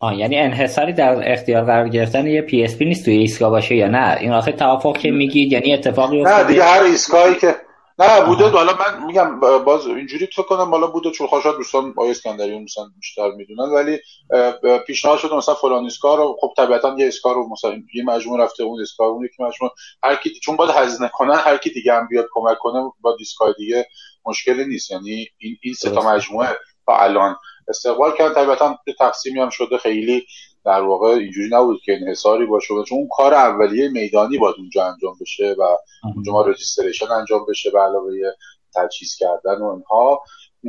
[0.00, 4.16] آه یعنی انحصاری در اختیار قرار گرفتن یه PSP نیست توی ایستگاه باشه یا نه؟
[4.20, 7.54] این آخه توافق که میگید یعنی اتفاقی نه دیگه هر ایستگاهی که
[8.00, 8.48] نه بوده.
[8.48, 12.84] حالا من میگم باز اینجوری فکر کنم حالا بوده چون خواهشات دوستان آقای اسکندری مثلا
[12.96, 13.98] بیشتر می‌دونن ولی
[14.86, 18.62] پیشنهاد شده مثلا فلان ایستگاه رو خب طبیعتا یه ایستگاه رو مثلا یه مجموعه رفته
[18.62, 19.74] اون ایستگاه اون یکی مجموعه.
[20.02, 23.41] هر کی چون باید هزینه کنن هر کی دیگه هم بیاد کمک کنه با desk
[23.41, 23.86] های دیگه
[24.26, 24.90] مشکلی نیست.
[24.90, 26.48] یعنی این این سه تا مجموعه
[26.86, 27.36] تا الان
[27.68, 28.34] استقبال کردن.
[28.34, 30.26] طبیعتا تقسیمی هم شده خیلی
[30.64, 35.16] در واقع اینجوری نبود که انحصاری باشه چون اون کار اولیه میدانی باید اونجا انجام
[35.20, 35.76] بشه و
[36.14, 38.12] اونجا ما registration انجام بشه به علاوه
[38.74, 40.22] تجهیز کردن و اینها.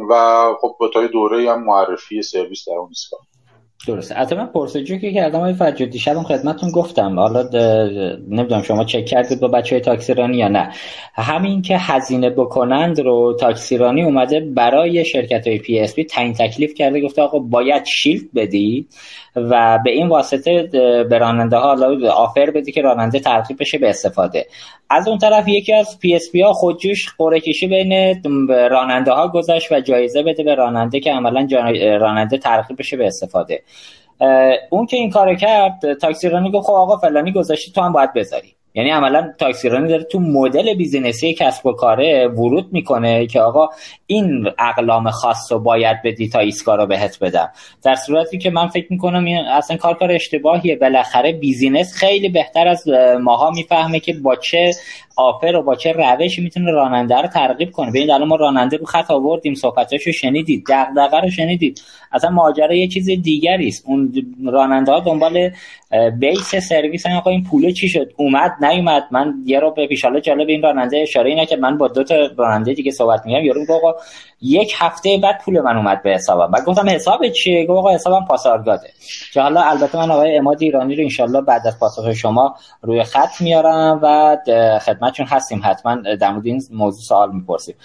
[0.09, 3.19] و خب با تا دوره هم معرفی سرویس در اون ایستگاه.
[3.87, 4.15] درسته.
[4.15, 7.19] حتی من پرس‌وجویی که کردم های فجر دیشب خدمتتون گفتم.
[7.19, 7.43] حالا
[8.29, 10.69] نمی‌دونم شما چک کردید با بچه های تاکسیرانی یا نه.
[11.13, 17.21] همین که هزینه بکنند رو تاکسیرانی اومده برای شرکت های PSP تعیین تکلیف کرده گفته
[17.21, 18.87] آقا باید shield بدی
[19.35, 20.63] و به این واسطه
[21.09, 21.75] به راننده ها
[22.11, 24.45] offer بدی که راننده ترغیب بشه به استفاده.
[24.89, 29.79] از اون طرف یکی از PSP ها خودجوش قرعه کشی بین راننده ها گذاشت و
[29.79, 31.47] جایزه بده به راننده که عملا
[32.01, 33.61] راننده ترغیب بشه به استفاده.
[34.69, 38.13] اون که این کارو کرد تاکسی رانی گفت خب آقا فلانی گذاشتی تو هم باید
[38.13, 38.55] بذاری.
[38.73, 43.69] یعنی عملا تاکسیرانی داره تو مدل business ی کسب و کاره ورود می‌کنه که آقا
[44.07, 47.49] این اقلام خاص رو باید بدی تا ایستگاه رو بهت بدم.
[47.83, 50.75] در صورتی که من فکر می‌کنم اصلا کار کار اشتباهیه.
[50.75, 52.87] بالاخره business خیلی بهتر از
[53.21, 54.71] ماها می‌فهمه که با چه
[55.19, 57.89] offer و با چه روشی می‌تونه راننده رو ترغیب کنه.
[57.89, 61.81] ببینید الان ما راننده رو خط آوردیم صحبتاشو شنیدید دغدغه رو شنیدید.
[62.11, 63.83] اصلا ماجرا یه چیز دیگری است.
[63.87, 64.13] اون
[64.45, 65.49] راننده ها دنبال
[66.19, 69.03] base service آقا این پوله چی شد؟ اومد نیومد.
[69.11, 72.03] من یه رو به پیش حالا جالب این راننده اشاره اینه که من با دو
[72.03, 73.95] تا راننده دیگه صحبت میگم یارو آقا
[74.41, 76.51] یک هفته بعد پول من اومد به حسابم.
[76.51, 78.87] بعد گفتم حساب چیه؟ گفت آقا حسابم پاسارگاده.
[79.33, 83.41] که حالا البته من آقای اماد ایرانی رو انشالله بعد از پاسخ شما روی خط
[83.41, 84.37] میارم و
[85.09, 87.75] خدمتشون هستیم حتما در مورد این موضوع سوال می‌پرسیم.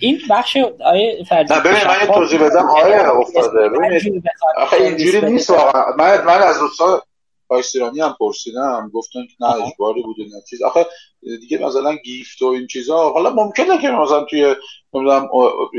[0.00, 2.70] این بخش آیه فرجی نه ببین من توضیح بدم.
[2.70, 4.24] آیه افتاده ببینید.
[4.56, 5.82] آخه اینجوری نیست واقعا.
[5.98, 7.00] من من از دوستان
[7.48, 10.62] پاکستانی هم پرسیدم گفتن که نه اجباری بوده نه چیز.
[10.62, 10.86] آخه
[11.40, 14.54] دیگه مثلا گیفت و این چیزا حالا ممکنه که مثلا توی
[14.94, 15.28] نمی‌دونم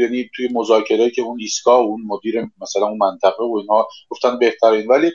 [0.01, 4.39] یعنی توی مذاکره که اون ایسکا و اون مدیر مثلا اون منطقه و اینها گفتن
[4.39, 4.87] بهترین.
[4.87, 5.11] ولی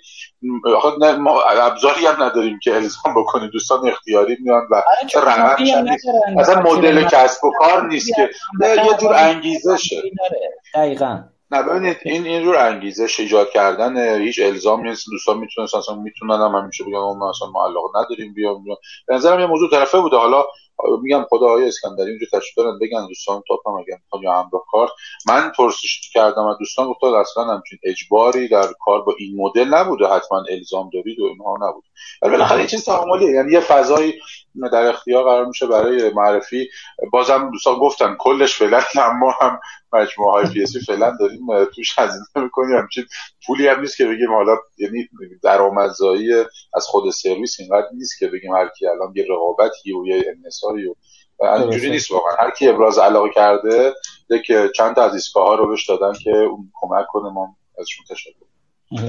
[0.76, 3.50] آخه نه ما ابزاری هم نداریم که الزام بکنیم.
[3.50, 4.82] دوستان اختیاری میان و
[5.16, 8.30] آره، مثلا مدل کسب و کار نیست که.
[8.62, 10.02] یه جور انگیزشه.
[10.74, 11.22] دقیقاً.
[11.50, 15.06] نه ببینید این این رو انگیزش ایجاد کردن هیچ الزام نیست.
[15.10, 18.64] دوستان می‌تونن اصلا می‌تونن هم همیشه بگن ما اصلا ما علاقه نداریم بیام
[19.06, 20.16] به نظرم یه موضوع طرفه بوده.
[20.16, 20.44] حالا
[21.02, 24.64] میگم خدا آقای اسکندری اینجا تشریف دارن بگن دوستان تو هم اگر می‌خوان یا همراه
[24.70, 24.88] کار
[25.26, 30.06] من پرسش کردم از دوستان گفتن اصلا همچین اجباری در کار با این مدل نبوده
[30.06, 31.84] حتما الزام دارید و اینها نبود
[32.22, 34.14] ولی بالاخره چیز تعاملی یعنی یه فضایی
[34.72, 36.68] در اختیار قرار میشه برای معرفی.
[37.12, 39.60] بازم دوستان گفتن کلش فعلا اما هم
[39.92, 42.76] مجموعه های پیسی فعلا داریم توش هزینه می‌کنیم.
[42.76, 43.04] همچین
[43.46, 45.08] پولی هم نیست که بگیم حالا یعنی
[45.42, 46.34] درآمدزایی
[46.74, 50.88] از خود سرویس اینقدر نیست که بگیم هر کی الان یه رقابتی و یه انحصاری
[50.88, 50.94] و
[51.44, 52.36] اینجوری نیست واقعا.
[52.38, 53.94] هر کی ابراز علاقه کرده
[54.46, 58.06] که چند تا از ایستگاه ها رو بهش دادن که اون کمک کنه ما ازشون
[58.10, 58.49] تشکر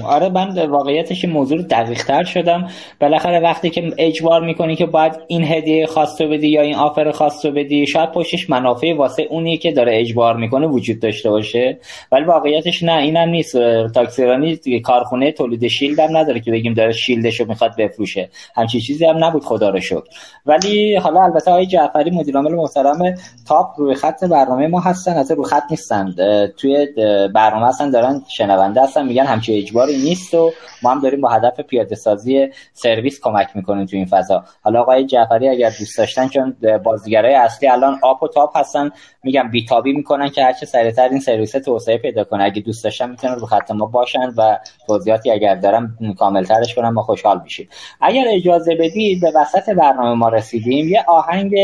[0.04, 2.68] آره من واقعیتش موضوع رو دقیق تر شدم.
[3.00, 7.10] بالاخره وقتی که اجبار می‌کنی که باید این هدیه خاص رو بدی یا این آفر
[7.10, 11.78] خاص رو بدی شاید پشتش منافع واسه اونی که داره اجبار می‌کنه وجود داشته باشه.
[12.12, 13.56] ولی واقعیتش نه اینم نیست.
[13.94, 18.28] تاکسیرانی کارخونه تولید shield هم نداره که بگیم داره شیلدش رو می‌خواد بفروشه.
[18.56, 20.02] همچین چیزی هم نبود خدا رو شکر.
[20.46, 23.14] ولی حالا البته آقای جعفری مدیر عامل محترم
[23.48, 26.14] تاپ روی خط برنامه ما هستن از رو خط نیستن.
[26.56, 26.86] توی
[27.34, 31.60] برنامه هستن دارن شنونده هستن میگن همچین اجباری نیست و ما هم داریم با هدف
[31.60, 34.44] پیاده سازی سرویس کمک می‌کنیم تو این فضا.
[34.62, 38.90] حالا آقای جعفری اگر دوست داشتن چون بازیگرای اصلی الان آپ و تاپ هستن
[39.22, 42.44] میگم بیتابی می‌کنن که هرچه سریعتر این سرویس توسعه پیدا کنه.
[42.44, 46.92] اگه دوست داشتن می‌تونن رو خط ما باشن و توضیحاتی اگر دارم کامل ترش کنم
[46.92, 47.68] ما خوشحال میشیم.
[48.00, 50.88] اگر اجازه بدید به وسط برنامه ما رسیدیم.
[50.88, 51.54] یه آهنگ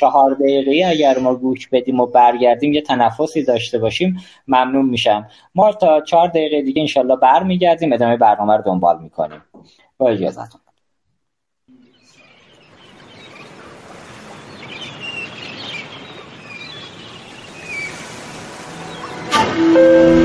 [0.00, 5.28] چهار دقیقه اگر ما گوش بدیم و برگردیم یه تنفسی داشته باشیم ممنون میشم.
[5.54, 9.44] ما تا چهار دقیقه دیگه انشالله برمیگردیم ادامه برنامه رو دنبال می‌کنیم.
[9.98, 10.60] با اجازتون
[19.74, 20.17] تر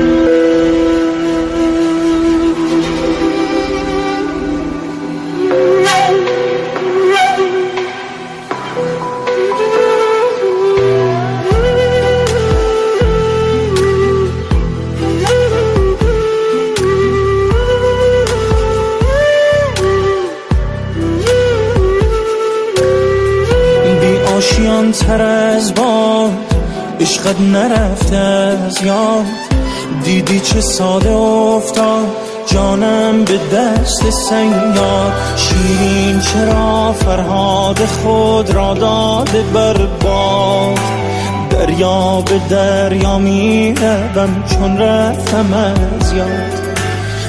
[25.54, 26.54] از باد
[27.00, 29.24] عشقت نرفته از یاد.
[30.04, 32.06] دیدی چه ساده افتاد
[32.46, 35.12] جانم به دست سیاد.
[35.36, 40.78] شیرین چرا فرهاد خود را داده بر باد.
[41.50, 46.64] دریا به دریا می‌روم چون رفتم از یاد.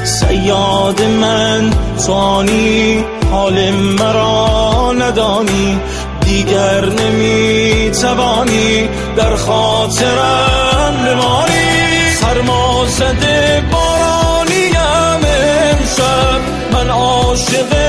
[0.03, 1.72] سیاد من
[2.06, 5.80] توانی حال مرا ندانی.
[6.26, 12.11] دیگر نمی‌توانی در خاطرم بمانی.
[12.22, 14.76] سرما زده بارانیم
[15.26, 16.41] امشب.
[16.72, 17.85] من عاشق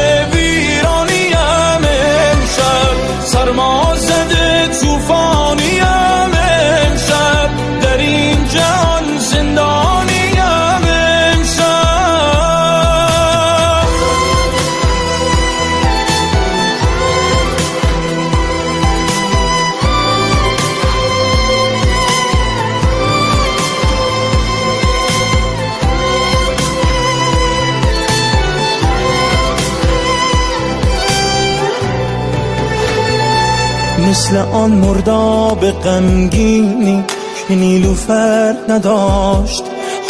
[34.27, 37.05] مثل آن مرداب غمگینی
[37.48, 39.62] که نیلوفر نداشت.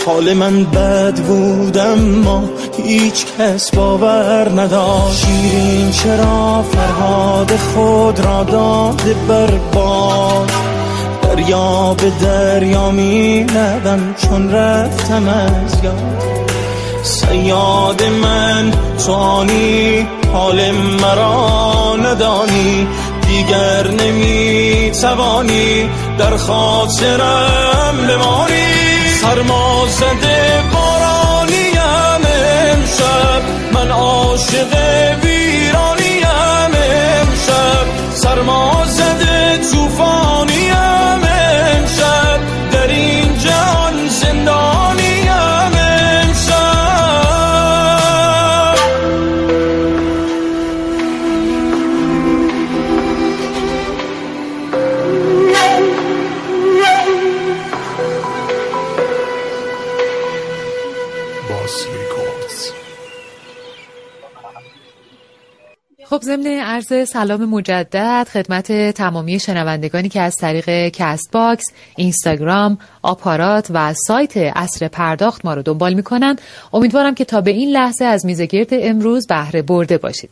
[0.07, 2.45] حال من بد بودم ما
[2.85, 5.27] هیچ کس باور نداشت.
[5.27, 10.51] شیرین چرا فرهاد خود را داده بر باد.
[11.23, 13.47] دریا به دریا می
[14.17, 16.23] چون رفتم از یاد.
[17.03, 18.73] سیاد من
[19.07, 20.71] توانی حال
[21.03, 22.89] مرا ندانی.
[23.37, 28.67] دیگر نمی توانی در خاطرم بمانی.
[29.21, 33.43] سرما زده بارانیم امشب
[33.73, 34.73] من عاشق
[35.23, 36.27] ویرانیم
[36.75, 37.87] امشب.
[38.15, 42.41] سرما زده توفانیم امشب
[42.73, 44.09] در این جهان
[66.27, 71.65] ضمن عرض سلام مجدد خدمت تمامی شنوندگانی که از طریق کست باکس،
[71.97, 76.37] اینستاگرام، آپارات و سایت عصر پرداخت ما رو دنبال می‌کنن.
[76.73, 80.31] امیدوارم که تا به این لحظه از میزگرد امروز بهره برده باشید.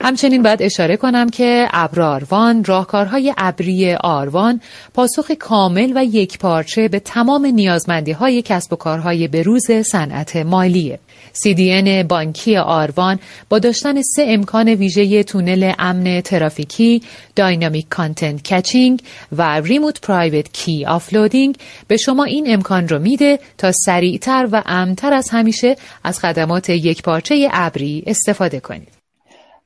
[0.00, 4.60] همچنین باید اشاره کنم که ابر آروان راهکارهای ابری آروان
[4.94, 10.98] پاسخ کامل و یک پارچه به تمام نیازمندی های کسب و کارهای بروز صنعت مالیه.
[11.34, 13.18] CDN بانکی آروان
[13.48, 17.02] با داشتن سه امکان ویژه تونل امن ترافیکی،
[17.36, 19.02] dynamic content caching
[19.32, 21.56] و remote private key offloading
[21.88, 27.02] به شما این امکان رو میده تا سریعتر و امن‌تر از همیشه از خدمات یک
[27.02, 28.88] پارچه ابری استفاده کنید.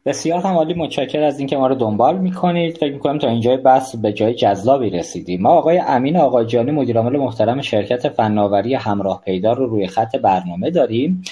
[0.06, 2.76] بسیار هم عالی متشکر از اینکه ما رو دنبال می‌کنید.
[2.76, 5.42] فکر می‌کنم تا اینجای بحث به جای جذابی رسیدیم.
[5.42, 11.22] ما آقای امین آقاجانی مدیرعامل محترم شرکت فناوری همراه پیدا رو روی خط برنامه داریم.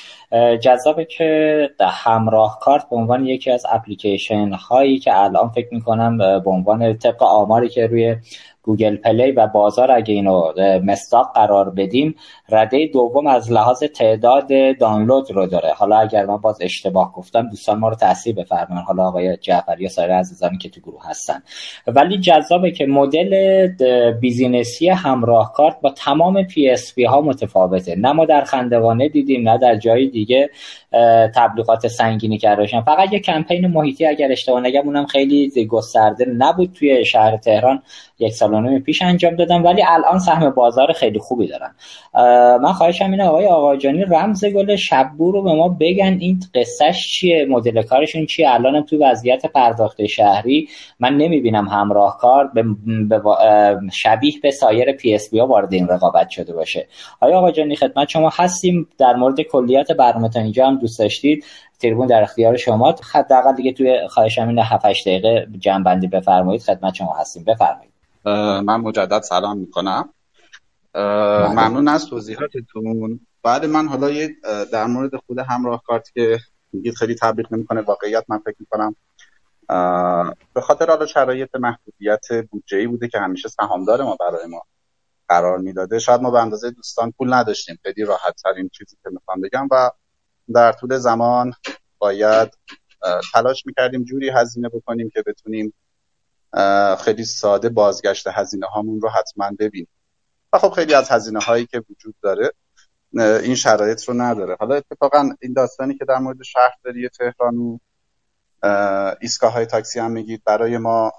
[0.61, 6.51] جذابه که همراه کارت به عنوان یکی از اپلیکیشن هایی که الان فکر می‌کنم به
[6.51, 8.17] عنوان طبق آماری که روی
[8.67, 10.53] گوگل پلی و بازار اگه اینو
[10.85, 12.15] مصداق قرار بدیم
[12.49, 15.73] رده دوم از لحاظ تعداد دانلود رو داره.
[15.73, 19.89] حالا اگر من باز اشتباه گفتم دوستان ما رو تصحیح بفرمایید حالا آقای جعفری یا
[19.89, 21.43] سایر عزیزانی که تو گروه هستن.
[21.87, 23.67] ولی جذابه که مدل
[24.21, 27.97] business ی همراه کارت با تمام PSP ها متفاوته.
[27.97, 30.51] نه ما در خندوانه دیدیم نه در جای دیگه
[31.35, 37.05] تبلیغات سنگینی کردن فقط یه کمپین محیطی اگر اشتباه نگم اونم خیلی گسترده نبود توی
[37.05, 37.83] شهر تهران.
[38.19, 41.75] یک سال پیش انجام دادم ولی الان سهم بازار خیلی خوبی دارن.
[42.63, 47.47] من خواهشم اینه آقای آقاجانی رمز گل شبو رو به ما بگن این قصهش چیه
[47.51, 50.69] مدل کارشون چیه الان تو وضعیت پرداخت شهری
[51.01, 52.65] من نمی‌بینم همراه کارت
[53.93, 56.87] شبیه به سایر PSP ها وارد این رقابت شده باشه.
[57.21, 58.89] آقای آقاجانی خدمت شما هستیم.
[58.99, 61.45] در مورد کلیات برنامه اینجا هم دوست داشتید
[61.81, 62.95] تریبون در اختیار شما.
[63.13, 66.63] حداقل دیگه توی خواهشم این 7 8 دقیقه جنبندی بفرمایید.
[66.63, 67.45] خدمت شما هستیم.
[67.45, 67.93] بفرمایید.
[68.67, 70.09] من مجدد سلام می‌کنم.
[70.97, 73.21] ممنون از توضیحاتتون.
[73.43, 74.37] بعد من حالا یه
[74.73, 76.39] در مورد خود همراه کارت که
[76.73, 78.97] میگید خیلی تبلیغ نمی‌کنه واقعیت من فکر می‌کنم
[80.55, 84.63] به خاطر حالا شرایط محدودیت بودجه ای بوده که همیشه سهامدار ما برای ما
[85.29, 85.99] قرار می‌داده.
[85.99, 87.79] شاید ما به اندازه دوستان پول نداشتیم.
[87.83, 89.91] خیلی راحت ترین چیزی که می‌خوام بگم و
[90.55, 91.53] در طول زمان
[91.99, 92.59] باید
[93.33, 95.75] تلاش می‌کردیم جوری هزینه بکنیم که بتونیم
[97.05, 99.89] خیلی ساده بازگشت هزینه هامون رو حتما ببینیم.
[100.59, 102.53] خب خیلی از هزینه هایی که وجود داره
[103.19, 104.57] این شرایط رو نداره.
[104.61, 107.79] حالا اتفاقا این داستانی که در مورد شهرداری تهران و
[109.21, 111.13] ایستگاه های تاکسی هم میگید برای ما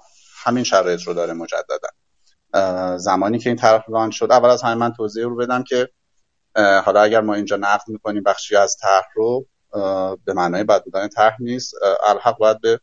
[0.44, 1.88] همین شرایط رو داره مجددا.
[2.96, 5.88] زمانی که این طرف لانچ شد اول از همه من توضیح رو بدم که
[6.84, 9.46] حالا اگر ما اینجا نقد می‌کنیم بخشی از طرح رو
[10.24, 11.74] به معنای بد بودن طرح نیست.
[12.06, 12.80] الحق باید به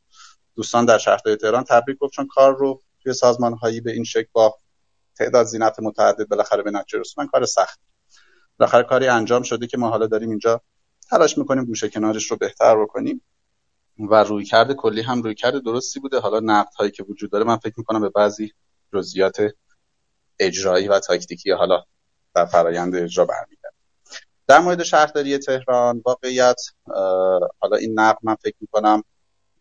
[0.55, 4.27] دوستان در شهرداری تهران تبریک گفت چون کار رو توی سازمان هایی به این شکل
[4.31, 4.57] با
[5.17, 7.79] تعداد زینت متعدد بالاخره به نتیجه رسوندن کار سخت.
[8.57, 10.61] بالاخره کاری انجام شده که ما حالا داریم اینجا
[11.09, 13.21] تلاش می‌کنیم گوشه کنارش رو بهتر بکنیم.
[13.97, 16.19] و روی کرده کلی هم روی کرده درستی بوده.
[16.19, 18.53] حالا نقد هایی که وجود داره من فکر می‌کنم به بعضی
[18.93, 19.37] جزئیات
[20.39, 21.83] اجرایی و تاکتیکی حالا
[22.35, 23.75] در فرایند اجرا برمیگرده.
[24.47, 26.61] در مورد شهرداری تهران واقعیت
[27.59, 29.03] حالا این نقد من فکر می‌کنم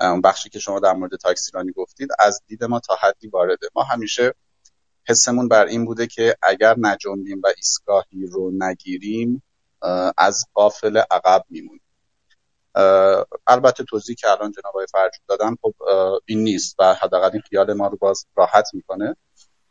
[0.01, 3.69] اون بخشی که شما در مورد تاکسیرانی گفتید از دید ما تا حدی وارده.
[3.75, 4.35] ما همیشه
[5.09, 9.43] حسمون بر این بوده که اگر نجنبیم و ایستگاهی رو نگیریم
[10.17, 11.81] از قافل عقب میمونیم.
[13.47, 15.75] البته توضیحی که الان جناب آقای فرجود دادن خب
[16.27, 19.17] این نیست و حداقل این خیال ما رو باز راحت می‌کنه.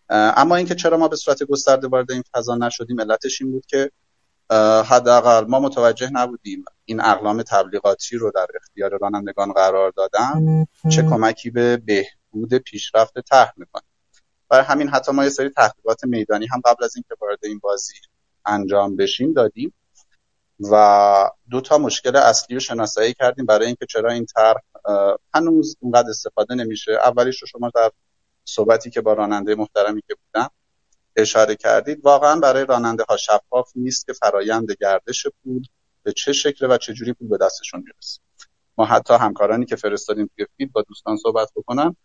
[0.09, 3.91] اما اینکه چرا ما به صورت گسترده وارد این فضا نشدیم علتش این بود که
[4.85, 11.49] حداقل ما متوجه نبودیم این اقلام تبلیغاتی رو در اختیار رانندگان قرار دادن چه کمکی
[11.49, 13.83] به بهبود پیشرفت طرح می‌کنه.
[14.53, 17.93] برای همین حتی ما یه سری تحقیقات میدانی هم قبل از اینکه وارد این بازی
[18.45, 19.73] انجام بشیم دادیم.
[20.71, 24.61] و دو تا مشکل اصلی رو شناسایی کردیم برای اینکه چرا این طرح
[25.33, 26.91] هنوز اونقدر استفاده نمیشه.
[26.91, 27.91] اولیش رو شما در
[28.45, 30.49] صحبتی که با راننده محترمی که بودم
[31.15, 32.05] اشاره کردید.
[32.05, 35.63] واقعا برای راننده ها شفاف نیست که فرایند گردش پول
[36.03, 38.19] به چه شکل و چه جوری پول به دستشون می‌رسه.
[38.77, 41.95] ما حتی همکارانی که فرستادیم توی فیلد با دوستان صحبت بکنم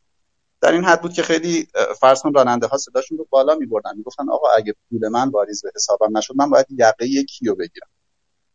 [0.61, 1.69] در این حد بود که خیلی
[2.01, 3.97] فرض کن راننده ها صداشون رو بالا میبردن.
[3.97, 7.89] می‌گفتن آقا اگه پول من واریز به حسابم نشد من باید یقه یکی رو بگیرم.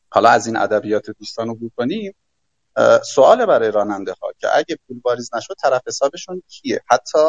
[0.10, 2.16] حالا از این ادبیات دوستان رو کنیم.
[3.04, 7.20] سوال برای راننده ها که اگه پول واریز نشد طرف حسابشون کیه؟ حتی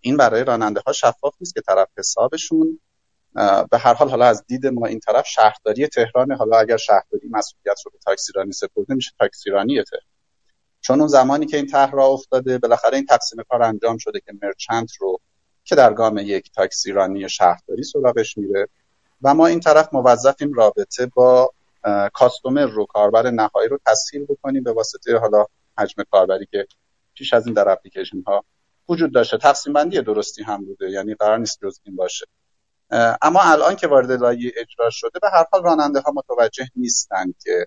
[0.00, 2.80] این برای راننده ها شفاف نیست که طرف حسابشون
[3.70, 7.80] به هر حال حالا از دید ما این طرف شهرداری تهران حالا اگر شهرداری مسئولیت
[7.84, 10.17] رو به تاکسیرانی سپرده میشه تاکسیرانی تهران.
[10.80, 14.32] چون اون زمانی که این طرح را افتاده بالاخره این تقسیم کار انجام شده که
[14.42, 15.20] مرچنت رو
[15.64, 18.68] که در گام یک تاکسیرانی شهرداری سراغش میره.
[19.22, 21.52] و ما این طرف موظفیم رابطه با
[22.12, 25.44] کاستومر رو کاربر نهایی رو تسهیل بکنیم به واسطه حالا
[25.78, 26.66] حجم کاربری که
[27.14, 28.44] پیش از این در اپلیکیشن ها
[28.88, 29.38] وجود داشته.
[29.38, 32.26] تقسیم بندی درستی هم بوده یعنی قرار نیست جز این باشه.
[33.22, 37.66] اما الان که وارد لایه اجرا شده به هر حال راننده ها متوجه نیستن که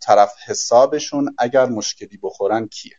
[0.00, 2.96] طرف حسابشون اگر مشکلی بخورن کیه؟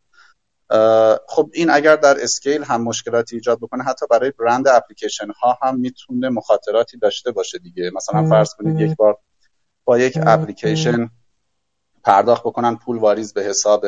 [1.27, 5.79] خب این اگر در اسکیل هم مشکلاتی ایجاد بکنه حتی برای برند اپلیکیشن ها هم
[5.79, 7.91] می‌تونه مخاطراتی داشته باشه دیگه.
[7.95, 9.17] مثلا فرض کنید یک بار
[9.85, 11.09] با یک اپلیکیشن
[12.03, 13.85] پرداخت بکنن پول واریز به حساب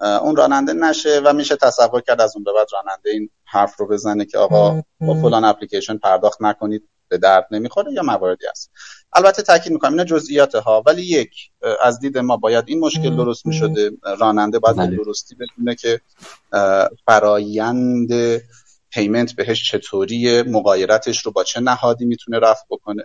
[0.00, 3.88] اون راننده نشه و میشه تصور کرد از اون به بعد راننده این حرف رو
[3.88, 8.70] بزنه که آقا با فلان اپلیکیشن پرداخت نکنید به درد نمی‌خوره یا مواردی هست.
[9.12, 11.30] البته تاکید می‌کنم اینا جزئیات ها ولی یک
[11.82, 14.96] از دید ما باید این مشکل درست می‌شده راننده باید بله.
[14.96, 16.00] درستی بدونه که
[17.06, 18.10] فرایند
[18.90, 23.04] payment بهش چطوری مغایرتش رو با چه نهادی می‌تونه رفع بکنه.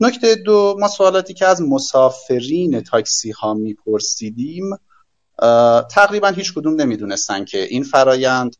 [0.00, 4.64] نکته دو ما سوالاتی که از مسافرین تاکسی ها میپرسیدیم
[5.90, 8.56] تقریبا هیچ کدوم نمی‌دونستن که این فرایند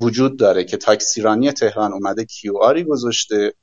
[0.00, 3.54] وجود داره که تاکسیرانی تهران اومده QR ی گذاشته.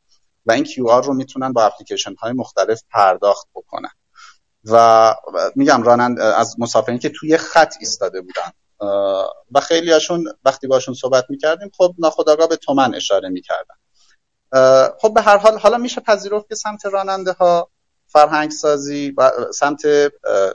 [0.46, 3.92] و این کیو آر رو می‌تونن با اپلیکیشن های مختلف پرداخت بکنن.
[4.64, 5.16] و
[5.56, 8.52] میگم رانند از مسافرین که توی خط ایستاده بودن.
[9.52, 13.76] و خیلی هاشون وقتی باشون صحبت می‌کردیم خب ناخداگاه به تومن اشاره می‌کردن.
[15.02, 17.70] خب به هر حال حالا میشه پذیرفت که سمت راننده ها
[18.08, 19.82] فرهنگ سازی و سمت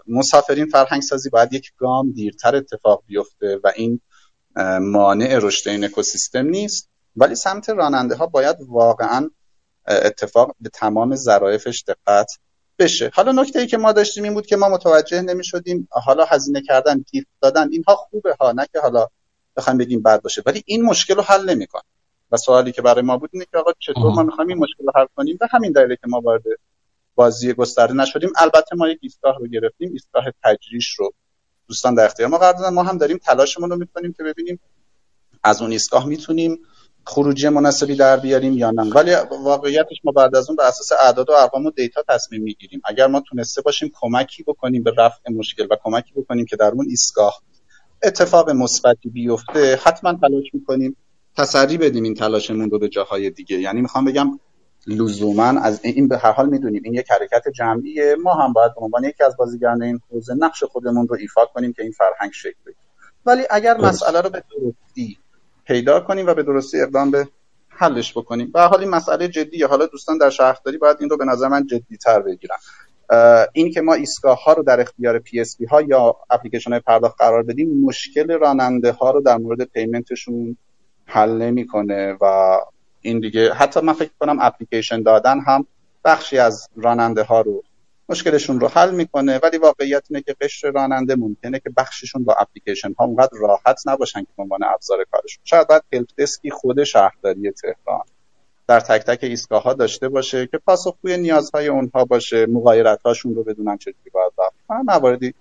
[0.07, 4.01] مسافرین فرهنگ سازی باید یک گام دیرتر اتفاق بیفته و این
[4.81, 6.91] مانع رشد این اکوسیستم نیست.
[7.17, 9.31] ولی سمت راننده ها باید واقعا
[9.89, 12.39] اتفاق به تمام ظرافش دقت
[12.79, 13.11] بشه.
[13.15, 16.63] حالا نکته ای که ما داشتیم این بود که ما متوجه نمی شدیم حالا هزینه
[16.63, 19.07] کردن گیفت دادن اینها خوبه ها نه که حالا
[19.57, 20.43] بخوایم بگیم بد باشه.
[20.47, 21.83] ولی این مشکل رو حل نمی‌کنه.
[22.33, 24.93] و سوالی که برای ما بود اینه که آقا چطور ما می‌خوایم این مشکل رو
[24.95, 26.43] حل کنیم؟ به همین دلیل که ما وارد
[27.15, 28.31] بازی گسترده نشدیم.
[28.37, 29.93] البته ما یک ایستگاه رو گرفتیم.
[29.93, 31.13] ایستگاه تجریش رو
[31.69, 32.75] دوستان در اختیار ما قرار دادن.
[32.75, 34.61] ما هم داریم تلاشمون رو می‌کنیم که ببینیم
[35.45, 36.59] از اون ایستگاه می‌تونیم
[37.07, 38.83] خروجی مناسبی در بیاریم یا نه.
[38.83, 39.15] ولی
[39.45, 42.81] واقعیتش ما بعد از اون به اساس اعداد و ارقام و دیتا تصمیم می‌گیریم.
[42.85, 46.87] اگر ما تونسته باشیم کمکی بکنیم به رفع مشکل و کمکی بکنیم که در اون
[46.89, 47.43] ایستگاه
[48.03, 50.97] اتفاق مثبتی بیفته حتما تلاش می‌کنیم
[51.37, 53.61] تسری بدیم این تلاشمون رو به جاهای دیگه.
[53.61, 54.41] یعنی می‌خوام بگم
[54.87, 58.17] لزوما از این به هر حال می‌دونیم این یک حرکت جمعیه.
[58.23, 61.73] ما هم باید به عنوان یکی از بازیگران این حوزه نقش خودمون رو ایفا کنیم
[61.73, 62.77] که این فرهنگ شکل بگیره.
[63.27, 65.19] ولی اگر مسئله رو به درستی
[65.67, 67.29] پیدا کنیم و به درستی اقدام به
[67.69, 68.51] حلش بکنیم.
[68.55, 69.67] و حال این مسئله جدیه.
[69.67, 72.57] حالا دوستان در شهرداری باید این رو به نظر من جدی تر بگیرن
[73.53, 77.43] این که ما ایستگاه ها رو در اختیار PSP ها یا اپلیکیشن های پرداخت قرار
[77.43, 80.57] بدیم مشکل راننده ها رو در مورد payment شون
[81.07, 82.57] حل نمی‌کنه و
[83.01, 83.53] این دیگه.
[83.53, 85.67] حتی من فکر کنم اپلیکیشن دادن هم
[86.05, 87.63] بخشی از راننده ها رو
[88.09, 92.93] مشکلشون رو حل می‌کنه ولی واقعیت اینه که قشر راننده ممکنه که بخشیشون با اپلیکیشن
[92.99, 95.43] ها اونقدر راحت نباشن که عنوان ابزار کارشون.
[95.45, 98.05] شاید باید help desk ی خود شهرداری تهران
[98.69, 103.45] در تک تک ایستگاه ها داشته باشه که پاسخگوی نیازهای اونها باشه مغایرت هاشون رو
[103.45, 104.87] بدونن چجوری باید رفت.
[104.87, 105.35] مواردی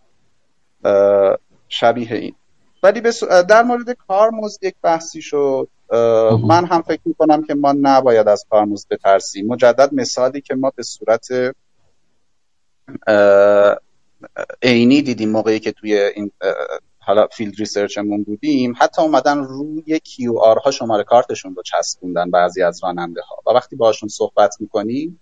[1.70, 2.36] شبیه این.
[2.84, 3.02] ولی
[3.50, 5.68] در مورد کارمزد یک بحثی شد.
[6.48, 9.48] من هم فکر می‌کنم که ما نباید از کارمزد بترسیم.
[9.48, 11.28] مجدد مثالی که ما به صورت
[14.64, 16.32] عینی دیدیم موقعی که توی این
[16.99, 18.74] حالا field research مون بودیم.
[18.78, 23.76] حتی اومدن روی QR ها شماره کارتشون رو چسبوندن بعضی از راننده ها و وقتی
[23.76, 25.20] باشون صحبت می‌کنیم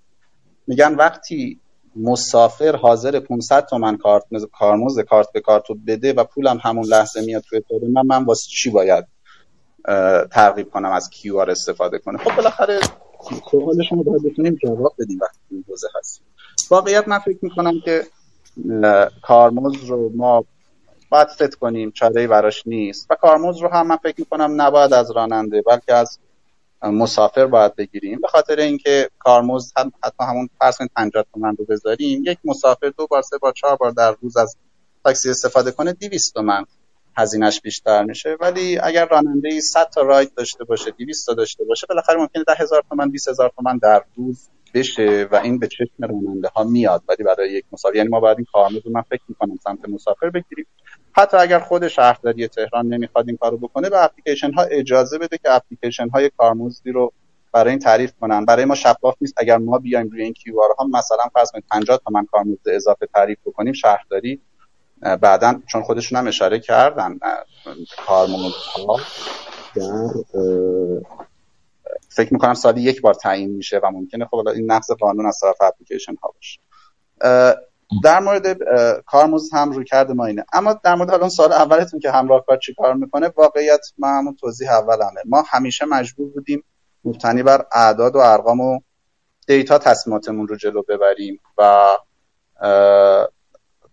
[0.68, 1.60] میگن وقتی
[1.96, 7.22] مسافر حاضر 500 تومن کارت کارمزد کارت به کارت رو بده و پولم همون لحظه
[7.22, 9.06] میاد توی طور من من واسه چی باید
[10.32, 12.80] ترغیب کنم از کیو آر استفاده کنه خب بالاخره
[13.52, 15.66] سوال شما باید بتونیم جواب بدیم وقتی این
[16.00, 16.26] هستیم.
[16.74, 18.04] واقعیت من فکر می‌کنم که
[19.22, 20.46] کارمزد رو ما
[21.10, 23.08] باید ست کنیم چاره براش نیست.
[23.10, 26.20] و کارمزد رو هم من فکر می‌کنم نباید از راننده بلکه از
[26.84, 28.22] مسافر باید بگیریم.
[28.22, 32.90] به خاطر اینکه کارمزد هم حتی همون فرض کنید 50 تومن رو بذاریم یک مسافر
[32.98, 34.58] دو بار سه بار چهار بار در روز از
[35.04, 36.66] تاکسی استفاده کنه 200 تومن
[37.18, 38.38] هزینهش بیشتر میشه.
[38.40, 42.44] ولی اگر راننده ای 100 تا راید داشته باشه 200 تا داشته باشه بالاخره ممکنه
[42.44, 47.24] 10000 تومن 20000 تومن در روز بشه و این به چشم راننده ها میاد ولی
[47.24, 50.66] برای یک مسافر یعنی ما باید این کارمزد من فکر می‌کنم سمت مسافر بگیریم.
[51.12, 55.56] حتی اگر خود شهرداری تهران نمی‌خواد این کارو بکنه به اپلیکیشن ها اجازه بده که
[55.56, 57.14] اپلیکیشن های کارمزدی رو
[57.52, 58.46] برای این تعریف کنن.
[58.46, 62.00] برای ما شفاف نیست اگر ما بیایم روی این کیو ها مثلا فرض کنید 50
[62.06, 64.42] تومن کارمزد اضافه تعریف بکنیم شهرداری
[65.22, 67.20] بعدا چون خودشون هم اشاره کردن
[68.08, 69.00] کارمزدها
[69.76, 70.14] در
[72.16, 75.62] فکر می‌کنم سالی یک بار تعیین میشه و ممکنه خب این نقض قانون از طرف
[75.62, 76.60] اپلیکیشن ها باشه.
[78.04, 78.58] در مورد
[79.02, 80.46] کارمزد هم روی کرده ما اینه.
[80.54, 84.36] اما در مورد الان سال اولتون که همراه کار چی کار می‌کنه واقعیت ما همون
[84.36, 85.22] توضیح اولمه.
[85.26, 86.64] ما همیشه مجبور بودیم
[87.06, 88.80] مبتنی بر اعداد و ارقام و
[89.48, 91.88] دیتا تصمیماتمون رو جلو ببریم و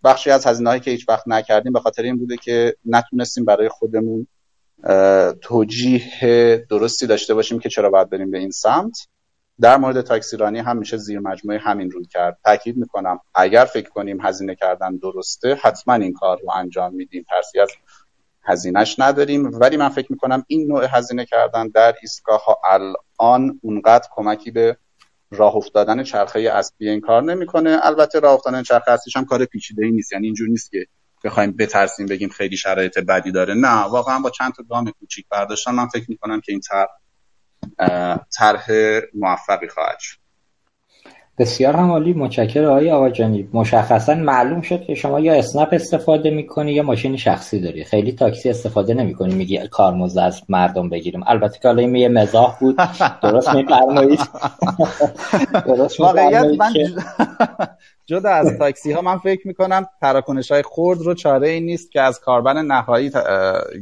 [0.04, 4.26] بخشی از هزینه که هیچ وقت نکردیم به خاطر این بوده که نتونستیم برای خودمون
[5.42, 9.06] توجیه درستی داشته باشیم که چرا باید بریم به این سمت.
[9.60, 12.38] در مورد تاکسیرانی هم میشه زیر مجموعه همین رو کرد.
[12.44, 17.24] تاکید می‌کنم اگر فکر کنیم هزینه کردن درسته حتما این کار رو انجام میدیم.
[17.28, 17.68] ترسی از
[18.42, 19.50] هزینهش نداریم.
[19.60, 24.76] ولی من فکر می‌کنم این نوع هزینه کردن در ایستگاه ها الان اونقدر کمکی به
[25.30, 27.78] راه افتادن چرخه اصلی این کار نمی‌کنه.
[27.82, 30.12] البته راه افتادن چرخه اصلیش هم کار پیچیده ای نیست.
[30.12, 30.86] یعنی اینجور نیست که
[31.24, 33.54] بخوایم بترسیم بگیم خیلی شرایط بدی داره.
[33.54, 36.86] نه واقعا با چند تا گام کوچیک برداشتن من فکر می‌کنم که این طرح
[38.36, 38.66] طرح
[39.14, 40.18] موفقی خواهد شد.
[41.40, 46.82] بسیار همالی متشکر آقای آقاجانی مشخصا معلوم شد که شما یا اسنپ استفاده می‌کنی یا
[46.82, 47.84] ماشین شخصی داری.
[47.84, 49.34] خیلی تاکسی استفاده نمی‌کنی.
[49.34, 51.22] میگی کارمزد از مردم بگیریم.
[51.26, 52.76] البته که حالا این یه مزاح بود.
[53.22, 54.20] درست میفرمایید.
[55.66, 56.72] درست واقعیت من
[58.06, 62.00] جدا از تاکسی ها من فکر می‌کنم تراکنش های خرد رو چاره ای نیست که
[62.00, 63.10] از کاربن نهایی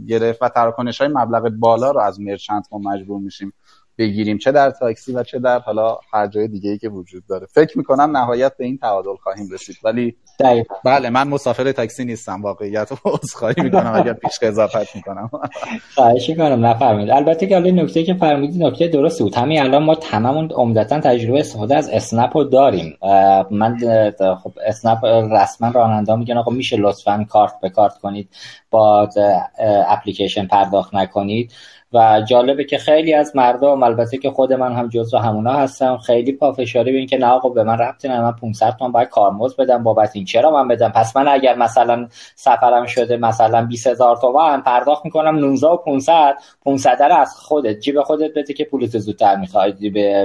[0.09, 3.53] گرفت و تراکنش های مبلغ بالا رو از مرچنت ما مجبور میشیم.
[3.99, 7.47] بگیریم چه در تاکسی و چه در حالا هر جای دیگه ای که وجود داره.
[7.47, 9.77] فکر می‌کنم نهایت به این تعادل خواهیم رسید.
[9.85, 10.75] ولی دقیقا.
[10.85, 15.31] بله من مسافر تاکسی نیستم واقعیت رو عذرخواهی می‌کنم اگر پیش اضافت می‌کنم.
[15.95, 17.11] خواهش می‌کنم نفرمایید.
[17.11, 19.35] البته که حالا نکته که فرمودید نکته درستی بود.
[19.35, 22.99] همین الان ما تمام عمدتا تجربه استفاده از اسنپ رو داریم.
[23.51, 23.77] من
[24.43, 28.29] خب اسنپ رسما راننده میگن آقا میشه لطفا کارت به کارت کنید
[28.71, 29.09] با
[29.89, 31.53] اپلیکیشن پرداخت نکنید.
[31.93, 36.33] و جالبه که خیلی از مردم البته که خود من هم جزو همونا هستم خیلی
[36.33, 39.57] پافشاری به این که نه آقا به من ربطی نه من 500 تومن باید کارمزد
[39.57, 44.61] بدم بابت این چرا من بدم؟ پس من اگر مثلا سفرم شده مثلا 20000 تومن
[44.61, 46.35] پرداخت می‌کنم 19 و 500
[46.65, 49.79] 500 رو از خودت جیب خودت بده که پولت زودتر می‌خواد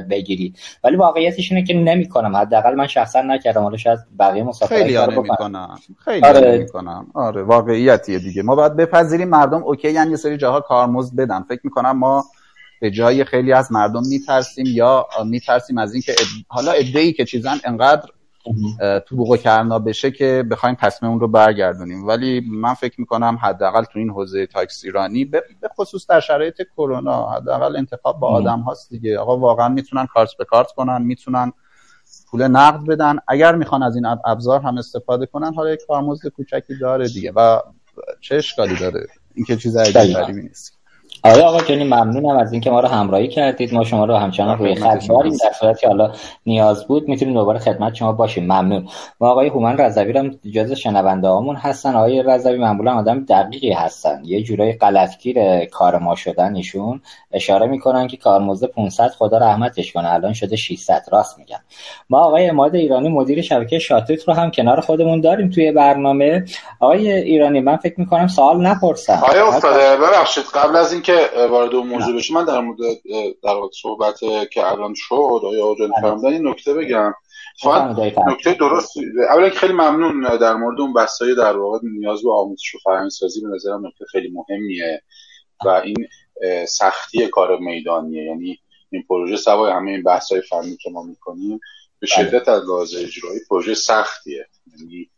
[0.10, 0.53] بگیری.
[0.84, 2.35] ولی واقعیتش اینه که نمی‌کنم.
[2.35, 3.61] حداقل من شخصا نکردم.
[3.61, 6.52] حالا شاید بقیه مسافرین خیلی نمی‌کنم خیلی آره.
[6.52, 8.44] نمی‌کنم آره واقعیتیه دیگه.
[8.44, 11.45] ما باید بپذیریم مردم اوکی یعنی یه سری جاها کارمزد بدن.
[11.55, 12.25] فکر می‌کنم ما
[12.81, 16.15] به جای خیلی از مردم میترسیم یا میترسیم از اینکه
[16.47, 18.09] حالا ای که چیزن انقدر
[19.05, 22.07] تو بوق کرنا بشه که بخوایم تصمیم اون رو برگردونیم.
[22.07, 25.43] ولی من فکر می‌کنم حداقل تو این حوزه تاکسیرانی به
[25.77, 29.19] خصوص در شرایط کرونا حداقل انتخاب با آدم هاست دیگه.
[29.19, 31.53] آقا واقعا می‌تونن کارت به کارت کنن می‌تونن
[32.31, 33.17] پول نقد بدن.
[33.27, 37.59] اگر می‌خوان از این ابزار هم استفاده کنن حالا یک کارمزد کوچکی داره دیگه و
[38.21, 40.80] چه اشکالی داره؟ این که چیز عجیبی نیست.
[41.26, 43.74] آره آقا جانی ممنونم از اینکه ما رو همراهی کردید.
[43.74, 46.12] ما شما رو همچنان روی خط داریم در صورتی که حالا
[46.45, 48.44] نیاز بود می‌تونیم دوباره خدمت شما باشیم.
[48.44, 48.88] ممنون.
[49.22, 51.95] ما آقای هومن رضوی هم جز شنونده هامون هستن.
[51.95, 54.22] آقای رضوی معمولا آدم دقیقی هستن.
[54.26, 57.02] یه جورایی غلطگیر کار ما شدن ایشون.
[57.32, 60.14] اشاره می‌کنن که کارمزد 500 خدا رحمتش کنه.
[60.14, 61.60] الان شده 600 راست میگن
[62.10, 66.45] ما آقای اماد ایرانی مدیر شبکه شاتوت رو هم کنار خودمون داریم توی برنامه.
[66.80, 69.24] آقای ایرانی من فکر می‌کنم سوال نپرسم.
[69.32, 70.44] آیا افتاده ببخشید.
[70.54, 71.12] قبل از اینکه
[71.49, 72.80] وارد اون موضوع بشیم من در مورد
[73.44, 74.19] در صحبت
[74.52, 77.14] که الان شد آیا آجان فرمودن این نکته بگم.
[78.27, 78.91] نکته درست
[79.30, 83.48] اولا خیلی ممنون در مورد اون بحثای در واقع نیاز به آموزش و فرهنگسازی به
[83.56, 85.02] نظرم نکته خیلی مهمیه
[85.65, 86.07] و این
[86.65, 88.23] سختی کار میدانیه.
[88.23, 88.60] یعنی
[88.91, 91.60] این پروژه سوای همه این بحث های فنی که ما می‌کنیم
[91.99, 92.30] به بله.
[92.30, 94.45] شدت از لحاظ اجرایی پروژه سختیه.
[94.80, 95.10] یعنی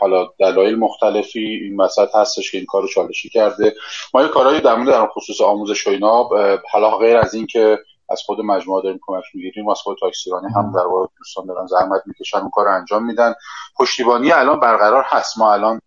[0.00, 3.74] حالا دلایل مختلفی این وسط هستش که این کارو چالشی کرده.
[4.14, 6.28] ما یه کارهایی در مورد در خصوص آموزش و اینا
[6.70, 7.78] حالا غیر از این که
[8.10, 12.02] از خود مجموعه داریم کمک می‌گیریم از خود تاکسیرانی هم در واقع دوستان دارن زحمت
[12.06, 13.34] می‌کشن اون کار انجام میدن.
[13.78, 15.38] پشتیبانی الان برقرار هست.
[15.38, 15.80] ما الان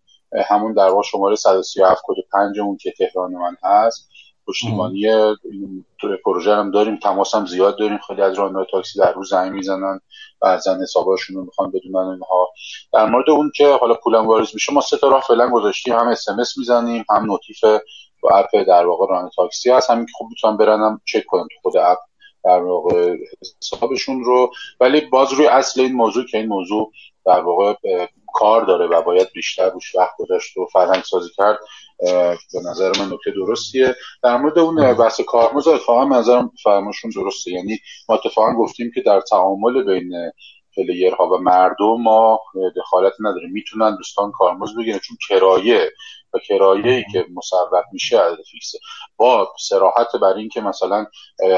[0.48, 4.08] همون در واقع شماره 137 کد 5 اون که تهران من هست.
[4.50, 5.06] پشتیبانی
[6.24, 7.98] پروژه هم داریم تماس هم زیاد داریم.
[8.06, 10.00] خیلی از راننده تاکسی در روز زنگ می‌زنن
[10.40, 12.48] بعضا حساباشون رو می‌خوان بدونن اینها.
[12.92, 15.94] در مورد اون که حالا پولم واریز میشه ما سه تا راه فعلا گذاشتیم.
[15.94, 17.64] هم اس می‌زنیم هم notif
[18.22, 19.90] و اپ در واقع راننده تاکسی هست.
[19.90, 21.98] همین که خوب می‌تونن برنم چک کنن تو خود اپ
[22.44, 23.16] در واقع
[23.62, 24.50] حسابشون رو.
[24.80, 26.92] ولی باز روی اصل این موضوع که این موضوع
[27.26, 27.74] در واقع
[28.34, 31.58] کار داره و باید بیشتر روش وقت گذاشت و فرهنگ سازی کرد.
[32.52, 33.96] به نظر من نکته درستیه.
[34.22, 37.50] در مورد اون بحث کارمز اتفاقا نظرم فرماشون درسته.
[37.50, 37.78] یعنی
[38.08, 40.12] ما اتفاقا گفتیم که در تعامل بین
[40.76, 42.40] پلیرها و مردم ما
[42.76, 43.50] دخالت نداریم.
[43.52, 45.90] می‌تونن دوستان کارمز بگیرن چون کرایه
[46.34, 48.78] و کرایه ای که مصوب میشه عدد فیکسه
[49.16, 51.06] با سراحت بر این که مثلا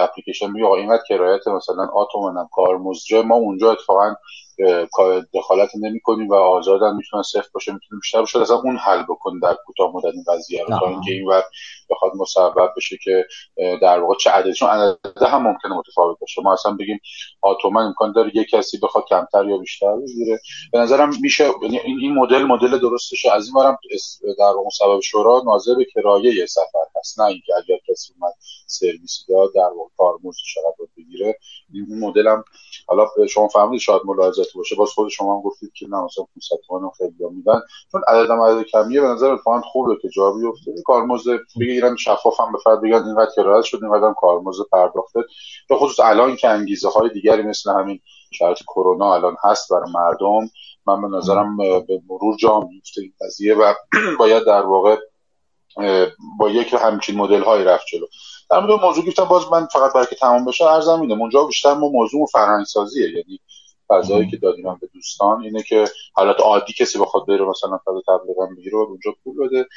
[0.00, 4.14] اپلیکیشن میگه آقا اینقدر کرایت مثلا آتومنم کارمزد ما اونجا اتفاقا
[5.34, 9.38] دخالت نمی کنیم و آزادن می‌تونن صفر باشه می‌تونه بیشتر باشه اصلا اون حل بکن
[9.38, 11.50] در کوتاه مدت این قضیه رو تا اینکه این وقت
[11.90, 13.26] بخواد مصوب بشه که
[13.82, 14.52] در واقع چه عددی.
[14.52, 16.42] چون عدد هم ممکنه متفاوت باشه.
[16.42, 17.00] ما اصلا بگیم
[17.40, 20.40] آتومن امکان داره یک کسی بخواد کمتر یا بیشتر بگیره.
[20.72, 23.32] به نظرم میشه یعنی این مدل مدل درستشه.
[23.32, 23.78] از این برم
[24.38, 27.20] در واقع مصوب شورا ناظر به کرایه سفر هست.
[27.20, 28.34] نه اینکه اگر کسی اومد
[28.66, 31.38] سرویس داد در واقع کارمزد چقدر بگیره.
[31.72, 32.44] این مدل هم
[32.86, 34.02] حالا شما فهمیدید شاید
[34.52, 34.76] ملاحظاتی باشه.
[34.76, 37.60] باز خود شما هم گفتید که نه مثلا 500 تومن خیلی میدن.
[37.92, 39.00] چون عددم عدد کمیه.
[39.00, 40.82] به نظر اتفاقا خوبه که جا بیفته.
[40.84, 45.20] کارمزد بگیرن شفاف هم به فرد بگن اینقدر کرایه شد اینقدر کارمزد پرداخته.
[45.68, 48.00] به خصوص الان که انگیزه های دیگری مثل همین
[48.32, 50.50] شرط کرونا الان هست برای مردم
[50.86, 53.74] من به نظرم به مرور جا میفته این قضیه و
[54.18, 54.96] باید در واقع
[56.38, 58.06] با یک همچین مدل های رفت جلو.
[58.50, 61.74] در مورد موضوع گفتم باز من فقط برای که تمام بشه ارزم میدم اونجا بیشتر
[61.74, 63.40] ما موضوع فرهنگ سازیه یعنی
[63.88, 68.36] فضایی که دادیم به دوستان اینه که حالت عادی کسی بخواد بره مثلا فضا تبلیغ
[68.58, 69.68] بگیره و اونجا پول بده.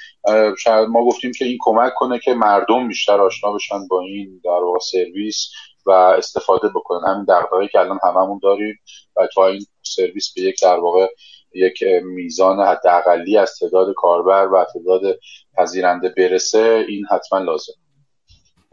[0.58, 4.50] شاید ما گفتیم که این کمک کنه که مردم بیشتر آشنا بشن با این در
[4.50, 5.50] واقع سرویس
[5.86, 7.08] و استفاده بکنن.
[7.08, 8.76] همین دغدغه‌ای که الان هممون داریم
[9.16, 11.08] و تا این سرویس به یک در واقع
[11.54, 15.02] یک میزان حداقلی از تعداد کاربر و تعداد
[15.58, 17.74] پذیرنده برسه این حتما لازم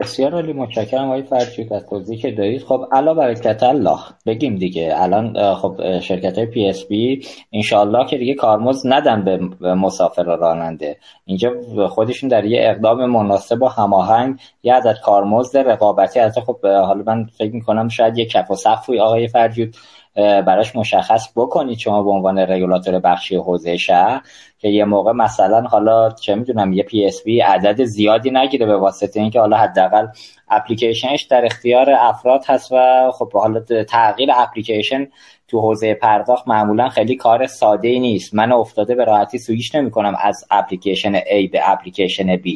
[0.03, 3.99] بسیار عالی متشکرم آقای فرشید از توضیحی که دارید خب علی برکت الله.
[4.25, 4.93] بگیم دیگه.
[4.95, 10.97] الان خب شرکت های PSP انشالله که دیگه کارمزد ندن به مسافر راننده.
[11.25, 11.51] اینجا
[11.89, 17.25] خودشون در یه اقدام مناسب و هماهنگ یه عدد کارمزد رقابتی از خب حالا من
[17.37, 19.75] فکر می‌کنم شاید یه کف و سقفی آقای فرجود
[20.15, 21.77] براش مشخص بکنید.
[21.77, 24.21] شما به عنوان رگولاتور بخشی حوزه شهر
[24.59, 29.39] که یه موقع مثلا حالا چه می‌دونم یه PSP عدد زیادی نگیره به واسطه اینکه
[29.39, 30.07] حالا حداقل
[30.49, 35.07] اپلیکیشنش در اختیار افراد هست و خب حالا تغییر اپلیکیشن
[35.47, 38.33] تو حوزه پرداخت معمولا خیلی کار ساده ای نیست.
[38.33, 42.49] من افتاده به راحتی سویش نمی کنم از اپلیکیشن A به اپلیکیشن B.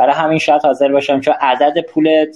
[0.00, 2.26] برای همین شاید حاضر باشم چون عدد پول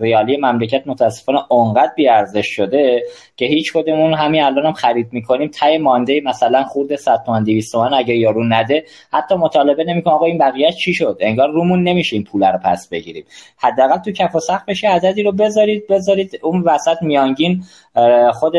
[0.00, 3.02] ریالی مملکت متاسفانه اونقدر بیارزش شده
[3.36, 7.72] که هیچ کدومون همین الان هم خرید می‌کنیم ته مانده مثلا خورده 100 تومن 200
[7.72, 12.16] تومن اگه یارو نده حتی مطالبه نمی‌کنه آقا این بقیه چی شد؟ انگار رومون نمیشه
[12.16, 13.24] این پول رو پس بگیریم.
[13.58, 17.62] حداقل تو کف و بشه عددی رو بذارید بذارید اون وسط میانگین
[18.32, 18.52] خود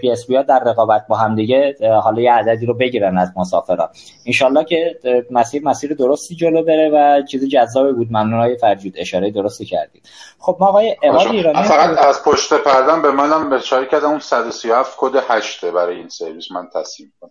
[0.00, 3.88] PSP ها در رقابت با هم دیگه حالا یه عددی رو بگیرن از مسافران
[4.26, 4.96] انشالله که
[5.30, 8.08] مسیر مسیر درستی جلو بره و چیز جذابی بود.
[8.10, 8.94] ممنون آقای فرجود.
[8.96, 10.08] اشاره درستی کردید.
[10.38, 14.08] خب ما آقای اماد ایرانی فقط از پشت پردم به منم اشاره کردم.
[14.08, 17.30] اون 137 کد 8 برای این سرویس من تصمیم کنم.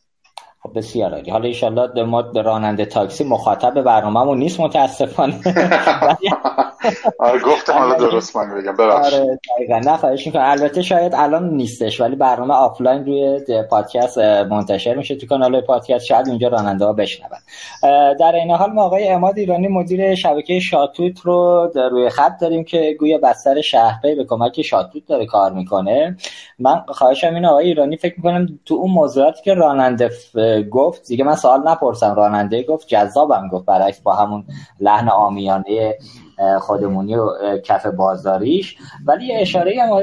[0.66, 1.32] خب بسیار عالی.
[1.32, 5.36] حالا ایشالله ما به راننده تاکسی مخاطب برنامه‌مون نیست متاسفانه.
[7.20, 9.22] آره گفتم حالا درست من بگم ببخشید.
[9.70, 10.42] آره نه خواهش می‌کنم.
[10.46, 13.40] البته شاید الان نیستش ولی برنامه آفلاین روی
[13.70, 16.06] پادکست منتشر میشه تو کانال پادکست.
[16.06, 17.30] شاید اونجا راننده ها بشنون
[18.20, 22.96] در این حال ما آقای اماد ایرانی مدیر شبکه شاتوت رو روی خط داریم که
[23.00, 26.18] گویا بستر شهرپی به کمک شاتوت داره کار می‌کنه.
[26.60, 30.10] من خواهشم این آقای ایرانی فکر می‌کنم تو اون موضوعاتی که راننده
[30.64, 34.44] گفت دیگه من سوال نپرسم راننده گفت جذابم گفت برعکس با همون
[34.80, 35.98] لحن آمیانه
[36.60, 38.78] خودمونی و کف بازاریش.
[39.06, 39.94] ولی اشاره هم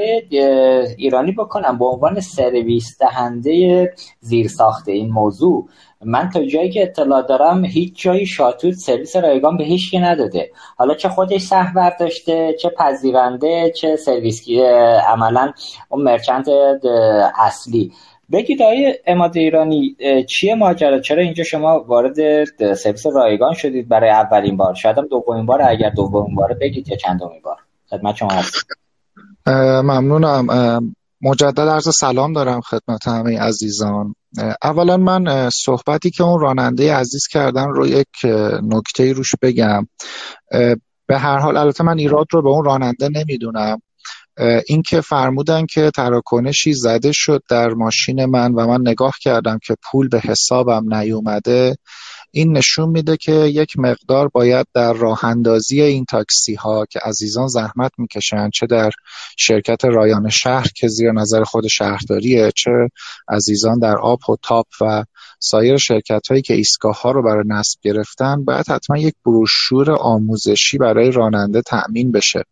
[0.97, 5.67] ایرانی بکنم به عنوان سرویس دهنده زیرساخت این موضوع
[6.05, 10.51] من تا جایی که اطلاع دارم هیچ جایی شاتوت سرویس رایگان به هیچ نداده.
[10.77, 14.47] حالا چه خودش سهم برداشته چه پذیرنده چه سرویس
[15.07, 15.51] عملا
[15.89, 16.49] اون مرچنت
[17.39, 17.91] اصلی.
[18.33, 19.95] بگید آقای اماد ایرانی
[20.29, 22.43] چیه ماجرا؟ چرا اینجا شما وارد
[22.73, 26.97] سرویس رایگان شدید برای اولین بار؟ شاید هم دومین بار اگر دومین بار بگید یا
[26.97, 27.57] چندمین بار؟
[27.89, 28.53] خدمت شما هست
[29.83, 30.93] ممنونم.
[31.21, 34.15] مجدد عرض سلام دارم خدمت همه عزیزان.
[34.63, 38.07] اولا من صحبتی که اون راننده عزیز کردن رو یک
[38.63, 39.87] نکته روش بگم.
[41.07, 43.81] به هر حال البته من ایراد رو به اون راننده نمی‌دونم.
[44.67, 50.09] اینکه فرمودن که تراکنشی زده شد در ماشین من و من نگاه کردم که پول
[50.09, 51.75] به حسابم نیومده
[52.35, 57.47] این نشون میده که یک مقدار باید در راه اندازی این تاکسی ها که عزیزان
[57.47, 58.91] زحمت می‌کشن چه در
[59.37, 62.71] شرکت رایان شهر که زیر نظر خود شهرداریه چه
[63.27, 65.03] عزیزان در آب و تاپ و
[65.45, 70.77] سایر شرکت هایی که ایستگاه ها رو برای نصب گرفتن باید حتما یک بروشور آموزشی
[70.77, 72.43] برای راننده تأمین بشه.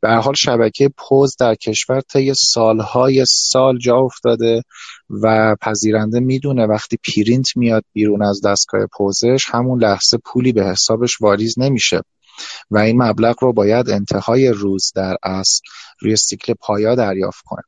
[0.00, 4.62] به حال شبکه پوز در کشور طی سالهای سال جا افتاده
[5.22, 11.20] و پذیرنده می‌دونه وقتی پرینت میاد بیرون از دستگاه پوزش همون لحظه پولی به حسابش
[11.20, 12.00] واریز نمیشه
[12.70, 15.60] و این مبلغ رو باید انتهای روز در اصل
[16.00, 17.62] روی سیکل پایا دریافت کنه.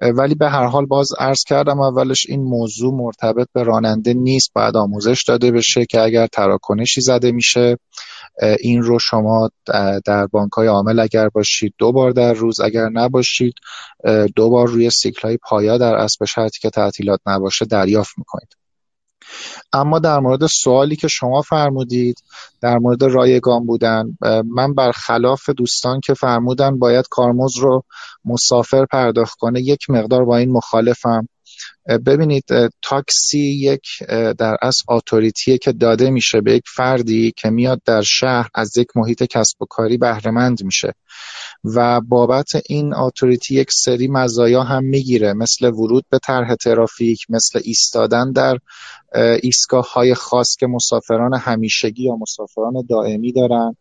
[0.00, 4.50] ولی به هر حال باز عرض کردم اولش این موضوع مرتبط به راننده نیست.
[4.54, 7.76] باید آموزش داده بشه که اگر تراکنشی زده میشه
[8.60, 9.50] این رو شما
[10.06, 13.54] در بانک های عامل اگر باشید دو بار در روز اگر نباشید
[14.36, 18.59] دو بار روی سیکل های پایا در اسب شرطی که تعطیلات نباشه دریافت می‌کنید.
[19.72, 22.16] اما در مورد سوالی که شما فرمودید
[22.60, 27.84] در مورد رایگان بودن من برخلاف دوستان که فرمودن باید کارمز رو
[28.24, 31.28] مسافر پرداخت کنه یک مقدار با این مخالفم.
[32.06, 32.44] ببینید
[32.82, 33.82] تاکسی یک
[34.38, 38.88] در اصل اتوریتیه که داده میشه به یک فردی که میاد در شهر از یک
[38.96, 40.94] محیط کسب و کاری بهرهمند میشه
[41.64, 47.60] و بابت این اتوریتی یک سری مزایا هم می‌گیره مثل ورود به طرح ترافیک مثل
[47.64, 48.58] ایستادن در
[49.42, 53.76] ایستگاه های خاص که مسافران همیشگی یا مسافران دائمی دارن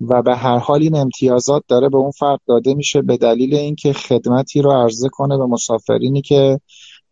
[0.00, 3.92] و به هر حال این امتیازات داره به اون فرد داده میشه به دلیل اینکه
[3.92, 6.60] خدمتی رو عرضه کنه به مسافرینی که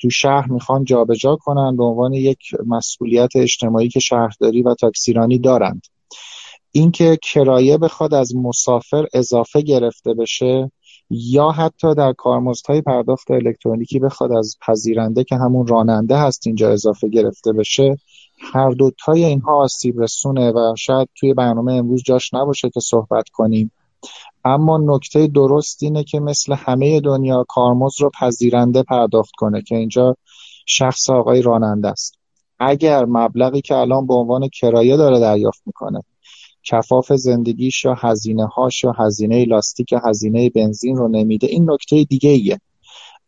[0.03, 5.83] تو شهر می‌خوان جابجا کنن به عنوان یک مسئولیت اجتماعی که شهرداری و تاکسیرانی دارند.
[6.73, 10.70] اینکه کرایه بخواد از مسافر اضافه گرفته بشه
[11.11, 17.09] یا حتی در کارمزدهای پرداخت الکترونیکی بخواد از پذیرنده که همون راننده هست اینجا اضافه
[17.09, 17.97] گرفته بشه
[18.53, 23.73] هر دوتای اینها آسیب رسونه و شاید توی برنامه امروز جاش نباشه که صحبت کنیم.
[24.44, 30.16] اما نکته درست اینه که مثل همه دنیا کارمز رو پذیرنده پرداخت کنه که اینجا
[30.66, 32.19] شخص آقای راننده است.
[32.59, 36.02] اگر مبلغی که الان به عنوان کرایه داره دریافت می‌کنه
[36.64, 42.31] کفاف زندگیش یا هزینه هاش یا هزینه لاستیک هزینه بنزین رو نمیده این نکته دیگه
[42.31, 42.60] ایه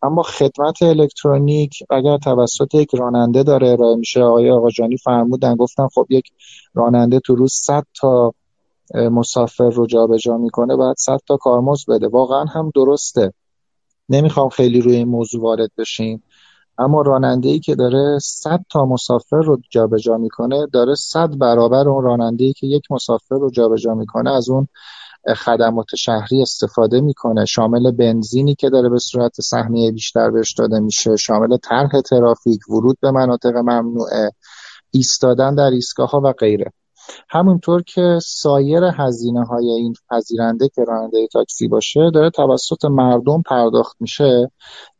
[0.02, 6.06] اما خدمت الکترونیک اگر توسط یک راننده داره ارائه میشه آقای آقاجانی فرمودن گفتن خب
[6.10, 6.24] یک
[6.74, 8.34] راننده تو روز 100 تا
[8.94, 12.08] مسافر رو جابجا می‌کنه باید 100 تا کارمز بده.
[12.08, 13.32] واقعا هم درسته.
[14.08, 16.22] نمی‌خوام خیلی روی این موضوع وارد بشیم.
[16.78, 22.04] اما راننده ای که داره 100 تا مسافر رو جابجا می‌کنه داره 100 برابر اون
[22.04, 24.68] راننده ای که یک مسافر رو جابجا می‌کنه از اون
[25.36, 27.44] خدمات شهری استفاده می‌کنه.
[27.44, 32.98] شامل بنزینی که داره به صورت سهمیه بیشتر بهش داده میشه شامل طرح ترافیک ورود
[33.00, 34.30] به مناطق ممنوعه
[34.90, 36.72] ایستادن در ایستگاه ها و غیره.
[37.28, 43.96] همونطور که سایر هزینه های این پذیرنده که راننده تاکسی باشه داره توسط مردم پرداخت
[44.00, 44.50] میشه.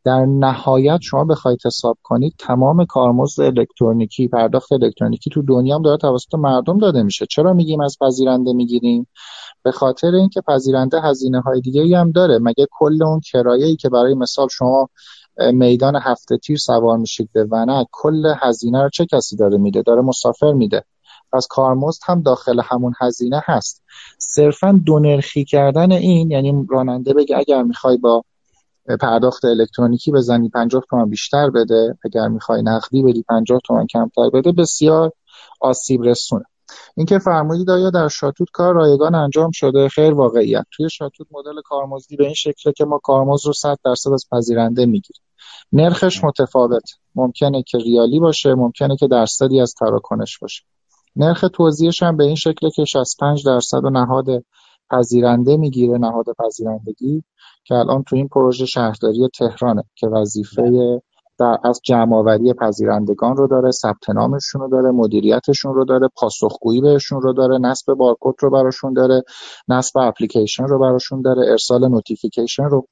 [0.03, 5.97] در نهایت شما بخواید حساب کنید تمام کارمزد الکترونیکی پرداخت الکترونیکی تو دنیا هم داره
[5.97, 7.25] توسط مردم داده میشه.
[7.25, 9.07] چرا میگیم از پذیرنده می‌گیریم؟
[9.63, 12.39] به خاطر اینکه پذیرنده هزینه های دیگه هم داره.
[12.39, 14.89] مگه کل اون کرایه‌ای که برای مثال شما
[15.53, 20.01] میدان هفته تیر سوار میشید به ونک کل هزینه رو چه کسی داره میده؟ داره
[20.01, 20.83] مسافر میده.
[21.35, 23.83] پس کارمزد هم داخل همون هزینه هست.
[24.17, 28.23] صرفا دو نرخی کردن این یعنی راننده بگه اگر می‌خوای با
[29.01, 34.51] پرداخت الکترونیکی بزنی 50 تومن بیشتر بده اگر می‌خوای نقدی بدی 50 تومن کمتر بده
[34.51, 35.11] بسیار
[35.61, 36.45] آسیب رسونه.
[36.97, 40.65] اینکه فرمودید آیا در شاتوت کار رایگان انجام شده؟ خیر واقعیت.
[40.71, 44.85] توی شاتوت مدل کارمزدی به این شکله که ما کارمزد رو 100 درصد از پذیرنده
[44.85, 45.21] می‌گیریم.
[45.71, 46.83] نرخش متفاوت.
[47.15, 50.63] ممکنه که ریالی باشه ممکنه که درصدی از تراکنش باشه.
[51.15, 54.25] نرخ توزیعش هم به این شکله که 65 درصد و نهاد
[54.89, 57.23] پذیرنده می‌گیره نهاد پذیرندگی
[57.63, 61.01] که الان تو این پروژه شهرداری تهرانه که وظیفه
[61.39, 67.21] در از جمعآوری پذیرندگان رو داره ثبت نامشون رو داره مدیریتشون رو داره پاسخگویی بهشون
[67.21, 69.23] رو داره نصب بارکد رو براشون داره
[69.67, 72.87] نصب اپلیکیشن رو براشون داره ارسال notification رو.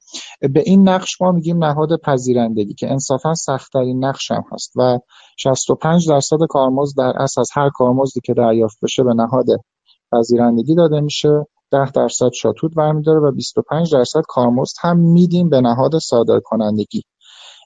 [0.53, 4.99] به این نقش ما میگیم نهاد پذیرندگی که انصافا سختترین نقش هم هست و
[5.37, 9.45] 65 درصد کارمزد در اصل از هر کارمزدی که دریافت بشه به نهاد
[10.11, 11.45] پذیرندگی داده میشه.
[11.71, 17.03] 10 درصد شاتوت برمیداره و 25 درصد کارمزد هم میدیم به نهاد صادر کنندگی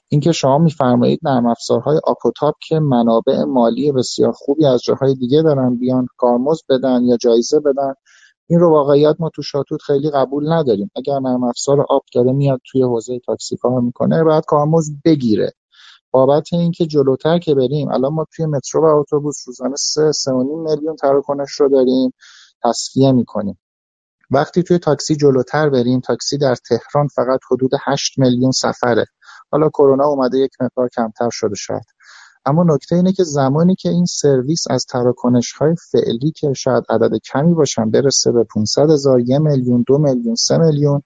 [0.08, 5.76] اینکه شما میفرمایید نرم افزارهای آپوتاپ که منابع مالی بسیار خوبی از جاهای دیگه دارن
[5.76, 7.94] بیان کارمزد بدن یا جایزه بدن.
[8.46, 10.90] این رو واقعیت ما تو شاتوت خیلی قبول نداریم.
[10.96, 15.52] اگر نرم افزار آپ داره میاد توی حوزه تاکسی کار می‌کنه باید کارمزد بگیره.
[16.10, 20.96] بابت اینکه جلوتر که بریم الان ما توی مترو و اتوبوس روزانه 3 3.5 میلیون
[20.96, 22.10] تراکنش رو داریم
[22.64, 23.58] تصفیه می‌کنیم.
[24.30, 29.06] وقتی توی تاکسی جلوتر بریم تاکسی در تهران فقط حدود 8 میلیون سفره.
[29.50, 31.84] حالا کرونا اومده یک مقدار کمتر شده شاید.
[32.46, 37.10] اما نکته اینه که زمانی که این سرویس از تراکنش های فعلی که شاید عدد
[37.32, 41.02] کمی باشن برسه به 500 هزار یک میلیون دو میلیون سه میلیون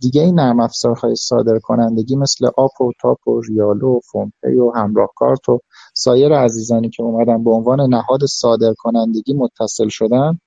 [0.00, 4.70] دیگه این نرم افزارهای صادر کنندگی مثل آپ و تاپ و ریالو و فونپی و
[4.70, 5.60] همراه کارت و
[5.94, 10.38] سایر عزیزانی که اومدن به عنوان نهاد صادر کنندگی متصل شدن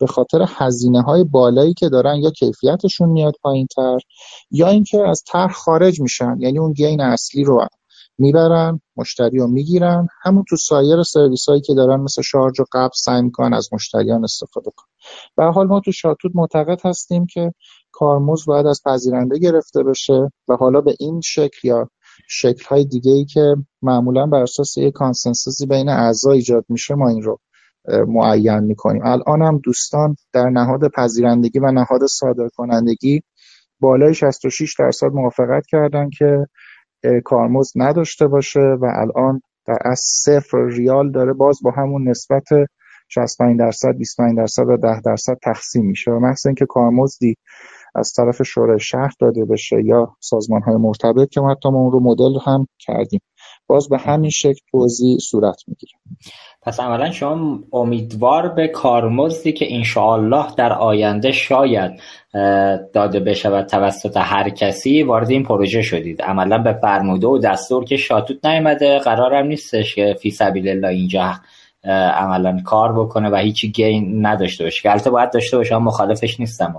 [0.00, 3.98] به خاطر هزینه های بالایی که دارن یا کیفیتشون میاد پایین تر
[4.50, 6.36] یا اینکه از طرح خارج میشن.
[6.40, 7.66] یعنی اون gain اصلی رو
[8.18, 10.08] می‌برن مشتری رو می‌گیرن.
[10.22, 14.24] همون تو سایر سرویس هایی که دارن مثل شارژ و قبض سعی می‌کنن از مشتریان
[14.24, 14.88] استفاده کنن.
[15.36, 17.52] به حال ما تو شاتوت معتقد هستیم که
[17.92, 21.88] کارمز باید از پذیرنده گرفته بشه و حالا به این شکل یا
[22.28, 27.08] شکل های دیگه ای که معمولا بر اساس یک کانسنسوسی بین اعضا ایجاد میشه ما
[27.08, 27.38] این رو
[28.08, 29.02] معین می‌کنیم.
[29.04, 33.22] الان هم دوستان در نهاد پذیرندگی و نهاد صادر کنندگی
[33.80, 36.46] بالای 66 درصد موافقت کردن که
[37.24, 42.44] کارمزد نداشته باشه و الان در از صفر ریال داره باز با همون نسبت
[43.08, 46.10] 65 درصد 25 درصد و 10 درصد تقسیم میشه.
[46.10, 47.36] و محض اینکه کارمزدی
[47.94, 51.92] از طرف شورای شهر داده بشه یا سازمان های مرتبط که ما حتی ما اون
[51.92, 53.20] رو مدل هم کردیم.
[53.68, 55.92] باز به همین شکل توضیح صورت می‌گیره.
[56.62, 62.00] پس عملا شما امیدوار به کارمزدی که انشاءالله در آینده شاید
[62.92, 66.22] داده بشود توسط هر کسی وارد این پروژه شدید.
[66.22, 71.32] عملا به فرموده و دستور که شاتوت نیومده قرارم نیستش که فی سبیل الله اینجا
[72.14, 74.82] عملا کار بکنه و هیچی گین نداشته باشه.
[74.82, 76.74] که البته باید داشته باشه مخالفش نیستم.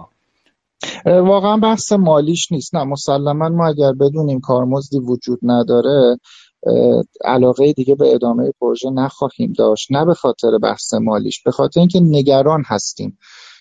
[1.06, 2.76] واقعا بحث مالیش نیست.
[2.76, 6.18] نه مسلما ما اگر بدونیم کارمزدی وجود نداره
[7.26, 9.92] علاقه دیگه به ادامه پروژه نخواهیم داشت.
[9.92, 13.18] نه به خاطر بحث مالیش به خاطر اینکه نگران هستیم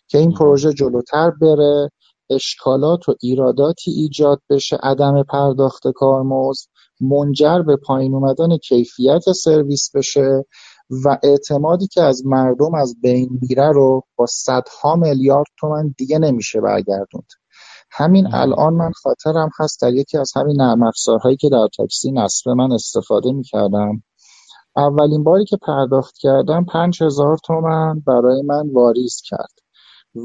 [0.09, 1.91] که این پروژه جلوتر بره
[2.31, 6.69] اشکالات و ایراداتی ایجاد بشه عدم پرداخت کارمزد
[7.01, 10.45] منجر به پایین اومدن کیفیت سرویس بشه
[11.05, 16.61] و اعتمادی که از مردم از بین میره رو با صدها میلیارد تومن دیگه نمیشه
[16.61, 17.33] برگردوند.
[17.91, 22.51] همین الان من خاطرم هست در یکی از همین نرم افزارهایی که در تاکسی نصب
[22.51, 24.03] من استفاده می‌کردم.
[24.77, 29.53] اولین باری که پرداخت کردم پنج هزار تومن برای من واریز کرد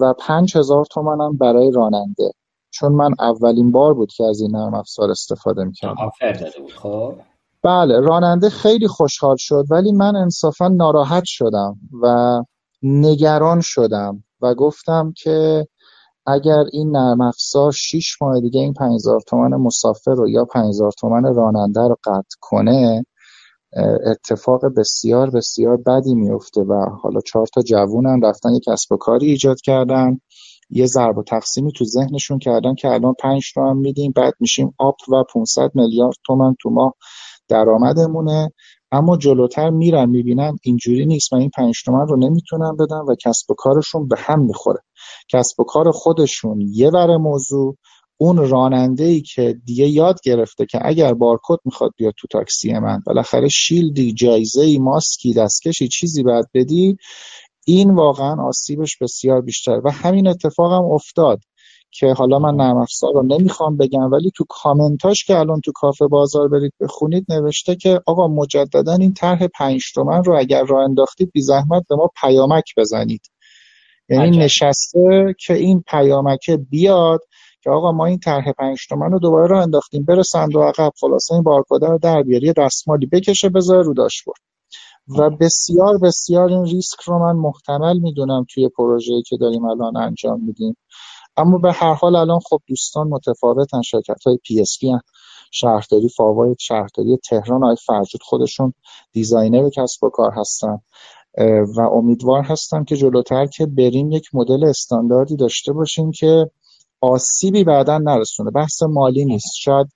[0.02, 2.32] و پنج هزار تومنم برای راننده
[2.70, 6.12] چون من اولین بار بود که از این نرم افزار استفاده می‌کردم.
[6.76, 7.16] خب؟
[7.64, 12.38] بله راننده خیلی خوشحال شد ولی من انصافا ناراحت شدم و
[12.84, 15.68] نگران شدم و گفتم که
[16.26, 21.36] اگر این نرم افزار 6 ماه دیگه این 5000 تومان مسافر رو یا 5000 تومان
[21.36, 23.06] راننده رو قطع کنه
[24.06, 29.26] اتفاق بسیار بسیار بدی میفته و حالا چهار تا جوونن رفتن یک کسب و کاری
[29.26, 30.20] ایجاد کردن
[30.70, 34.96] یه ضرب و تقسیمی تو ذهنشون کردن که الان 5 تومن میدیم بعد میشیم آپ
[35.10, 36.94] و 500 میلیارد تومن تو ماه
[37.48, 38.52] درآمدمونه.
[38.94, 41.34] اما جلوتر میرن می‌بینن اینجوری نیست.
[41.34, 44.80] و این 5 تومن رو نمی‌تونن بدن و کسب و کارشون به هم می‌خوره.
[45.30, 47.78] کسب و کار خودشون یه ور موضوع
[48.18, 53.02] اون راننده ای که دیگه یاد گرفته که اگر بارکد می‌خواد بیاد تو تاکسی من
[53.06, 56.98] بالاخره شیلدی جایزه ای ماسکی دستکشی چیزی باید بدی
[57.66, 61.40] این واقعا آسیبش بسیار بیشتر و همین اتفاق هم افتاد.
[61.94, 66.08] که حالا من نرم افزار رو نمی‌خوام بگم ولی تو کامنتاش که الان تو کافه
[66.08, 71.32] بازار برید بخونید نوشته که آقا مجددا این طرح پنج تومن رو اگر راه انداختید
[71.32, 73.22] بی زحمت به ما پیامک بزنید.
[74.10, 77.22] یعنی نشسته که این پیامکه بیاد
[77.62, 81.34] که آقا ما این طرح پنج تومن رو دوباره رو انداختیم بره صندوق عقب خلاصه
[81.34, 84.40] این بارکد رو در بیاری دستمالی بکشه بذاره رو داشبورد.
[85.18, 90.46] و بسیار بسیار این ریسک رو من محتمل می‌دونم توی پروژه‌ای که داریم الان انجام
[90.46, 90.78] میدیم.
[91.38, 94.78] اما به هر حال الان خب دوستان متفاوتن شرکت های PSP
[95.52, 98.74] شهرداری فاوای شهرداری تهران آقای فرجود خودشون
[99.12, 100.78] designer کسب و کار هستن.
[101.78, 106.52] و امیدوار هستم که جلوتر که بریم یک مدل استانداردی داشته باشیم که
[107.04, 108.52] آسیبی بعدا نرسونه.
[108.52, 109.56] بحث مالی نیست.
[109.60, 109.88] شاید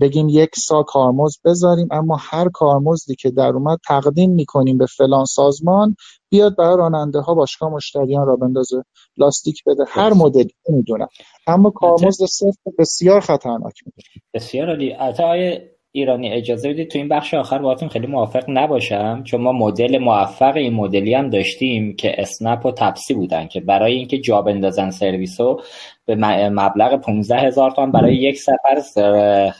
[0.00, 5.24] بگیم یک سال کارمزد بذاریم اما هر کارمزدی که در اومد تقدیم می‌کنیم به فلان
[5.24, 5.96] سازمان
[6.30, 8.82] بیاد برای راننده ها باشگاه مشتریان را بندازه
[9.16, 9.84] لاستیک بده.
[9.88, 11.08] هر مدلی نمی‌دونم.
[11.46, 14.08] اما کارمزد صفر بسیار خطرناک میده.
[14.34, 15.60] بسیار عالی.
[15.92, 20.56] ایرانی اجازه بدید تو این بخش آخر باهاتون خیلی موافق نباشم چون ما مدل موفق
[20.56, 25.60] این مدلی هم داشتیم که اسنپ و تپسی بودن که برای اینکه جا بندازن سرویسو
[26.06, 26.14] به
[26.48, 28.82] مبلغ 15 هزار تومان برای یک سفر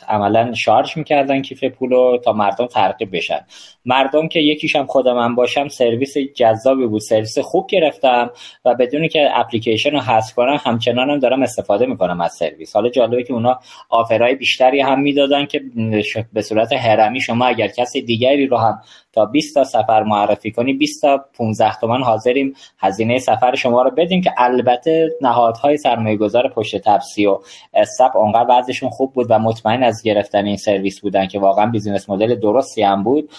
[0.07, 3.39] عملا شارژ می‌کردن کیف پولو تا مردم ترقیب بشن.
[3.85, 8.31] مردم که یکیش هم خود من باشم سرویس جذابی بود سرویس خوب گرفتم
[8.65, 12.75] و بدونی که اپلیکیشن رو حذف کنم همچنان هم دارم استفاده می‌کنم از سرویس.
[12.75, 13.59] حالا جالبه که اونا
[13.89, 15.61] آفرهای بیشتری هم می‌دادن که
[16.33, 18.81] به صورت هرمی شما اگر کسی دیگری رو هم
[19.17, 22.53] تا 20 تا سفر معرفی کنی 20 تا 15 تومن حاضریم.
[22.79, 27.39] هزینه سفر شما رو بدیم که البته نهادهای سرمایه گذار پشت تپسی و
[27.73, 32.09] اسنپ اونقدر وضعشون خوب بود و مطمئن از گرفتن این سرویس بودن که واقعا business
[32.09, 33.29] model درستی هم بود.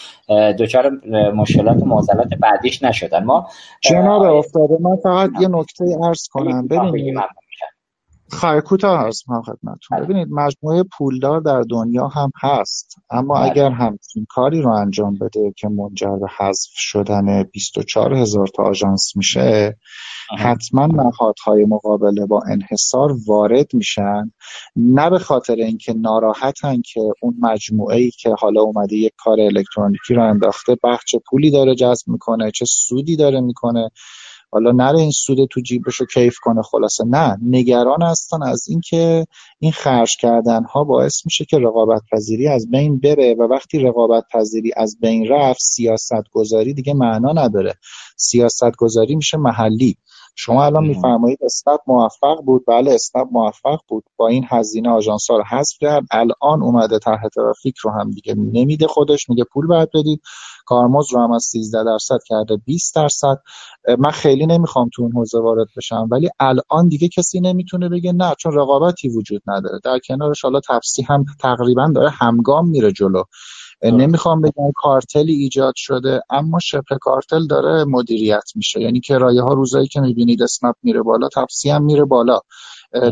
[0.59, 0.91] دچار
[1.35, 3.25] مشکلات و معضلات بعدیش نشدن.
[3.25, 3.49] ما
[3.81, 6.69] جناب افتاده من فقط یه نکته عرض کنم.
[6.69, 7.19] ببینید
[8.31, 10.01] خواهی کوتاه هست من خدمتتون.
[10.01, 13.51] ببینید مجموعه پولدار در دنیا هم هست اما بله.
[13.51, 19.13] اگر همچین کاری رو انجام بده که منجر به حذف شدن 24 هزار تا آژانس
[19.17, 19.77] میشه
[20.39, 24.33] حتما نهادهای مقابله با انحصار وارد میشن.
[24.77, 30.15] نه به خاطر اینکه ناراحتن که اون مجموعه ای که حالا اومده یک کار الکترونیکی
[30.15, 33.91] رو انداخته بخش پولی داره جذب می‌کنه چه سودی داره می‌کنه.
[34.51, 37.05] حالا نره این سود تو جیبشو کیف کنه خلاصه.
[37.05, 39.27] نه نگران هستن از اینکه
[39.59, 44.25] این خرج کردن ها باعث میشه که رقابت پذیری از بین بره و وقتی رقابت
[44.33, 47.75] پذیری از بین رفت سیاست گذاری دیگه معنا نداره.
[48.17, 49.97] سیاست گذاری میشه محلی.
[50.41, 54.05] شما الان میفرمایید اسنپ موفق بود؟ بله اسنپ موفق بود.
[54.17, 56.05] با این هزینه آژانس ها رو حذف کرد.
[56.11, 60.23] الان اومده طرح ترافیک رو هم دیگه نمیده خودش میگه پول باید بدید.
[60.67, 63.39] کارمز رو هم از 13 درصد کرده 20 درصد.
[63.99, 68.35] من خیلی نمی‌خوام تو اون حوزه وارد بشم ولی الان دیگه کسی نمی‌تونه بگه نه
[68.39, 69.81] چون رقابتی وجود نداره.
[69.85, 73.23] در کنارش حالا تفسی هم تقریبا داره همگام میره جلو.
[73.83, 78.81] نمی‌خوام بگم کارتلی ایجاد شده اما شبه کارتل داره مدیریت میشه.
[78.81, 82.41] یعنی کرایه ها روزایی که می‌بینید اسنپ میره بالا تپسی هم میره بالا.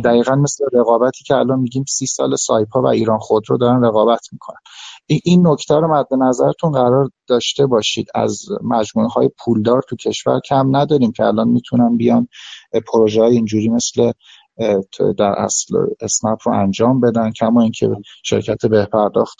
[0.04, 4.56] دقیقا مثل رقابتی که الان میگیم سی سال سایپا و ایران خودرو دارن رقابت می‌کنن.
[5.06, 8.06] این نکته رو مد نظرتون قرار داشته باشید.
[8.14, 12.28] از مجموعه های پولدار تو کشور کم نداریم که الان می‌تونن بیان
[12.92, 14.12] پروژه های اینجوری مثل
[15.18, 17.90] در اصل اسنپ رو انجام بدن کما اینکه
[18.22, 19.38] شرکت به پرداخت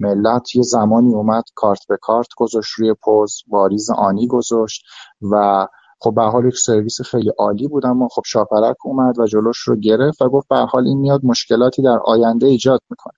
[0.00, 4.82] ملت یه زمانی اومد کارت به کارت گذاشت روی پوز واریز آنی گذاشت
[5.32, 5.66] و
[6.00, 9.58] خب به هر حال یک سرویس خیلی عالی بود اما خب شاپرک اومد و جلوش
[9.58, 13.14] رو گرفت و گفت به هر حال این میاد مشکلاتی در آینده ایجاد می‌کنه.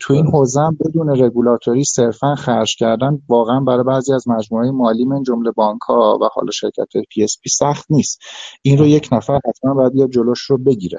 [0.00, 5.04] تو این حوزه هم بدون رگولاتوری صرفا خرج کردن واقعا برای بعضی از مجموعه مالی
[5.04, 8.20] من جمله بانک ها و حالا شرکت PSP سخت نیست.
[8.62, 10.98] این رو یک نفر حتما باید بیاد جلوش رو بگیره.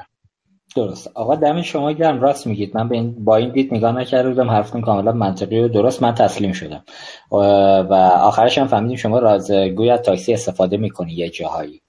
[0.76, 1.12] درست.
[1.14, 2.22] آقا دم شما گرم.
[2.22, 2.78] راست میگید.
[2.78, 4.50] من با این دید نگاه نکرده بودم.
[4.50, 6.04] حرفتون کاملا منطقی و درست.
[6.04, 6.84] من تسلیم شدم.
[7.32, 11.82] و آخرش هم فهمیدیم شما رازگوی از تاکسی استفاده می‌کنی یه جاهایی.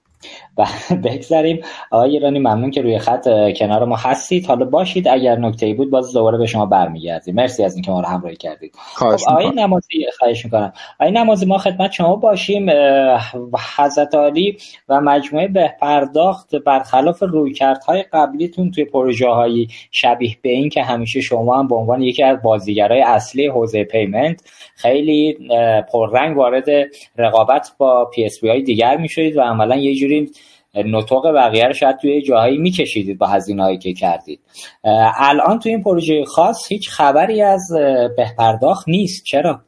[0.57, 0.65] و
[1.05, 1.61] بگذاریم
[1.91, 4.45] آقای ایرانی ممنون که روی خط کنار ما هستید.
[4.45, 5.07] حالا باشید.
[5.07, 7.35] اگر نکته ای بود باز دوباره به شما برمیگردیم.
[7.35, 8.75] مرسی از اینکه ما رو همراهی کردید.
[8.75, 10.73] خب آقای نمازی خواهش می‌کنم.
[10.99, 12.69] آقای نمازی ما خدمت شما باشیم.
[13.77, 14.57] حضرت عالی
[14.89, 21.21] و مجموعه به پرداخت برخلاف رویکردهای قبلیتون توی پروژه های شبیه به این که همیشه
[21.21, 24.41] شما هم به عنوان یکی از بازیگرای اصلی حوزه payment
[24.75, 25.37] خیلی
[25.91, 26.65] پررنگ وارد
[27.17, 30.31] رقابت با PSP های دیگر می‌شدید و عملا یه جوری
[30.73, 34.39] نطق بقیه رو شاید توی جاهایی میکشیدید با هزینه هایی که کردید.
[35.17, 37.71] الان توی این پروژه خاص هیچ خبری از
[38.17, 39.23] به پرداخت نیست.
[39.23, 39.59] چرا؟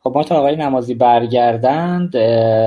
[0.00, 2.16] خب ما تا آقای نمازی برگردند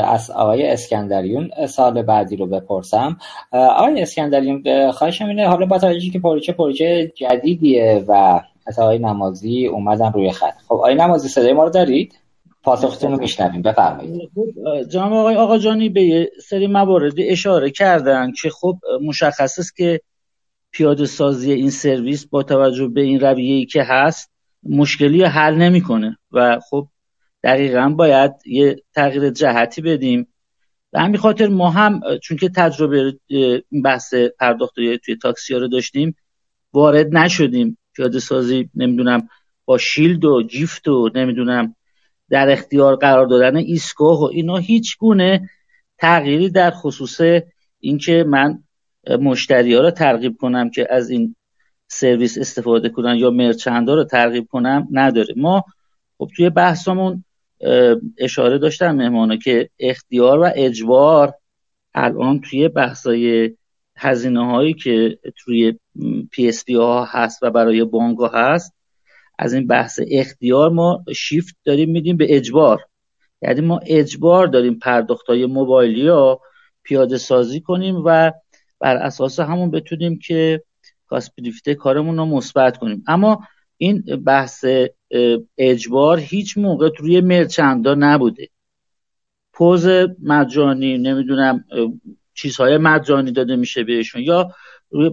[0.07, 3.17] از آقای اسکندریون سال بعدی رو بپرسم.
[3.51, 9.67] آقای اسکندریون خواهشم اینه حالا با توجهی که پروژه پروژه جدیدیه و از آقای نمازی
[9.67, 10.53] اومدن روی خط.
[10.67, 12.19] خب آقای نمازی صدای ما رو دارید؟
[12.67, 13.61] پاسختون رو میشنویم.
[13.61, 14.29] بفرمایید.
[14.89, 20.01] جناب آقای آقا جانی به یه سری مواردی اشاره کردن که خب مشخص است که
[20.71, 24.31] پیاده سازی این سرویس با توجه به این رویه‌ای که هست
[24.63, 26.87] مشکلی حل نمی‌کنه و خب
[27.43, 30.27] دقیقا باید یه تغییر جهتی بدیم.
[30.93, 33.19] و همین خاطر ما هم چون که تجربه
[33.83, 36.15] بحث پرداخت توی تاکسی ها رو داشتیم
[36.73, 37.77] وارد نشدیم.
[37.95, 39.27] پیاده سازی نمی‌دونم
[39.65, 41.75] با شیلد و جیفت و نمی‌دونم
[42.29, 45.49] در اختیار قرار دادن ایستگاه و اینا هیچ گونه
[45.97, 47.21] تغییری در خصوص
[47.79, 48.63] اینکه من
[49.21, 51.35] مشتری ها رو ترغیب کنم که از این
[51.87, 55.33] سرویس استفاده کنن یا merchant ا رو ترغیب کنم نداره.
[55.37, 55.63] ما
[56.17, 57.23] خب توی بحثمون
[58.17, 61.33] اشاره داشتم مهمانا که اختیار و اجبار
[61.93, 63.51] الان توی بحثای
[63.97, 65.79] هزینه هایی که توی
[66.31, 68.76] PSP ها هست و برای بانک هست
[69.37, 72.81] از این بحث اختیار ما شیفت داریم میدیم به اجبار.
[73.41, 76.41] یعنی ما اجبار داریم پرداخت های موبایلی ها
[76.83, 78.31] پیاده سازی کنیم و
[78.79, 80.63] بر اساس همون بتونیم که
[81.07, 83.03] کاسپلیفته کارمون رو مثبت کنیم.
[83.07, 83.39] اما
[83.77, 84.65] این بحث
[85.57, 88.49] اجبار هیچ موقع روی مرچندا نبوده.
[89.53, 89.87] پوز
[90.23, 91.65] مجانی نمی‌دونم
[92.33, 94.51] چیزهای مجانی داده میشه بهشون یا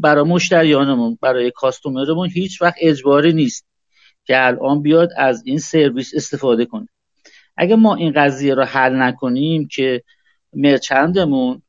[0.03, 3.67] برای مشتریانمون برای کاستومرمون هیچ وقت اجباری نیست.
[4.25, 6.89] که الان بیاد از این سرویس استفاده کنه.
[7.57, 10.03] اگه ما این قضیه رو حل نکنیم که
[10.53, 11.63] مرچندمون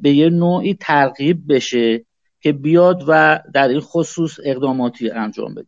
[0.00, 2.04] به یه نوعی ترغیب بشه
[2.40, 5.66] که بیاد و در این خصوص اقداماتی انجام بده.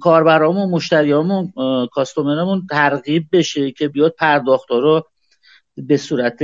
[0.00, 1.52] کاربرامون مشتریامون
[1.92, 5.06] کاستومرمون ترغیب بشه که بیاد پرداخت رو
[5.76, 6.38] به صورت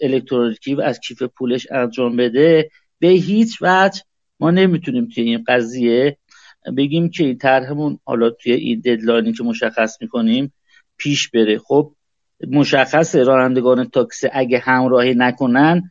[0.00, 2.70] الکترونیکی و از کیف پولش انجام بده.
[2.98, 4.02] به هیچ وجه
[4.40, 6.16] ما نمی‌تونیم توی این قضیه
[6.76, 10.52] بگیم که طرحمون حالا توی این ددلاینی که مشخص می‌کنیم
[10.96, 11.58] پیش بره.
[11.58, 11.92] خب
[12.48, 15.90] مشخص رانندگان تاکسی اگه همراهی نکنن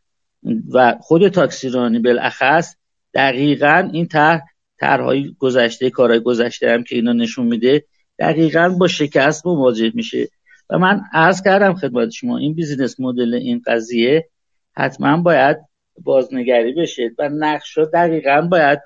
[0.73, 2.76] و خود تاکسی رانی بالاخص
[3.14, 4.41] دقیقا این طرح
[4.80, 7.84] طرحهای گذشته کارهای گذشته هم که اینا نشون میده
[8.19, 10.27] دقیقا با شکست مواجه میشه.
[10.69, 14.30] و من عرض کردم خدمت شما این بیزینس مدل این قضیه
[14.77, 15.57] حتما باید
[16.03, 18.80] بازنگری بشه و نقش دقیقا باید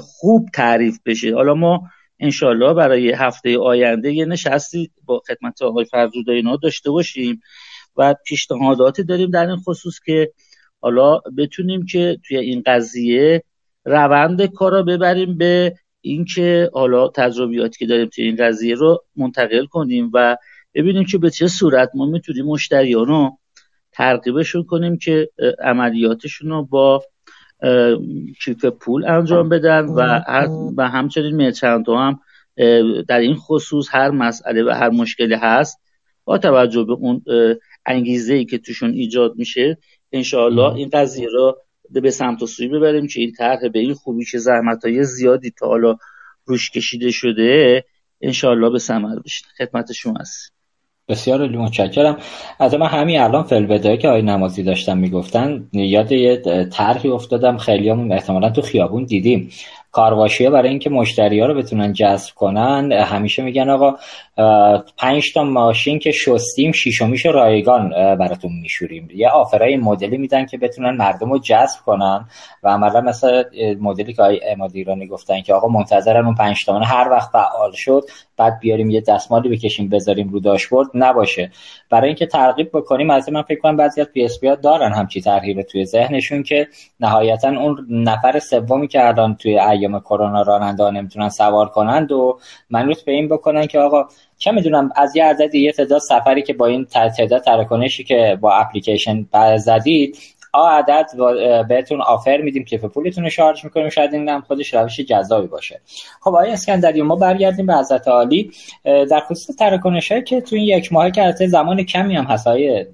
[0.00, 1.34] خوب تعریف بشه.
[1.34, 1.82] حالا ما
[2.20, 7.40] انشالله برای هفته آینده یه نشستی با خدمت آقای فرزود اینا داشته باشیم
[7.96, 10.32] و پیشنهاداتی داریم در این خصوص که
[10.80, 13.42] حالا بتونیم که توی این قضیه
[13.84, 19.66] روند کار رو ببریم به اینکه حالا تجربیاتی که داریم توی این قضیه رو منتقل
[19.66, 20.36] کنیم و
[20.74, 23.38] ببینیم که به چه صورت ما می‌تونیم مشتریان رو
[23.92, 25.30] ترغیبشون کنیم که
[25.62, 27.02] عملیاتشون رو با
[28.44, 30.20] کیف پول انجام بدن و,
[30.76, 32.20] و همچنین مرچنت هم
[33.08, 35.80] در این خصوص هر مسئله و هر مشکلی هست
[36.24, 37.22] با توجه به اون
[37.86, 39.78] انگیزه ای که توشون ایجاد میشه
[40.12, 41.56] انشاءالله این قضیه رو
[41.90, 45.50] به سمت و سوی ببریم که این طرح به این خوبی که زحمت های زیادی
[45.50, 45.96] تا حالا
[46.44, 47.84] روش کشیده شده
[48.20, 49.44] انشاءالله به ثمر بشه.
[49.58, 50.53] خدمت شما هست
[51.08, 52.16] بسیار متشکرم.
[52.58, 57.56] از من همین الان فلبدایی که آقای نمازی داشتن می‌گفتن یاد یه طرحی افتادم.
[57.56, 59.50] خیلی همون احتمالا تو خیابون دیدیم.
[59.94, 63.96] کارواشی برای اینکه مشتری ها رو بتونن جذب کنن همیشه میگن آقا
[64.98, 69.08] پنج تا ماشین که شستیم شیشمیش رایگان براتون میشوریم.
[69.14, 72.28] یه آفرای مدلی میدن که بتونن مردم رو جذب کنن
[72.62, 73.44] و عملا مثلا
[73.80, 77.72] مدلی که آقای اماد ایرانی گفتن که آقا منتظرن اون پنج تومن هر وقت فعال
[77.72, 78.02] شد
[78.36, 81.50] بعد بیاریم یه دستمالی بکشیم بذاریم رو داشبورد نباشه.
[81.90, 85.84] برای اینکه ترغیب بکنیم از من فکر کنم بعضی از PSP دارن همچی ترغیب توی
[85.84, 86.68] ذهنشون که
[87.00, 92.38] نهایتا اون نفر سومی که الان توی ایام کرونا راننده نمی‌تونن سوار کنند و
[92.70, 94.08] منوط به این بکنن که آقا
[94.38, 98.52] چه می‌دونم از یه عدد یه تعداد سفری که با این تعداد تراکنشی که با
[98.52, 100.18] اپلیکیشن زدید
[100.54, 101.06] آ عدد
[101.68, 103.88] بهتون offer میدیم که پولتون رو شارژ می‌کنیم.
[103.88, 105.80] شاید این هم خودش روش جذابی باشه.
[106.20, 108.50] خب آقای اسکندری ما برگردیم به حضرت عالی.
[108.84, 112.46] در خصوص تراکنش هایی که تو این یک ماه که البته زمان کمی هم هست
[112.46, 112.86] های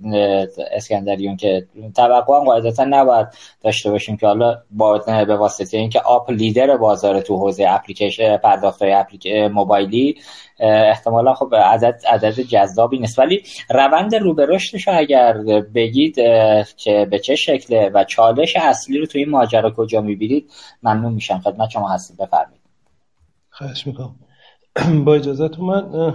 [0.73, 1.67] اسکندریون که
[1.97, 3.27] توقع هم قاعدتا نباید
[3.63, 8.83] داشته باشیم که حالا با به واسطه اینکه آپ لیدر بازار تو حوزه اپلیکیشن پرداخت
[8.83, 10.17] های موبایلی
[10.61, 13.19] احتمالا خب عدد عدد جذابی نیست.
[13.19, 15.33] ولی روند رو به رشدش اگر
[15.75, 16.15] بگید
[16.77, 20.51] که به چه شکله و چالش اصلی رو تو این ماجرا کجا می‌بینید
[20.83, 21.39] ممنون میشم.
[21.39, 22.61] خدمت شما هستید بفرمایید.
[23.51, 24.15] خواهش می‌کنم.
[25.05, 26.15] با اجازت من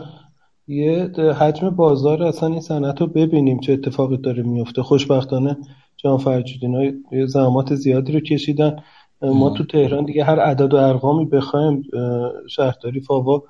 [0.67, 1.03] یه
[1.39, 5.57] حجم بازار اصلا این صنعت رو ببینیم چه اتفاقی داره میفته خوشبختانه
[5.97, 6.93] جان فرجودین های
[7.27, 8.83] زحمات زیادی رو کشیدن.
[9.21, 11.83] ما تو تهران دیگه هر عدد و ارقامی بخوایم
[12.49, 13.43] شهرداری فاوا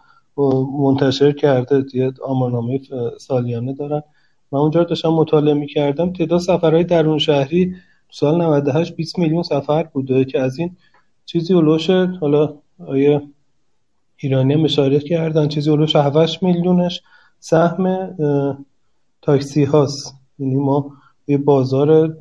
[0.80, 2.80] منتشر کرده یه آمارنامه
[3.20, 4.04] سالیانه دارن.
[4.52, 6.14] من اونجا داشتم مطالعه می‌کردم.
[6.14, 7.76] تعداد سفرهای درون شهری
[8.12, 10.76] سال 98 20 میلیون سفر بوده که از این
[11.26, 12.54] چیزی اولوش حالا
[12.88, 13.22] آیه
[14.18, 17.02] ایرانی هم اشاره کردن چیزی اولوش 7 میلیونش
[17.40, 18.16] سهم
[19.22, 20.16] تاکسی هاست.
[20.40, 20.92] یعنی ما
[21.28, 22.18] یه بازار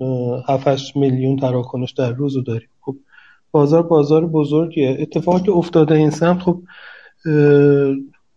[0.49, 2.69] 7 میلیون تراکنش در روز رو داریم.
[2.81, 2.97] خب
[3.51, 4.97] بازار بازار بزرگیه.
[5.01, 6.63] اتفاقی افتاده این سمت خب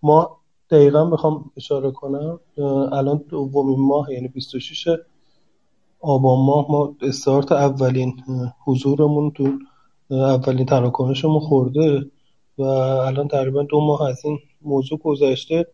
[0.03, 0.37] ما
[0.69, 2.39] دقیقا بخوام اشاره کنم
[2.91, 4.87] الان دومین ماه یعنی 26
[5.99, 8.23] آبان ماه ما استارت اولین
[8.65, 9.51] حضورمون تو
[10.11, 12.11] اولین تراکنشمون خورده
[12.57, 15.67] و الان تقریبا دو ماه از این موضوع گذشته.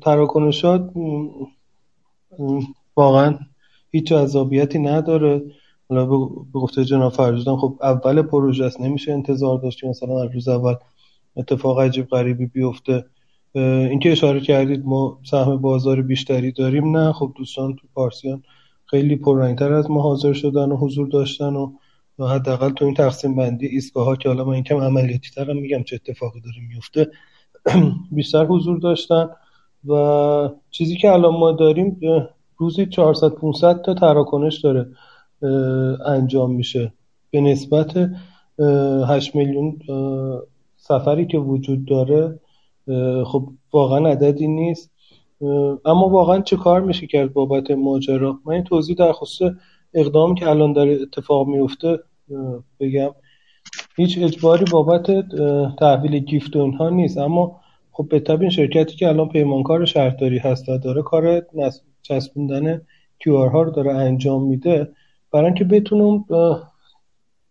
[0.00, 0.90] تراکنشات
[2.96, 3.38] واقعا
[3.90, 5.42] هیچ جذابیتی نداره.
[5.88, 6.06] حالا
[6.52, 10.48] به گفته جناب فرجودان خب اول پروژه است نمیشه انتظار داشت که مثلا از روز
[10.48, 10.74] اول
[11.36, 13.04] اتفاق عجیب غریبی بیفته.
[13.54, 16.96] اینکه اشاره کردید ما سهم بازار بیشتری داریم.
[16.96, 18.42] نه خب دوستان تو پارسیان
[18.86, 23.66] خیلی پررنگتر از ما حاضر شدن و حضور داشتن و حداقل تو این تقسیم بندی
[23.66, 27.10] ایستگاه ها که حالا من این کم عملیاتی ترم میگم چه اتفاقی داره میفته
[28.16, 29.28] بیشتر حضور داشتن
[29.88, 32.00] و چیزی که الان ما داریم
[32.56, 34.86] روزی 400 500 تا تراکنش داره
[36.06, 36.92] انجام میشه.
[37.30, 38.10] به نسبت
[39.08, 39.78] 8 میلیون
[40.90, 42.40] سفری که وجود داره
[43.24, 44.90] خب واقعا عددی نیست.
[45.84, 49.52] اما واقعا چه کار میشه کرد بابت ماجرا؟ من این توضیح در خصوص
[49.94, 51.98] اقدام که الان داره اتفاق میفته
[52.80, 53.10] بگم.
[53.96, 55.06] هیچ اجباری بابت
[55.78, 57.18] تحویل گیفت و اینها نیست.
[57.18, 57.60] اما
[57.92, 61.42] خب به طب این شرکتی که الان پیمانکار شهرداری هست و داره کار
[62.02, 62.82] چسبوندن
[63.18, 64.92] کیو ها رو داره انجام میده
[65.32, 66.24] برای اینکه بتونه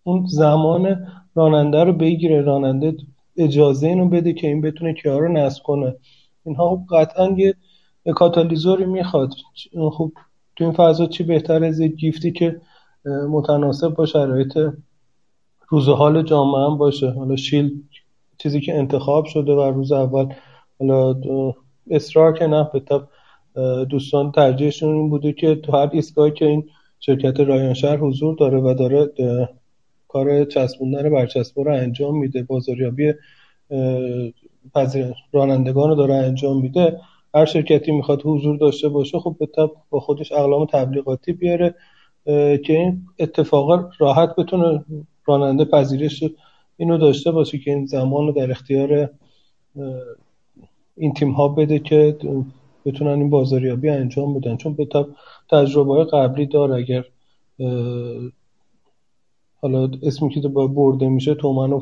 [0.03, 2.95] اون زمان راننده رو بگیره راننده
[3.39, 5.95] اجازه اینو بده که این بتونه کیار رو نصب کنه.
[6.45, 7.55] اینها خب قطعا یه
[8.15, 9.29] کاتالیزوری می‌خواد.
[9.91, 10.11] خب
[10.55, 12.61] تو این فضا چی بهتر از یک گیفتی که
[13.29, 14.57] متناسب با شرایط
[15.69, 17.09] روز حال جامعه هم باشه.
[17.09, 17.83] حالا شیل
[18.37, 20.33] چیزی که انتخاب شده و روز اول
[20.79, 21.15] حالا
[21.89, 27.39] اصرار که نه به دوستان ترجیحشون این بوده که تو هر ایستگاهی که این شرکت
[27.39, 29.09] رایانشهر حضور داره و داره
[30.09, 32.43] کار چسبوندن برچسبا رو انجام میده.
[32.43, 33.13] بازاریابی
[35.33, 36.99] رانندگان رو داره انجام میده.
[37.35, 39.47] هر شرکتی می‌خواد حضور داشته باشه خب به
[39.89, 41.75] با خودش اقلام تبلیغاتی بیاره
[42.65, 44.85] که این اتفاقا راحت بتونه
[45.25, 46.23] راننده پذیرش
[46.77, 49.09] اینو داشته باشه که این زمان رو در اختیار
[50.97, 52.17] این تیم ها بده که
[52.85, 54.57] بتونن این بازاریابی انجام بدن.
[54.57, 54.87] چون به
[55.51, 57.05] تجربه قبلی داره اگر
[59.61, 61.79] حالا اسمی که با برده میشه تومن و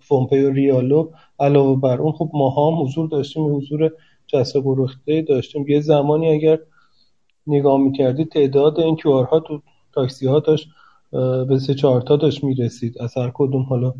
[0.00, 1.08] فومپی و ریالو
[1.40, 3.90] علاوه بر اون خب ما هم حضور داشتیم حضور
[4.26, 5.68] جسد گرخته داشتیم.
[5.68, 6.58] یه زمانی اگر
[7.46, 9.60] نگاه می‌کردی تعداد این ها تو
[9.92, 10.68] تاکسی ها داشت
[11.48, 13.02] به سه چهار تا داشت می‌رسید.
[13.02, 13.94] از هر کدوم حالا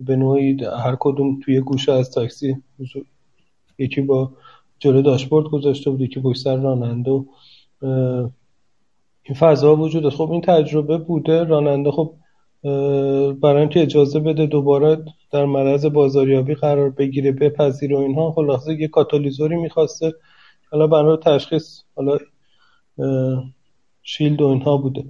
[0.00, 2.56] به نوعی هر کدوم توی گوشه از تاکسی
[3.78, 4.30] یکی با
[4.78, 7.24] جلو داشبورد گذاشته بود یکی پشت سر راننده و
[9.22, 10.16] این فضا وجود داشت.
[10.16, 11.44] خب این تجربه بوده.
[11.44, 12.12] راننده خب
[13.42, 18.32] برای اینکه اجازه بده دوباره در مرز بازاریابی قرار بگیره بپذیره و اینها.
[18.32, 20.14] خلاصه یه کاتالیزوری می‌خواسته.
[20.70, 22.18] حالا برای تشخیص حالا
[24.02, 25.04] شیلد و اینها بوده.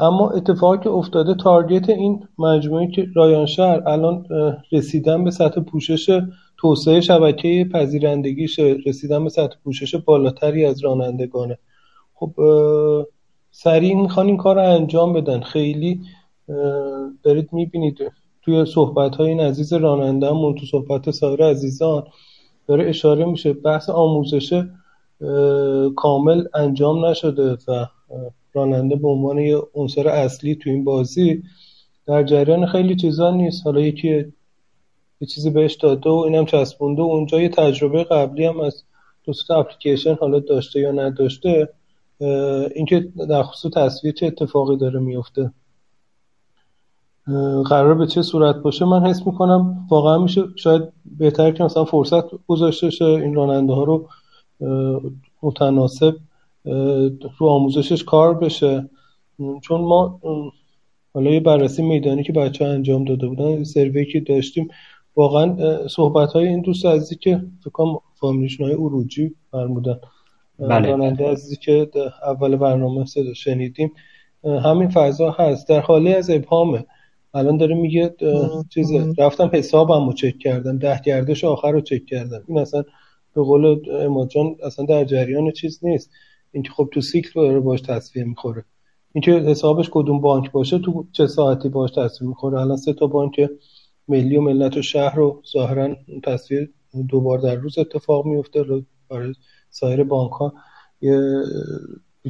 [0.00, 4.26] اما اتفاقی که افتاده تارگت این مجموعه که رایانشهر الان
[4.72, 6.20] رسیدن به سطح پوشش
[6.56, 11.58] توسعه شبکه پذیرندگیش رسیدن به سطح پوشش بالاتری از رانندگانه.
[12.14, 12.34] خب
[13.50, 15.40] سریع می‌خوان این کار رو انجام بدن.
[15.40, 16.00] خیلی
[17.22, 17.98] دارید می‌بینید.
[18.42, 22.04] توی صحبت های این عزیز رانندهمون تو صحبت سایر عزیزان
[22.66, 24.62] داره اشاره میشه بحث آموزش
[25.96, 27.86] کامل انجام نشده و
[28.52, 31.42] راننده به عنوان یه عنصر اصلی تو این بازی.
[32.06, 33.66] در جریان خیلی چیزا نیست.
[33.66, 34.08] حالا یکی
[35.20, 38.84] یه چیزی بهش داده و اینم چسبونده و اونجا یه تجربه قبلی هم از
[39.24, 41.68] دوست اپلیکیشن حالا داشته یا نداشته
[42.74, 45.52] اینکه در خصوص تصویر چه اتفاقی داره میفته
[47.64, 50.82] قرار به چه صورت باشه من حس می‌کنم واقعا میشه شاید
[51.18, 54.08] بهتر که مثلا فرصت گذاشته شه این راننده ها رو
[55.42, 56.16] متناسب
[57.38, 58.90] رو آموزشش کار بشه.
[59.62, 60.20] چون ما
[61.14, 64.68] حالا یه بررسی میدانی که بچه ها انجام داده بودن سروی که داشتیم
[65.16, 65.56] واقعا
[65.88, 69.98] صحبت های این دوست عزیزی که فکرم فامیلیشون های اروجی فرمودن
[70.58, 70.88] بله.
[70.88, 71.90] راننده عزیزی که
[72.22, 73.92] اول برنامه صدا شنیدیم
[74.44, 75.68] همین فضا هست.
[75.68, 76.84] در حالی از ابهامه.
[77.38, 78.14] الان داره میگه
[78.74, 82.44] چیز رفتم حسابم رو چک کردم ده گردش آخر رو چک کردم.
[82.48, 82.84] این اصلا
[83.34, 86.10] به قول اماجان اصلا در جریان چیز نیست.
[86.52, 88.64] اینکه خب تو سیکل داره باش تصویه می‌خوره.
[89.12, 92.60] اینکه حسابش کدوم بانک باشه تو چه ساعتی باش تصویه می‌خوره.
[92.60, 93.50] الان سه تا بانک
[94.08, 96.68] ملی و ملت و شهر رو ظاهرا تصویه
[97.08, 98.64] دوبار در روز اتفاق میفته
[99.10, 99.34] برای
[99.70, 100.52] سایر بانک ها
[101.00, 101.22] یه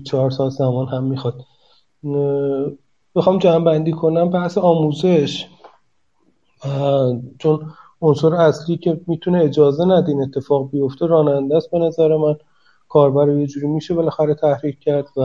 [0.04, 1.34] چهار سال زمان هم می‌خواد.
[3.14, 5.46] بخوام جمع بندی کنم بحث آموزش.
[7.38, 7.72] چون
[8.02, 12.36] عنصر اصلی که می‌تونه اجازه ندین اتفاق بیفته راننده است به نظر من.
[12.88, 15.20] کاربر یه جوری میشه بالاخره تحریک کرد و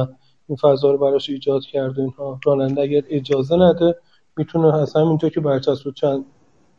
[0.48, 2.40] این فضا رو براش ایجاد کرد اینها.
[2.46, 3.96] راننده اگر اجازه نده
[4.38, 6.26] می‌تونه از همینجا که برچسب چند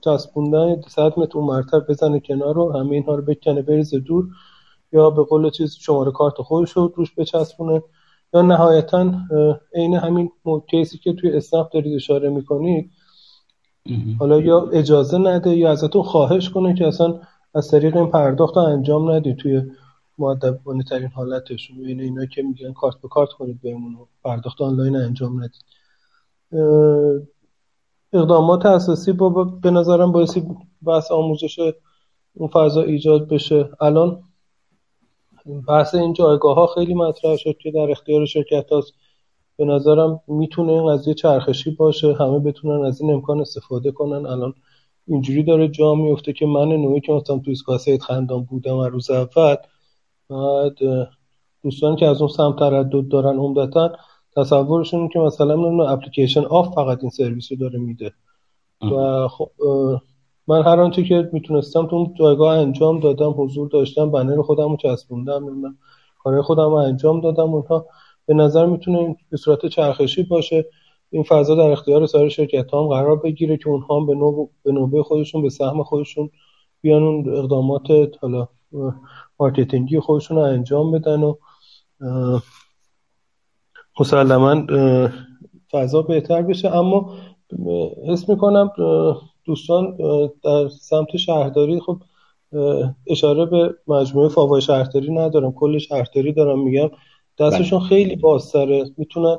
[0.01, 4.27] چسبوندن صد متر اون مرتب بزنه کنار رو همه اینها رو بکنه بریزه دور
[4.93, 7.83] یا به قول چیز شماره کارت خودش رو روش بچسبونه.
[8.35, 9.13] یا نهایتا
[9.75, 10.31] عین همین
[10.71, 12.91] کیسی که توی اسنپ دارید اشاره می‌کنید
[14.19, 17.21] حالا یا اجازه نده یا ازتون خواهش کنه که اصلا
[17.55, 19.63] از طریق این پرداخت انجام ندید توی
[20.19, 21.77] معدبانه ترین حالتشون.
[21.87, 25.65] این اینا که میگن کارت به کارت کنید بهمون پرداخت آنلاین انجام ندید.
[28.13, 30.49] اقدامات اساسی با به نظرم باعثی
[30.83, 31.59] بحث آموزش
[32.35, 33.71] اون فضا ایجاد بشه.
[33.81, 34.23] الان
[35.69, 38.93] بحث این جایگاه ها خیلی مطرح شد که در اختیار شرکت هاست.
[39.57, 44.27] به نظرم می‌تونه این قضیه چرخشی باشه همه بتونن از این امکان استفاده کنن.
[44.27, 44.55] الان
[45.07, 48.93] اینجوری داره جا میفته که من نوعی که مثلا تو ایستگاه سید خندان بودم از
[48.93, 49.57] روز اول
[50.31, 50.79] بعد
[51.63, 53.93] دوستان که از اون سمت تردد دارن عمدتا
[54.37, 58.13] تصورشون که مثلا اپلیکیشن آف فقط این سرویس رو داره میده.
[58.83, 59.51] و خب
[60.47, 64.77] من هر آنچه که می‌تونستم تو اون جایگاه انجام دادم حضور داشتم بنر خودم رو
[64.77, 65.77] چسبوندم
[66.19, 67.87] کارهای خودم رو انجام دادم اونها
[68.27, 70.65] به نظر می‌تونه به صورت چرخشی باشه.
[71.11, 75.03] این فضا در اختیار سایر شرکت هم قرار بگیره که اونها به, نوع به نوبه
[75.03, 76.31] خودشون به سهم خودشون
[76.81, 77.83] بیان اون اقدامات
[78.21, 78.49] حالا
[79.41, 81.35] مارکتینگی خودشون رو انجام بدن و
[84.01, 84.67] مسلما
[85.71, 86.77] فضا بهتر بشه.
[86.77, 87.13] اما
[88.09, 88.71] حس می‌کنم
[89.45, 89.97] دوستان
[90.45, 92.03] در سمت شهرداری خب
[93.07, 95.53] اشاره به مجموعه فاوای شهرداری ندارم.
[95.53, 96.91] کل شهرداری دارم میگم.
[97.39, 97.89] دستشون بله.
[97.89, 98.85] خیلی بازتره.
[98.97, 99.37] می‌تونن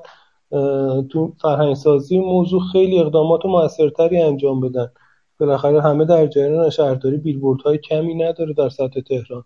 [1.09, 4.91] تو فرهنگسازی موضوع خیلی اقدامات موثرتری انجام بدن.
[5.39, 9.43] بالاخره همه در جریان شهرداری بیلبورد های کمی نداره در سطح تهران.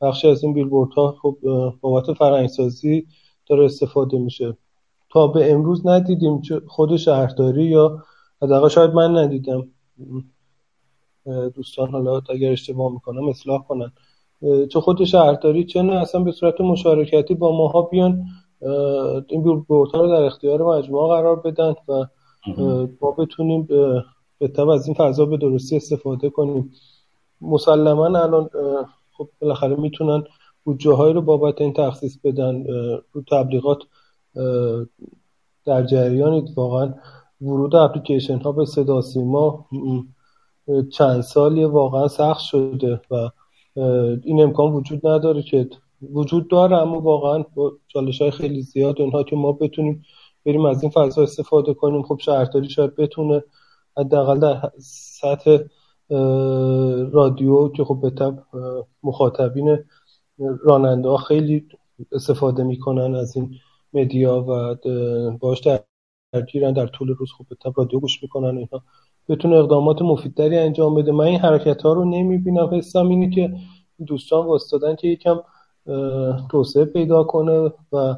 [0.00, 1.36] بخشی از این بیلبورد ها خب
[1.80, 3.06] بابت فرهنگسازی
[3.46, 4.56] داره استفاده میشه.
[5.10, 8.02] تا به امروز ندیدیم خود شهرداری یا
[8.42, 9.68] حداقل شاید من ندیدم.
[11.54, 13.92] دوستان حالا اگر اشتباه می‌کنم اصلاح کنن.
[14.70, 18.24] چه خود شهرداری چه نه اصلا به صورت مشارکتی با ماها بیان؟
[19.28, 22.06] این بیلبوردها رو در اختیار مجموعه قرار بدن و
[23.00, 23.62] ما بتونیم
[24.38, 26.72] به از این فضا به درستی استفاده کنیم.
[27.40, 28.50] مسلما الان
[29.12, 30.24] خب بالاخره می‌تونن
[30.64, 32.64] بودجه رو بابت این تخصیص بدن.
[33.12, 33.78] رو تبلیغات
[35.64, 36.94] در جریانید واقعا
[37.42, 39.66] ورود اپلیکیشن ها به صدا سیما
[40.92, 43.30] چند سالی واقعا سخت شده و
[44.24, 45.68] این امکان وجود نداره که
[46.12, 50.04] وجود داره اما واقعا با چالش های خیلی زیاد اونها که ما بتونیم
[50.46, 52.02] بریم از این فضا استفاده کنیم.
[52.02, 53.44] خب شهرداری شاید بتونه
[53.96, 54.70] حداقل در
[55.20, 55.58] سطح
[57.12, 58.38] رادیو که خب به طب
[59.02, 59.78] مخاطبین
[60.38, 61.66] راننده ها خیلی
[62.12, 63.54] استفاده می‌کنن از این
[63.92, 64.74] مدیا و
[65.38, 65.66] باش
[66.32, 68.82] درگیرن در طول روز به طب رادیو گوش می‌کنن اینها
[69.28, 71.12] بتونه اقدامات مفیدتری انجام بده.
[71.12, 72.68] من این حرکت ها رو نمی‌بینم.
[72.72, 73.54] حسم اینه که
[74.06, 75.40] دوستان واسطادن که یکم
[76.50, 78.14] توسعه پیدا کنه و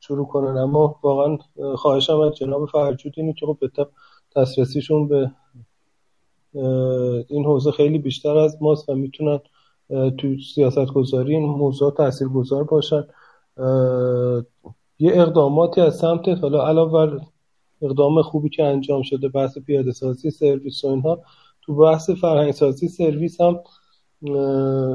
[0.00, 0.56] شروع کنن.
[0.56, 1.38] اما واقعا
[1.76, 3.70] خواهشم از جناب فرجود اینه که خب به
[4.36, 5.30] دسترسیشون به
[7.28, 9.40] این حوزه خیلی بیشتر از ماست و می‌تونن
[9.88, 13.04] تو سیاست گذاری این موضوع تاثیر گذار باشن
[14.98, 17.18] یه اقداماتی از سمت حالا علاوه
[17.82, 21.22] اقدام خوبی که انجام شده بحث پیاده سازی سرویس و اینها.
[21.62, 23.58] تو بحث فرهنگ سازی سرویس هم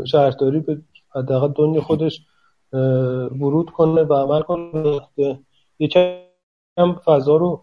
[0.05, 0.81] شهرداری به
[1.15, 2.21] حداقل دنیا خودش
[3.41, 5.39] ورود کنه و عمل کنه.
[5.79, 7.61] یکم فضا رو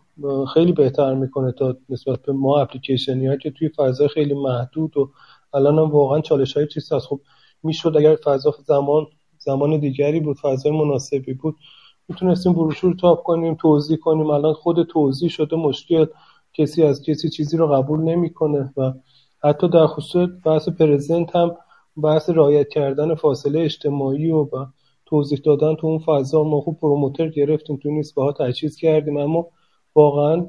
[0.55, 5.11] خیلی بهتر می‌کنه تا نسبت به ما اپلیکیشنی ها که توی فضا خیلی محدود و
[5.55, 7.07] الان هم واقعا چالش های چیست هست.
[7.07, 7.21] خب
[7.63, 9.07] می‌شد اگر فضا زمان
[9.39, 11.57] زمان دیگری بود فضای مناسبی بود.
[12.09, 14.31] می‌تونستیم بروشور تاپ کنیم توضیح کنیم.
[14.31, 16.07] الان خود توضیح شده مشکل.
[16.55, 18.93] کسی از کسی چیزی رو قبول نمی‌کنه و
[19.43, 21.57] حتی در خصوص بحث پرزنت هم
[21.97, 24.47] بحث رعایت کردن فاصله اجتماعی و
[25.07, 27.77] توضیح دادن تو اون فضا ما خوب پروموتر گرفتیم.
[27.77, 29.17] تو این ها تجهیز کردیم.
[29.17, 29.47] اما
[29.95, 30.47] واقعا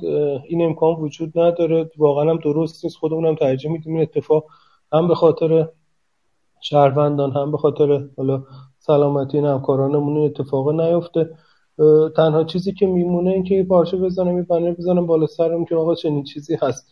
[0.47, 1.91] این امکان وجود نداره.
[1.97, 2.97] واقعا هم درست نیست.
[2.97, 3.93] خودمون هم ترجیح میدیم.
[3.93, 4.45] این اتفاق
[4.93, 5.67] هم به خاطر
[6.61, 8.43] شهروندان هم به خاطر حالا
[8.79, 11.29] سلامتی همکارانمون این اتفاق نیفته.
[12.15, 15.95] تنها چیزی که میمونه این که پارچه بزنم یه بنر بزنم بالا سرم که آقا
[15.95, 16.87] چنین چیزی هست.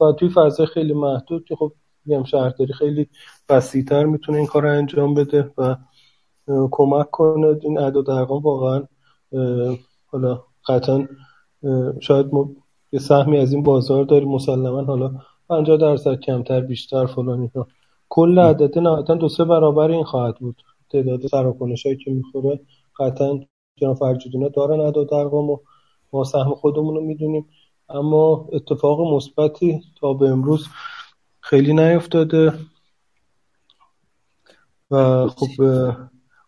[0.00, 1.72] و توی فضای خیلی محدود که خب
[2.04, 3.08] میگم شهرداری خیلی
[3.48, 5.76] وسیعتر می‌تونه این کار انجام بده و
[6.70, 7.58] کمک کنه.
[7.62, 8.82] این اعداد ارقام واقعا
[10.06, 11.08] حالا قطعا
[12.00, 12.50] شاید ما
[12.92, 14.82] یه سهمی از این بازار داریم مسلما.
[14.82, 15.12] حالا
[15.48, 17.66] 50 درصد کمتر بیشتر فلان اینا.
[18.08, 20.62] کل عدد نهایتا دو سه برابر این خواهد بود.
[20.90, 22.60] تعداد سراکنش هایی که می‌خوره
[22.98, 23.40] قطعا
[23.76, 25.58] جناب فرجودینا دارن اعداد ارقام و
[26.12, 27.46] ما سهم خودمون رو می‌دونیم.
[27.88, 30.66] اما اتفاق مثبتی تا به امروز
[31.40, 32.52] خیلی نیفتاده.
[34.90, 35.64] و خب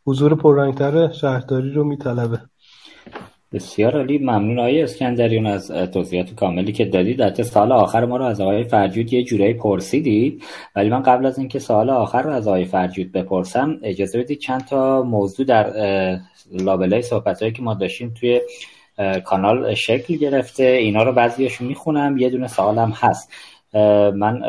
[0.07, 2.41] حضور پررنگتر شهرداری رو میطلبه.
[3.53, 4.19] بسیار عالی.
[4.19, 7.19] ممنون آقای اسکندریون از توضیحات کاملی که دادید.
[7.19, 10.43] در سال آخر ما رو از آقای فرجود یه جورایی پرسیدید.
[10.77, 14.65] ولی من قبل از اینکه سال آخر رو از آقای فرجود بپرسم اجازه بدید چند
[14.65, 15.67] تا موضوع در
[16.53, 18.41] لابلای صحبت که ما داشتیم توی
[19.25, 20.65] کانال شکل گرفته.
[20.65, 23.33] اینا رو بعضیاشو می‌خونم یه دونه سوالم هست.
[24.15, 24.41] من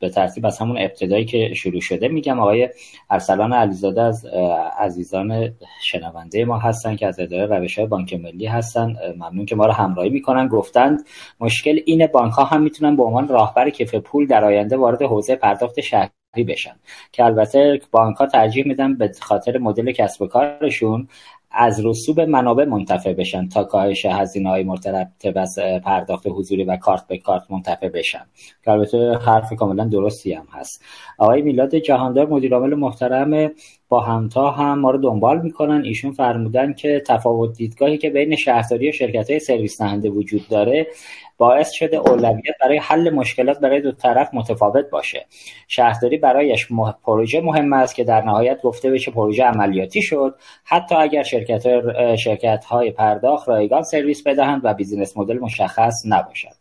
[0.00, 2.68] به ترتیب از همون ابتدایی که شروع شده میگم آقای
[3.10, 4.26] ارسلان علیزاده از
[4.78, 8.96] عزیزان شنونده ما هستن که از اداره روش های بانک ملی هستن.
[9.16, 10.48] ممنون که ما رو همراهی می‌کنن.
[10.48, 11.00] گفتند
[11.40, 15.36] مشکل این بانک ها هم می‌تونن به عنوان راهبر کیف پول در آینده وارد حوزه
[15.36, 15.80] پرداخت
[16.36, 16.76] شهری بشن.
[17.12, 21.08] که البته بانک ها ترجیح میدن به خاطر مدل کسب و کارشون
[21.50, 27.06] از رسوب منابع منتفع بشن تا کاهش هزینه های مرتبط از پرداخت حضوری و کارت
[27.06, 28.26] به کارت منتفع بشن.
[28.64, 30.84] که البته حرف کاملا درستی هم هست.
[31.18, 33.50] آقای میلاد جهاندار مدیرعامل محترم
[33.88, 35.84] باهمتا هم ما رو دنبال می‌کنن.
[35.84, 40.86] ایشون فرمودن که تفاوت دیدگاهی که بین شهرداری و شرکت های سرویس دهنده وجود داره
[41.38, 45.26] باعث شده اولویت برای حل مشکلات برای دو طرف متفاوت باشه.
[45.68, 46.68] شهرداری برایش
[47.04, 50.34] پروژه مهم است که در نهایت گفته بشه پروژه عملیاتی شد.
[50.64, 56.54] حتی اگر شرکت شرکت های پرداخت رایگان سرویس بدهند و business model مشخص نباشد.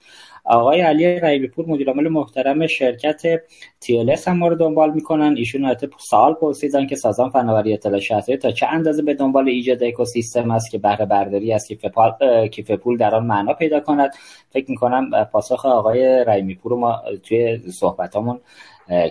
[0.45, 3.41] آقای علی رئیبی پور مدیر عامل محترم شرکت
[3.85, 5.35] TLS هم ما رو دنبال می‌کنن.
[5.37, 9.83] ایشون البته سوال پرسیدن که سازمان فناوری اطلاع شهری تا چه اندازه به دنبال ایجاد
[9.83, 11.67] اکوسیستم است که بهره برداری از
[12.51, 14.11] کیف پول در آن معنا پیدا کند؟
[14.49, 18.39] فکر می‌کنم پاسخ آقای رحیمی پور ما توی صحبتامون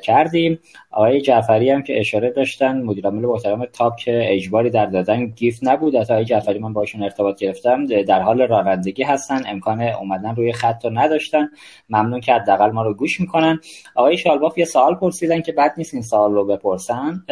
[0.02, 0.58] کردیم.
[0.90, 5.60] آقای جعفری هم که اشاره داشتن مدیر عامل محترم تاپ که اجباری در دادن گیفت
[5.62, 5.96] نبود.
[5.96, 7.86] از آقای جعفری من باشون ارتباط گرفتم.
[7.86, 9.42] در حال رانندگی هستن.
[9.46, 11.48] امکان اومدن روی خط رو نداشتن.
[11.90, 13.60] ممنون که حداقل ما رو گوش می‌کنن.
[13.94, 17.24] آقای شالباف یه سوال پرسیدن که بعد نیست این سوال رو بپرسن.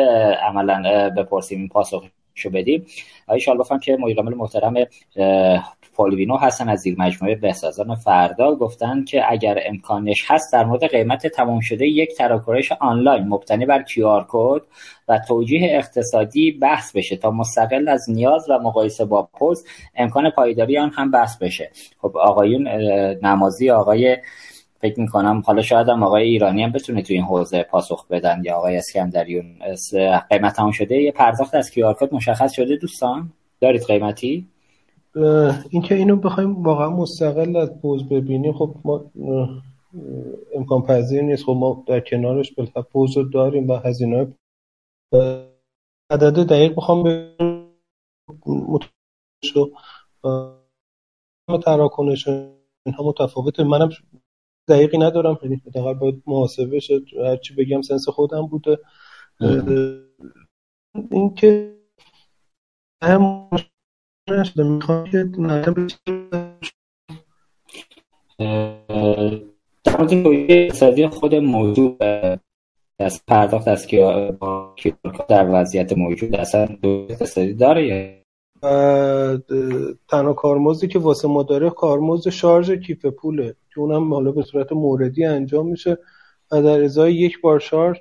[0.43, 2.87] عملا بپرسیم این پاسخشو بدیم.
[3.29, 4.75] آقای شالباف هم که مدیر عامل محترم
[5.97, 11.27] پولوینو هستن از زیر مجموعه بسازان فردا گفتن که اگر امکانش هست در مورد قیمت
[11.27, 14.63] تمام شده یک تراکنش آنلاین مبتنی بر کیو کد
[15.09, 20.79] و توجیه اقتصادی بحث بشه تا مستقل از نیاز و مقایسه با پست امکان پایداری
[20.79, 21.71] آن هم بحث بشه.
[21.99, 22.69] خب آقایون
[23.23, 24.17] نمازی آقای
[24.81, 28.57] فکر می‌کنم حالا شاید هم آقای ایرانی هم بتونه توی این حوزه پاسخ بدن یا
[28.57, 29.45] آقای اسکندریون.
[30.31, 34.52] قیمت تمام شده یه پرداخت از کیو کد مشخص شده دوستان؟ دارید قیمتی؟
[35.71, 39.11] اینکه اینو بخوایم واقعا مستقل از پوز ببینیم خب ما
[40.55, 41.45] امکان پذیر نیست.
[41.45, 44.35] خب ما در کنارش بالاخره پوز رو داریم و هزینه
[46.11, 47.03] عدد دقیق بخوام
[51.65, 52.29] تراکنش
[52.87, 53.65] اینها متفاوته.
[53.65, 53.91] منم
[54.69, 55.39] دقیقی ندارم.
[55.43, 58.79] یعنی حداقل باید محاسبه شد هرچی بگم سنس خودم بوده.
[61.11, 61.79] اینکه
[64.31, 65.71] نشده می‌خوام که در
[69.97, 70.13] مورد
[70.51, 71.97] اقتصادی خود موضوع
[72.99, 73.87] از پرداخت از
[75.29, 78.23] در وضعیت موجود اصلا دو اقتصادی داره
[80.09, 83.57] تنها کارمزدی که واسه ما داره کارمزد شارژ کیف پوله.
[83.75, 85.99] که اونم حالا به صورت موردی انجام میشه
[86.51, 87.99] و در ازای یک بار شارژ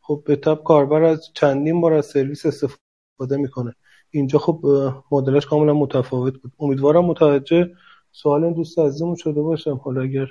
[0.00, 3.74] خب به تب کاربر از چندین بار از سرویس استفاده می‌کنه.
[4.14, 4.64] اینجا خب
[5.10, 6.52] مدلش کاملا متفاوت بود.
[6.60, 7.70] امیدوارم متوجه
[8.12, 9.76] سوال این دوست عزیزمون شده باشم.
[9.84, 10.26] حالا اگر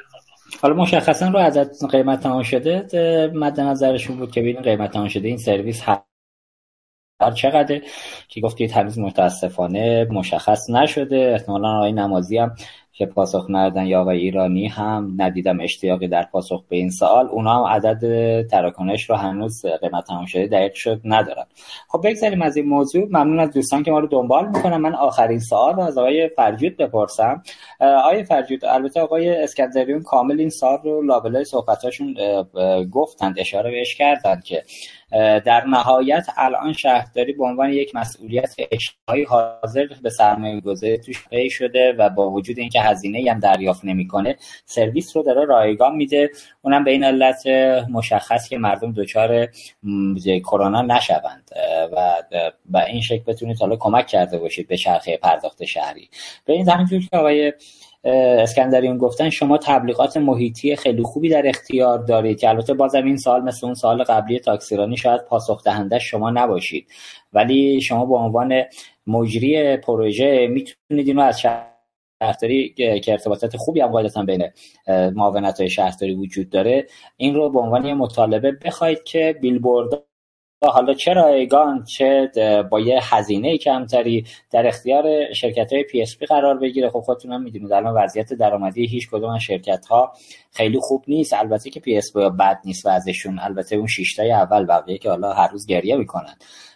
[0.61, 2.87] حالا مشخصا رو عدد قیمت تمام شده
[3.33, 7.81] مد نظرشون بود که ببین قیمت تمام شده این سرویس هر چقدر
[8.27, 11.31] که گفتید هنوز متاسفانه مشخص نشده.
[11.33, 12.55] احتمالا آقای نمازی هم
[12.95, 17.27] که پاسخ ندادن یا آقای ایرانی هم ندیدم اشتیاقی در پاسخ به این سوال.
[17.27, 21.45] اونا هم عدد تراکنش رو هنوز قیمت تمام شده دقیق شد ندارن.
[21.87, 23.05] خب بگذاریم از این موضوع.
[23.05, 24.77] ممنون از دوستان که ما رو دنبال می‌کنن.
[24.77, 27.43] من آخرین سوال از آقای فرجود بپرسم.
[27.79, 32.15] آقای فرجود البته آقای اسکندریون کامل این سال رو لابلای صحبتاشون
[32.91, 34.63] گفتند اشاره بهش کردند که
[35.45, 41.49] در نهایت الان شهرداری به عنوان یک مسئولیت اجتماعی حاضر به سرمایه گذاری توش پی
[41.49, 44.35] شده و با وجود اینکه هزینه هم دریافت نمی‌کنه
[44.65, 46.29] سرویس رو داره رایگان میده.
[46.61, 47.47] اونم به این علت
[47.91, 49.47] مشخص که مردم دچار
[50.43, 51.49] کرونا نشوند.
[51.91, 52.23] و
[52.65, 56.09] به این شکل بتونید حالا کمک کرده باشید به چرخه پرداخت شهری.
[56.45, 57.53] به این همینجور که آقای
[58.03, 63.41] اسکندریون گفتن شما تبلیغات محیطی خیلی خوبی در اختیار دارید که البته بازم این سال
[63.41, 66.87] مثل اون سال قبلی تاکسیرانی شاید پاسخ دهنده شما نباشید.
[67.33, 68.63] ولی شما به عنوان
[69.07, 72.73] مجری پروژه می‌تونید اینو از شهرداری
[73.03, 74.49] که ارتباطات خوبی هم قاعدتا بین
[74.87, 80.03] معاونت های شهرداری وجود داره این رو به عنوان یه مطالبه بخواید که بیلبورد
[80.71, 82.31] حالا چه رایگان چه
[82.71, 87.71] با یه هزینه کمتری در اختیار شرکت های PSP قرار بگیره؟ خب خودتون هم می‌دونید
[87.71, 90.13] الان وضعیت درآمدی هیچ کدوم از شرکت ها
[90.51, 91.33] خیلی خوب نیست.
[91.33, 93.39] البته که PSP بد نیست وضعشون.
[93.39, 96.35] البته اون شیشتای اول بقیه که حالا هر روز گریه می‌کنن.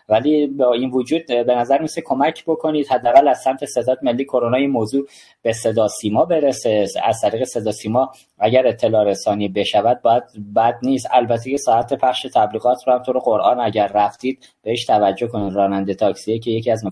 [0.10, 2.88] ولی با این وجود به نظر میرسه کمک بکنید.
[2.88, 5.08] حداقل از سمت ستاد ملی کرونا این موضوع
[5.42, 6.88] به صدا سیما برسه.
[7.04, 10.24] از طریق صدا سیما اگر اطلاع رسانی بشود باید
[10.56, 11.08] بد نیست.
[11.12, 15.54] البته که ساعت پخش تبلیغات رو هم تو رو قرآن اگر رفتید بهش توجه کنید.
[15.54, 16.86] راننده تاکسی که یکی از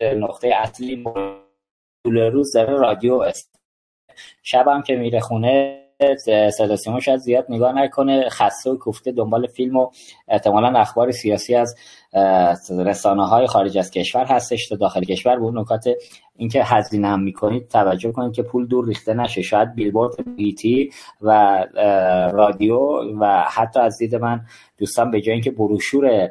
[0.00, 1.04] نقطه اصلی
[2.04, 3.60] طول روز داره رادیو است.
[4.42, 5.80] شب هم که میره خونه
[6.58, 9.90] صدا سیما شاید زیاد نگاه نکنه خسته و کوفته دنبال فیلم و
[10.28, 11.74] احتمالا اخبار سیاسی از
[12.70, 15.36] رسانه های خارج از کشور هستش تا داخل کشور.
[15.36, 15.84] به اون نکات
[16.36, 19.42] اینکه هزینه هم می‌کنید توجه کنید که پول دور ریخته نشه.
[19.42, 20.90] شاید بیلبورد بیتی
[21.22, 21.58] و
[22.32, 22.78] رادیو
[23.20, 24.40] و حتی از دید من
[24.78, 26.30] دوستان به جای اینکه بروشور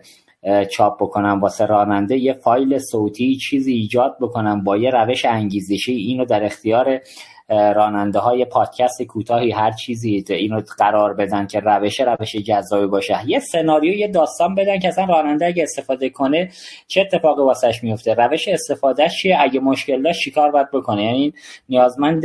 [0.72, 5.94] چاپ بکنم واسه راننده یه فایل صوتی چیزی ایجاد بکنم با یه روش انگیزشی.
[5.94, 7.00] اینو در اختیار
[7.50, 13.20] راننده های پادکست کوتاهی هر چیزی اینو قرار بدن که روش روش جذابی باشه.
[13.26, 16.50] یه سناریو یه داستان بدن که اصلا راننده اگه استفاده کنه
[16.88, 21.34] چه اتفاقی واسش میفته روش استفادهش چیه؟ اگه مشکل داشت چیکار باید بکنه؟ یعنی
[21.70, 22.24] نیازمند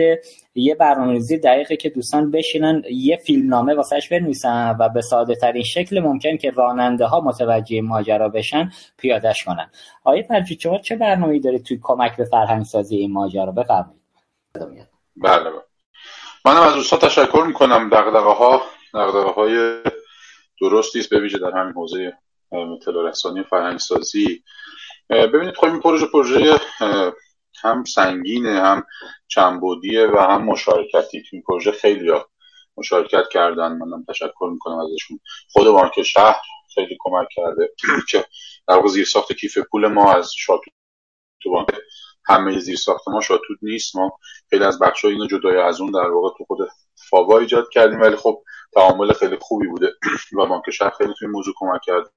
[0.55, 6.01] یه برنامه‌ریزی دقیقه که دوستان بشینن یه فیلمنامه واسش بنویسن و به ساده ترین شکل
[6.01, 9.71] ممکن که راننده ها متوجه ماجرا بشن پیادش کنن.
[10.05, 14.94] آیه فرجی چه برنامه‌ای دارید توی کمک به فرهنگ سازی این ماجرا؟ بفرمایید.
[15.17, 15.63] بله بله.
[16.45, 17.89] منم از دوستان تشکر می‌کنم.
[17.89, 18.63] دقدقه ها
[18.95, 19.83] دقدقه های
[20.61, 22.19] درستی است در همین حوزه
[22.53, 24.45] اطلاع رسانی فرهنگ سازی
[25.11, 26.61] ببینید خب این پروژه پروژه
[27.63, 28.87] هم سنگینه هم
[29.29, 31.23] چنبودیه و هم مشارکتی.
[31.33, 32.29] این پروژه خیلی ها
[32.77, 33.73] مشارکت کردن.
[33.73, 35.21] منم تشکر می‌کنم ازشون.
[35.53, 36.41] خود بانک شهر
[36.75, 37.73] خیلی کمک کرده
[38.11, 38.27] که
[38.69, 40.71] در واقع زیر ساخت کیف پول ما از شاتو
[41.43, 41.69] تو بانک
[42.27, 43.97] همه زیر ساخت ما شاتود نیست.
[43.97, 44.19] ما
[44.51, 46.59] خیلی از بخش اینو جدای از اون در واقع تو خود
[47.11, 48.01] فاوا ایجاد کردیم.
[48.01, 48.43] ولی خب
[48.75, 49.93] تعامل خیلی خوبی بوده
[50.39, 52.09] و بانک شهر خیلی توی موضوع کمک کرده.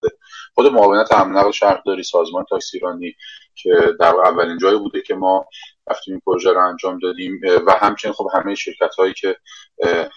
[0.56, 3.16] خود معاونت امن نقل شهرداری سازمان تاکسیرانی
[3.56, 3.70] که
[4.00, 5.46] در اولین جایی بوده که ما
[5.88, 7.42] رفتیم این پروژه رو انجام دادیم.
[7.68, 9.36] و همچنین خب همه شرکت هایی که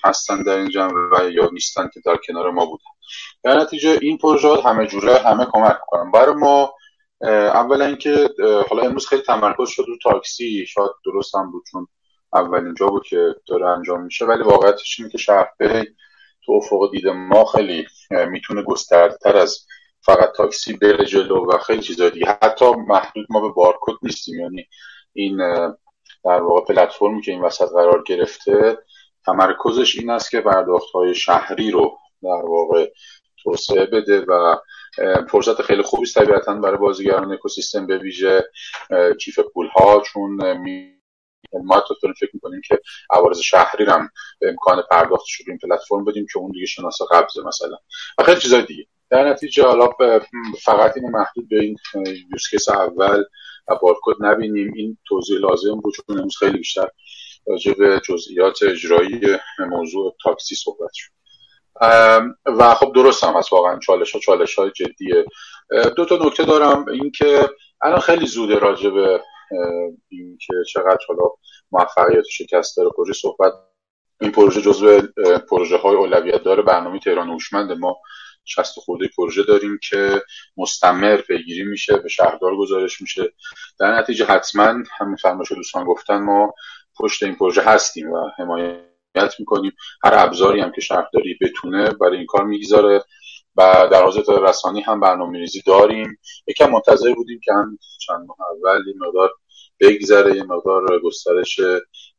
[0.05, 0.71] هستن در این
[1.13, 2.85] و یا نیستن که در کنار ما بودن.
[3.43, 6.75] در نتیجه این پروژه همه جوره همه کمک کنن برای ما
[7.29, 8.29] اولا اینکه
[8.71, 11.87] حالا امروز خیلی تمرکز شد رو تاکسی شاید درست هم بود چون
[12.33, 15.85] اولین جا بود که داره انجام میشه ولی واقعیتش اینه که شهرپی
[16.47, 19.67] تو افق دید ما خیلی می‌تونه گستردتر از
[20.03, 22.39] فقط تاکسی بره جلو و خیلی چیزا دیگه.
[22.43, 24.67] حتی محدود ما به بارکد نیستیم یعنی
[25.13, 25.37] این
[26.25, 28.79] در واقع پلتفرمی که این وسط قرار گرفته
[29.27, 32.91] تمرکزش این است که پرداخت های شهری رو در واقع
[33.43, 34.57] توسعه بده و
[35.31, 38.51] فرصت خیلی خوبی است طبیعتا برای بازیگران اکوسیستم به ویژه
[39.21, 41.01] کیف پول ها چون می
[41.53, 44.11] ما تو فکر می‌کنیم که عوارض شهری هم
[44.43, 47.77] امکان پرداخت شد این پلتفرم بدیم که اون دیگه شناسا قبضه مثلا.
[48.19, 48.87] و خیلی چیزای دیگه.
[49.11, 49.89] در نتیجه حالا
[50.63, 51.77] فقط این محدود به این
[52.33, 53.25] یوزکیس اول
[53.69, 54.73] و بارکد نبینیم.
[54.77, 56.89] این توضیح لازم بود چون امروز خیلی بیشتر
[57.47, 59.21] راجع به جزئیات اجرایی
[59.59, 61.20] موضوع تاکسی صحبت شد.
[62.47, 65.25] و خب درست هم هست واقعا چالش ها چالش های جدیه
[65.97, 66.89] دو تا نکته دارم.
[66.89, 67.51] اینکه
[67.83, 69.21] الان خیلی زوده راجع به
[70.09, 71.23] اینکه چقدر حالا
[71.73, 72.91] موفقیت و شکست داره.
[72.97, 73.53] پروژه صحبت
[74.21, 75.01] این پروژه جزو
[75.51, 76.63] پروژه های اولویت داره.
[76.63, 77.97] برنامه تهران هوشمند ما
[78.45, 80.23] 60 خورده پروژه داریم که
[80.57, 83.33] مستمر پیگیری میشه به شهردار گزارش میشه.
[83.79, 86.55] در نتیجه حتما همین فرمایش دوستان گفتن ما
[86.97, 88.90] پشت این پروژه هستیم و حمایت
[89.39, 89.73] می‌کنیم.
[90.05, 93.05] هر ابزاری هم که شهرداری بتونه برای این کار می‌گذاره.
[93.57, 96.19] و در حوزه رسانی هم برنامه ریزی داریم.
[96.47, 99.31] یکم منتظر بودیم که هم چند ماه اول این مقدار
[99.81, 101.59] بگذره یه مقدار گسترش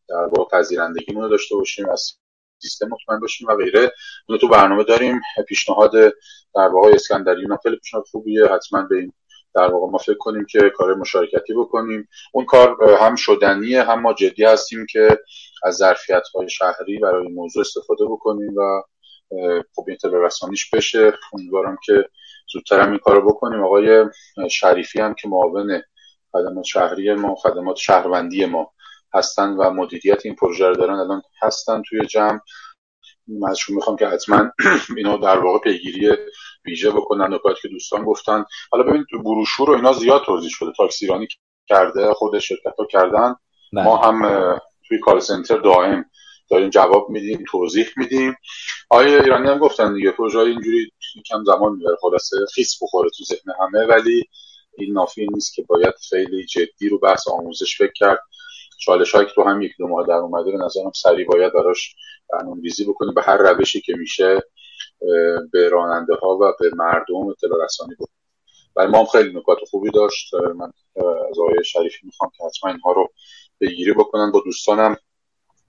[0.09, 2.13] در واقع پذیرندگی داشته باشیم از
[2.61, 3.91] سیستم مطمئن باشیم و غیره.
[4.29, 5.21] اون تو برنامه داریم.
[5.47, 5.91] پیشنهاد
[6.55, 8.45] در واقع اسکندریون خیلی پیشنهاد خوبیه.
[8.45, 9.13] حتما به این
[9.55, 12.07] در واقع ما فکر کنیم که کار مشارکتی بکنیم.
[12.33, 15.19] اون کار هم شدنیه هم ما جدی هستیم که
[15.63, 18.81] از ظرفیت های شهری برای موضوع استفاده بکنیم و
[19.75, 21.13] خب این رسانیش بشه.
[21.33, 22.05] امیدوارم که
[22.53, 23.63] زودتر هم این کارو بکنیم.
[23.63, 24.05] آقای
[24.49, 25.81] شریفی هم که معاون
[26.31, 28.71] خدمات شهری ما خدمات شهروندی ما
[29.13, 32.39] هستن و مدیریت این پروژه رو دارن الان هستن توی جمع.
[33.49, 34.51] ازشون می‌خوام که حتما
[34.97, 36.09] اینو در واقع پیگیری
[36.65, 38.45] ویژه بکنن نکاتی که دوستان گفتن.
[38.71, 40.71] حالا ببینید تو بروشور و اینا زیاد توضیح شده.
[40.77, 41.27] تاکسیرانی
[41.67, 43.35] کرده خود شرکت ها کردن.
[43.73, 43.83] بله.
[43.83, 46.05] ما هم توی کال سنتر دائم
[46.49, 48.35] داریم جواب میدیم توضیح میدیم.
[48.89, 50.91] آیا ایرانی هم گفتن دیگه پروژه اینجوری
[51.29, 51.95] کم زمان می‌بره.
[52.01, 53.85] خلاصه خیس بخوره تو ذهن همه.
[53.85, 54.23] ولی
[54.77, 58.19] این نافی نیست که باید خیلی جدی رو بحث آموزش فکر کرد.
[58.81, 61.95] چالش هایی که تو هم یک دو ماه در اومده به نظرم سریع باید براش
[62.33, 63.13] برنامه ریزی بکنیم.
[63.13, 64.43] به هر روشی که میشه
[65.51, 68.09] به راننده ها و به مردم اطلاع رسانی بود
[68.75, 70.33] برای ما هم خیلی نکات خوبی داشت.
[70.33, 70.71] من
[71.29, 73.09] از آقای شریفی می‌خوام که حتما اینها رو
[73.61, 74.31] بگیری بکنن.
[74.31, 74.95] با دوستانم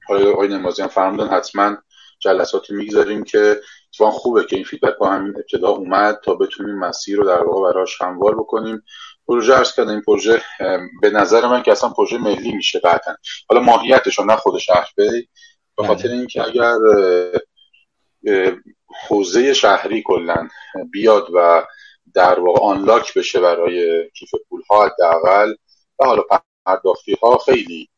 [0.08, 1.76] آقای نمازی هم فرمودن حتما
[2.18, 7.16] جلساتی می‌گذاریم که اتفاقا خوبه که این فیدبک با همین ابتدا اومد تا بتونیم مسیر
[7.16, 8.82] رو در واقع براش هموار بکنیم.
[9.32, 10.42] پروژه ارز کردن این پروژه
[11.02, 13.14] به نظر من که اصلا پروژه ملی میشه قطعا.
[13.48, 16.16] حالا ماهیتش نه خود شهر به خاطر بله.
[16.16, 16.74] اینکه اگر
[19.08, 20.48] حوزه شهری کلا
[20.90, 21.66] بیاد و
[22.14, 25.54] در واقع آنلاک بشه برای کیف پول ها حداقل
[25.98, 26.22] و حالا
[26.66, 27.88] پرداختی ها خیلی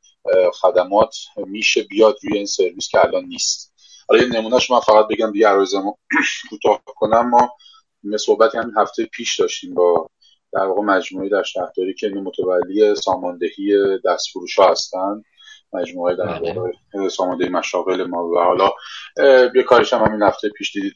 [0.53, 3.75] خدمات میشه بیاد روی این سرویس که الان نیست.
[4.09, 5.95] حالا یه نمونهش من فقط بگم دیگه عرایزمو
[6.51, 7.31] کوتاه کنم.
[7.31, 7.53] ما
[8.19, 10.11] صحبتی همین هفته پیش داشتیم با
[10.55, 13.73] در واقع مجموعه در شهرداری که متولی ساماندهی
[14.05, 15.23] دستفروش ها هستن.
[15.73, 16.55] مجموعه در بله.
[16.55, 18.29] واقع ساماندهی مشاغل ما.
[18.29, 18.71] و حالا
[19.55, 20.95] یه کارش هم همین هفته پیش دیدید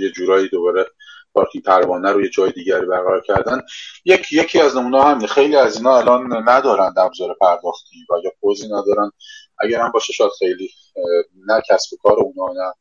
[0.00, 0.86] یه جورایی دوباره
[1.34, 3.60] پارکینگ پروانه رو یه جای دیگری برقرار کردن.
[4.04, 8.66] یک یکی از نمونه همین خیلی از اینا الان ندارن ابزار پرداختی و یا پوزی
[8.66, 9.10] ندارن.
[9.58, 10.70] اگر هم باشه شاید خیلی
[11.46, 12.72] نه کسب کار اونا نه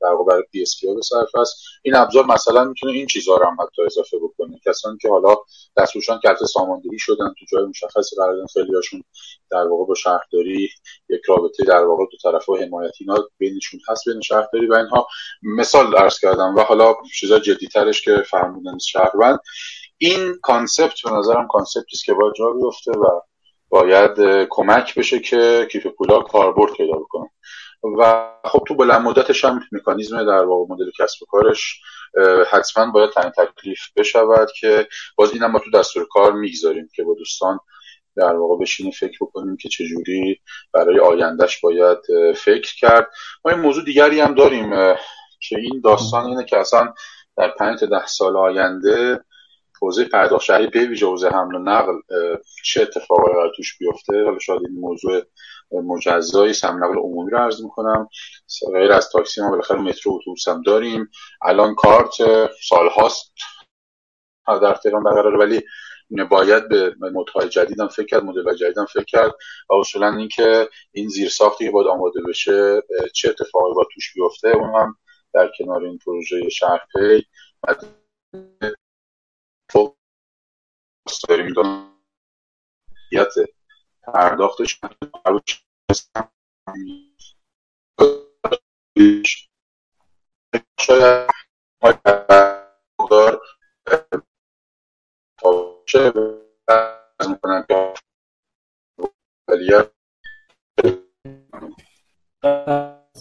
[0.00, 1.56] در واقع برای پی اس به صرف است.
[1.82, 4.60] این ابزار مثلا می‌تونه این چیزها رو هم حتی اضافه بکنه.
[4.66, 5.36] کسانی که حالا
[5.76, 8.16] دستوشان کلت ساماندهی شدن تو جای مشخصی
[8.52, 9.04] خیلی هاشون
[9.50, 10.68] در واقع با شهرداری
[11.08, 15.06] یک رابطه در واقع دو طرف و حمایتی اینا بینشون هست بین شهرداری و اینها.
[15.42, 17.40] مثال عرض کردم و حالا چیزا
[17.72, 19.38] ترش که فرمودن شهروند.
[19.98, 23.20] این کانسپت به نظرم کانسپتی است که باید جا بیفته و
[23.68, 27.30] باید کمک بشه که کیف پولا کاربرد پیدا بکنه.
[27.98, 31.80] و خب تو بلند مدتش هم مکانیزم در واقع مدل کسب و کارش
[32.50, 37.14] حتما باید تعیین تکلیف بشود که باز اینم ما تو دستور کار می‌گذاریم که با
[37.14, 37.58] دوستان
[38.16, 40.40] در واقع بشینیم فکر بکنیم که چجوری
[40.72, 41.98] برای آیندهش باید
[42.36, 43.10] فکر کرد.
[43.44, 44.70] ما این موضوع دیگری هم داریم
[45.40, 46.94] که این داستان اینه که اصلا
[47.36, 49.24] در پنج تا ده سال آینده
[49.82, 51.92] حوزه پرداخت شهری به ویژه حوزه حمل و نقل
[52.64, 55.22] چه اتفاقی قرار توش بیفته؟ حالا شاید این موضوع
[55.72, 58.08] مجزایی سم نقل عمومی رو عرض می‌کنم.
[58.72, 61.10] غیر از تاکسی ما بالاخره مترو اتوبوس هم داریم.
[61.42, 62.12] الان کارت
[62.68, 63.32] سالهاست
[64.46, 65.62] در تهران برقراره ولی
[66.30, 69.32] باید به مدهای جدیدم فکر کرد مدل جدیدم فکر کرد.
[69.70, 72.82] و اصولا اینکه این زیر ساختی که باید آماده بشه
[73.14, 74.96] چه اتفاقی با توش بیفته اون هم
[75.32, 77.26] در کنار این پروژه شهرپی
[81.28, 81.54] داریم.
[84.14, 84.80] پرداختش
[95.86, 96.14] شاید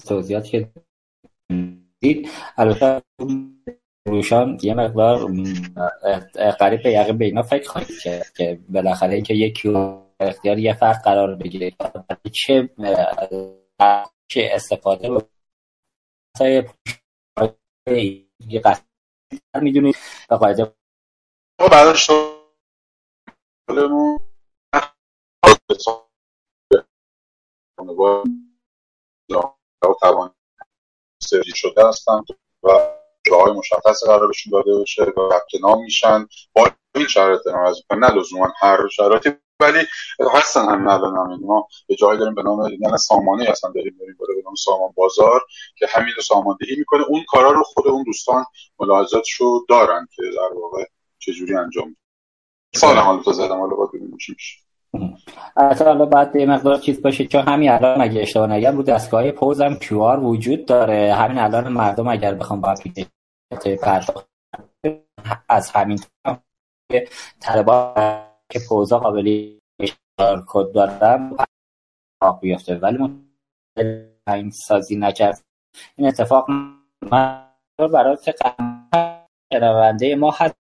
[0.07, 0.69] توضیحات که
[2.57, 3.01] البته
[4.07, 5.31] روشان یه مقدار
[6.59, 7.99] قریب به یقه به اینا فکر خواهید
[8.37, 9.69] که بالاخره اینکه یکی
[10.19, 11.72] اختیار یه فرد قرار بگیره.
[12.33, 12.69] چه
[14.27, 15.09] چه استفاده
[19.61, 19.95] می‌دونید
[20.30, 20.73] به قاعده
[30.01, 30.35] توان
[31.22, 32.25] سری شده هستند
[32.64, 32.67] و
[33.27, 36.27] جاهای مشخص قرار بهشون داده بشه و ثبت نام میشن.
[36.53, 39.85] با این شرایط دارم از نه لزوما هر شرایطی ولی
[40.33, 41.39] هستن هم الان هم.
[41.45, 45.41] ما به جایی داریم به نام یعنی سامانه هستن داریم داریم به نام سامان بازار
[45.75, 47.03] که همین رو ساماندهی می‌کنه.
[47.03, 48.45] اون کارا رو خود اون دوستان
[48.79, 50.85] ملاحظاتشو دارن که در واقع
[51.19, 51.95] چجوری انجام
[52.75, 54.59] سال حالا تو زدم حالا باید ببینیم چی میشه.
[55.57, 59.31] اصلا حالا باید یه مقدار چیز باشه چون همین الان اگه اشتباه نگم رو دستگاه
[59.31, 61.13] پوز هم کیو آر وجود داره.
[61.13, 63.09] همین الان مردم اگر بخوام با اپلیکیشن
[63.83, 64.29] پرداخت
[65.49, 65.99] از همین
[67.39, 67.93] طلبا
[68.51, 69.59] که پوزا قابلی
[70.47, 71.37] کد دارم
[72.41, 72.75] بیفته.
[72.75, 72.97] ولی
[74.27, 75.41] این سازی نکرد.
[75.95, 76.47] این اتفاق
[77.77, 78.17] برای
[79.53, 80.58] شنونده ما هست.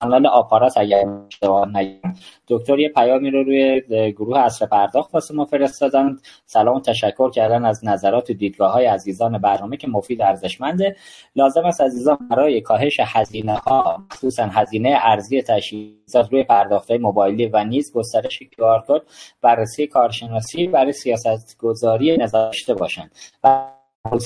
[0.00, 2.12] کانال آپارات اگر اشتباه نگم
[2.48, 3.80] دکتر یه پیامی رو روی
[4.12, 6.16] گروه اصر پرداخت واسه ما فرستادن.
[6.46, 10.96] سلام و تشکر کردن از نظرات و دیدگاه های عزیزان برنامه که مفید ارزشمنده.
[11.36, 17.64] لازم است عزیزان برای کاهش هزینه ها خصوصا هزینه ارزی تجهیزات روی پرداخت موبایلی و
[17.64, 19.02] نیز گسترش کیو کد
[19.42, 23.14] بررسی کارشناسی برای سیاست گذاری نظاشته باشند.
[23.44, 23.70] و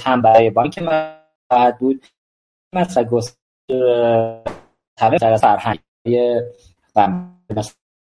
[0.04, 0.80] هم برای بانک
[1.80, 2.06] بود.
[2.72, 3.04] مثلا
[5.00, 5.78] همه در فرهنگ.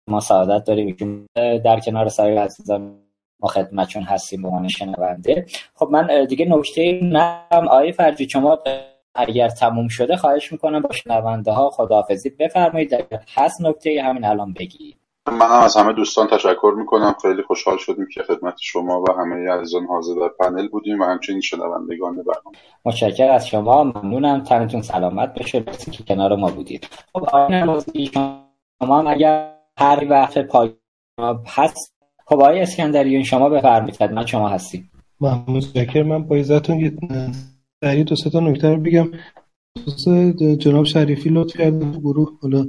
[0.10, 3.00] ما سعادت داریم در کنار سایر عزیزان
[3.40, 5.46] ما خدمتشون هستیم به عنوان شنونده.
[5.76, 8.60] خب من دیگه نکته نم آیه فرجی شما
[9.16, 12.94] اگر تموم شده خواهش می‌کنم با شنونده ها خداحافظی بفرمایید.
[12.94, 14.97] اگر هست نکته همین الان بگید.
[15.34, 17.16] من هم از همه دوستان تشکر می‌کنم.
[17.22, 21.42] خیلی خوشحال شدیم که خدمت شما و همه عزیزان حاضر در پنل بودیم و همچنین
[21.42, 22.58] شنوندگان برنامه.
[22.86, 23.84] متشکر از شما.
[23.84, 24.44] ممنونم.
[24.44, 25.60] تنتون سلامت بشه.
[25.60, 26.88] بسی که کنار ما بودید.
[27.14, 30.74] خب آقای شما هم اگر هر وقت پای
[31.48, 33.96] هست خب آقای اسکندریون شما بفرمایید.
[33.96, 34.92] خدمت شما هستیم.
[35.22, 36.80] ممنون متشکر من با عزتون
[37.84, 39.12] یه دو سه تا نکته رو بگم.
[40.58, 42.66] جناب شریفی لطف کردن گروه حالا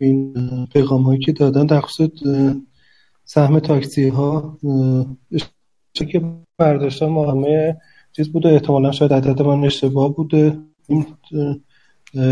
[0.00, 0.34] این
[0.72, 2.10] پیغام هایی که دادن در خصوص
[3.24, 4.58] سهم تاکسی ها
[5.92, 6.22] که
[6.58, 7.76] برداشتن ما همه
[8.12, 8.48] چیز بوده.
[8.48, 10.58] احتمالا شاید عدد من اشتباه بوده.
[10.88, 11.06] این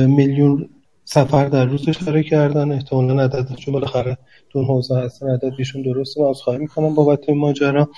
[0.07, 0.69] میلیون
[1.05, 2.73] سفر در روز اشاره کردن.
[2.73, 4.19] احتمالا عددشون بالاخره
[4.51, 5.31] تو حوزه هستن.
[5.31, 6.23] عددشون درسته.
[6.23, 7.89] من از خواهی می‌کنم بابت این ماجرا.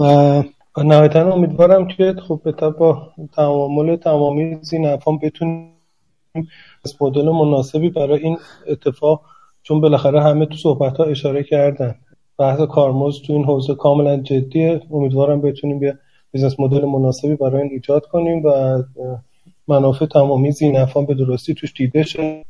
[0.00, 0.42] و
[0.84, 5.75] نهایتا امیدوارم که خب به با تعامل تمامی زین افام بتونیم
[6.84, 9.20] از مدل مناسبی برای این اتفاق
[9.62, 11.94] چون بالاخره همه تو صحبت ها اشاره کردن.
[12.38, 14.80] بحث کارمزد تو این حوزه کاملا جدیه.
[14.90, 15.94] امیدوارم بتونیم یه
[16.32, 18.82] business model مناسبی برای این ایجاد کنیم و
[19.68, 22.44] منافع تمامی ذینفعان به درستی توش دیده شه.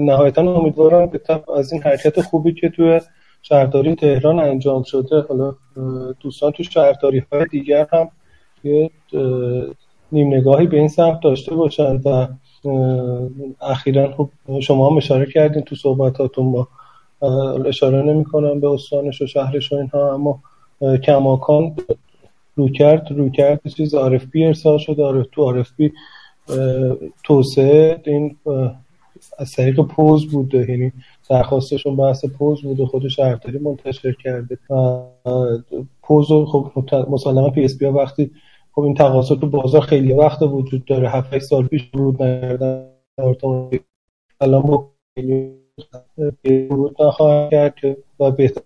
[0.00, 1.20] نهایتا امیدوارم بعد
[1.56, 3.00] از این حرکت خوبی که توی
[3.42, 5.54] شهرداری تهران انجام شده حالا
[6.20, 8.08] دوستان تو شهرداری های دیگر هم
[8.64, 8.90] یه
[10.12, 12.26] نیم نگاهی به این سمت داشته باشن و
[13.60, 16.68] اخیرا خب شما هم اشاره کردین تو صحبتاتون با
[17.66, 20.42] اشاره نمی کنم به استانش و شهرش و اینها اما
[20.96, 21.76] کماکان
[22.56, 23.94] رو کرد رو کرد چیز
[24.32, 25.92] بی ارسال آرف تو بی
[27.24, 28.36] توسعه این
[29.38, 30.92] از طریق پوز بوده یعنی
[31.30, 34.58] درخواستشون بحث پوز بوده خود شهرداری منتشر کرده.
[36.02, 36.72] پوز خب
[37.10, 38.30] مسلما پی اس بی ها وقتی
[38.74, 41.08] خب این تقاضا تو بازار خیلی وقت وجود داره.
[41.08, 42.88] 7 سال پیش ورود نکردن
[44.40, 44.92] الان با
[46.44, 48.62] ورود نخواهد کرد که و بهتر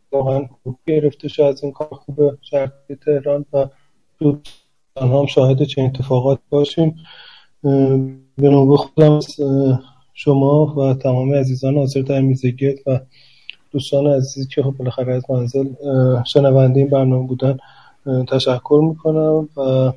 [0.86, 1.42] گرفته شد.
[1.42, 2.72] از این کار خوب شهر
[3.04, 3.66] تهران و
[4.18, 6.96] دوستان هم شاهد چه اتفاقات باشیم.
[7.62, 9.20] به نوبه خودم
[10.14, 13.00] شما و تمام عزیزان حاضر در میزگیت و
[13.70, 15.68] دوستان عزیزی که خب بالاخره از منزل
[16.24, 17.56] شنونده این برنامه بودن
[18.28, 19.92] تشکر می‌کنم و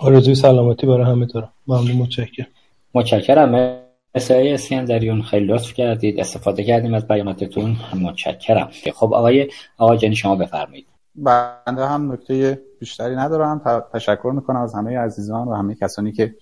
[0.00, 1.52] آرزوی سلامتی برای همه دارم.
[1.66, 2.46] ممنون متشکرم.
[2.94, 3.80] متشکرم.
[4.14, 6.20] اسای اسکندریون خیلی لطف کردید.
[6.20, 7.76] استفاده کردیم از بیاناتتون.
[8.02, 8.70] متشکرم.
[8.94, 10.86] خب آقای آقای جنی شما بفرمایید.
[11.14, 13.82] بنده هم نکته بیشتری ندارم.
[13.92, 16.34] تشکر می‌کنم از همه عزیزان و همه کسانی که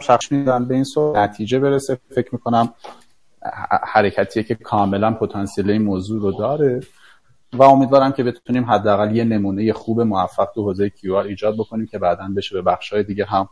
[0.00, 1.98] شخص میدن به این سو نتیجه برسه.
[2.14, 2.74] فکر می‌کنم
[3.82, 6.80] حرکتیه که کاملا پتانسیل این موضوع رو داره.
[7.58, 11.98] و امیدوارم که بتونیم حداقل یه نمونه خوب موفق تو حوزه کیو ایجاد بکنیم که
[11.98, 13.48] بعدا بشه به های دیگه هم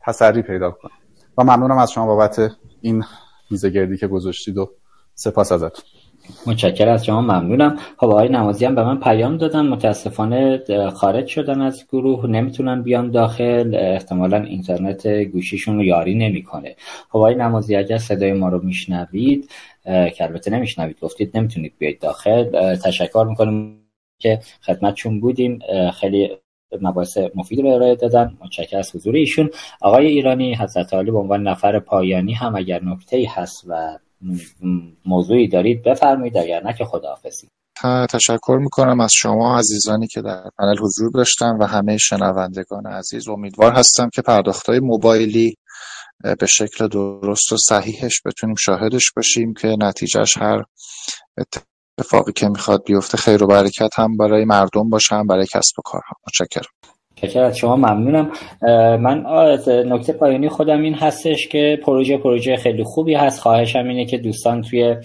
[0.00, 0.96] تسری پیدا کنیم.
[1.38, 3.04] و ممنونم از شما بابت این
[3.50, 4.70] میزه گردی که گذاشتید و
[5.14, 5.84] سپاس ازتون.
[6.46, 7.76] متشکر از شما ممنونم.
[7.96, 9.66] خب آقای نمازی هم به من پیام دادن.
[9.66, 10.62] متاسفانه
[10.94, 12.26] خارج شدن از گروه.
[12.26, 13.74] نمی‌تونن بیان داخل.
[13.74, 16.76] احتمالا اینترنت گوشیشون رو یاری نمی‌کنه.
[17.08, 19.50] خب آقای نمازی اگر صدای ما رو میشنوید
[19.84, 22.76] که البته نمیشنوید گفتید نمی‌تونید بیاید داخل.
[22.76, 23.80] تشکر می‌کنیم
[24.18, 25.58] که خدمتشون بودیم.
[26.00, 26.30] خیلی
[26.80, 28.32] مباحث مفید رو ارائه دادن.
[28.44, 29.50] متشکر از حضور ایشون.
[29.80, 33.98] آقای ایرانی حضرت عالی به عنوان نفر پایانی هم اگر نکته هست و
[35.06, 37.48] موضوعی دارید بفرمایید اگر نه که خداحافظی.
[38.10, 43.28] تشکر می‌کنم از شما عزیزانی که در پنل حضور داشتن و همه شنوندگان عزیز.
[43.28, 45.56] امیدوار هستم که پرداخت موبایلی
[46.38, 50.64] به شکل درست و صحیحش بتونیم شاهدش باشیم که نتیجهش هر
[51.98, 55.82] اتفاقی که می‌خواد بیفته خیر و برکت هم برای مردم باشه هم برای کسب و
[55.84, 56.16] کارها.
[56.26, 56.72] متشکرم.
[57.22, 58.30] تشکر از شما ممنونم.
[59.00, 59.26] من
[59.68, 63.40] نکته پایانی خودم این هستش که پروژه پروژه خیلی خوبی هست.
[63.40, 64.96] خواهشم اینه که دوستان توی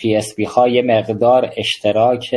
[0.00, 2.36] پی اس بی ها یه مقدار اشتراک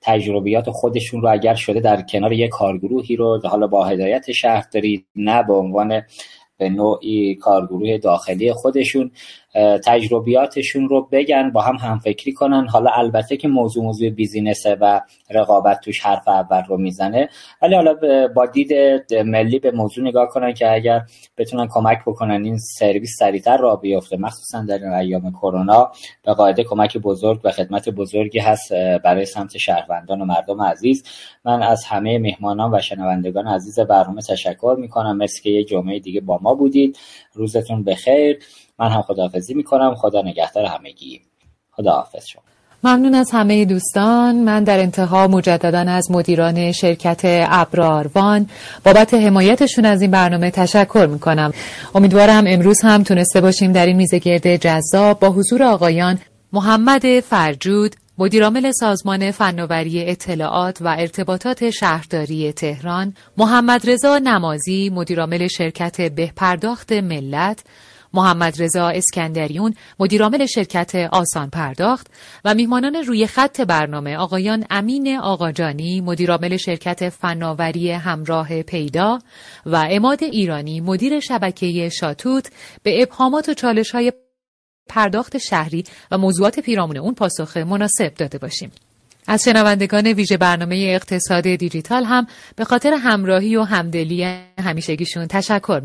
[0.00, 5.42] تجربیات خودشون رو اگر شده در کنار یه کارگروهی رو حالا با هدایت شهرداری نه
[5.42, 6.02] به عنوان
[6.58, 9.10] به نوعی کارگروه داخلی خودشون
[9.84, 12.68] تجربیاتشون رو بگن با هم همفکری کنن.
[12.68, 17.28] حالا البته که موضوع موضوع بیزینسه و رقابت توش حرف اول رو می‌زنه.
[17.62, 17.94] ولی حالا
[18.34, 18.72] با دید
[19.14, 21.02] ملی به موضوع نگاه کنن که اگر
[21.36, 24.16] بتونن کمک بکنن این سرویس سریعتر را بیفته.
[24.16, 25.92] مخصوصا در این ایام کرونا
[26.24, 28.72] به قاعده کمک بزرگ و خدمت بزرگی هست
[29.04, 31.04] برای سمت شهروندان و مردم عزیز.
[31.44, 35.16] من از همه مهمانان و شنوندگان عزیز برنامه تشکر می‌کنم.
[35.16, 36.98] مرسی که یه جمعه دیگه با ما بودید.
[37.34, 38.38] روزتون بخیر.
[38.80, 39.94] من هم خداحافظی می‌کنم.
[39.94, 41.20] خدا نگهدار همگی.
[41.72, 42.42] خداحافظ شما.
[42.84, 44.36] ممنون از همه دوستان.
[44.36, 48.46] من در انتها مجددا از مدیران شرکت ابراروان
[48.84, 51.52] بابت حمایتشون از این برنامه تشکر می‌کنم.
[51.94, 56.18] امیدوارم امروز هم تونسته باشیم در این میزگرد جذاب با حضور آقایان
[56.52, 66.00] محمد فرجود مدیرعامل سازمان فناوری اطلاعات و ارتباطات شهرداری تهران محمد رضا نمازی مدیرعامل شرکت
[66.00, 67.64] بهپرداخت ملت
[68.14, 72.06] محمد رضا اسکندریون مدیرعامل شرکت آسان پرداخت
[72.44, 79.18] و میهمانان روی خط برنامه آقایان امین آقاجانی مدیرعامل شرکت فناوری همراه پیدا
[79.66, 82.50] و اماد ایرانی مدیر شبکه شاتوت
[82.82, 84.12] به ابهامات و چالش های
[84.88, 88.72] پرداخت شهری و موضوعات پیرامون اون پاسخ مناسب داده باشیم.
[89.26, 94.22] از شنوندگان ویژه برنامه اقتصاد دیجیتال هم به خاطر همراهی و همدلی
[94.58, 95.82] همیشگیشون تشکر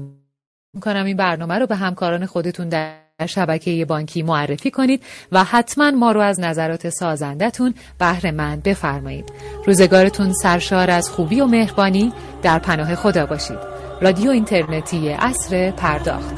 [0.75, 2.95] می‌کنم این برنامه رو به همکاران خودتون در
[3.27, 9.31] شبکه بانکی معرفی کنید و حتما ما رو از نظرات سازندتون بهره مند بفرمایید.
[9.65, 12.13] روزگارتون سرشار از خوبی و مهربانی.
[12.41, 13.57] در پناه خدا باشید.
[14.01, 16.35] رادیو اینترنتی اصر پرداخت.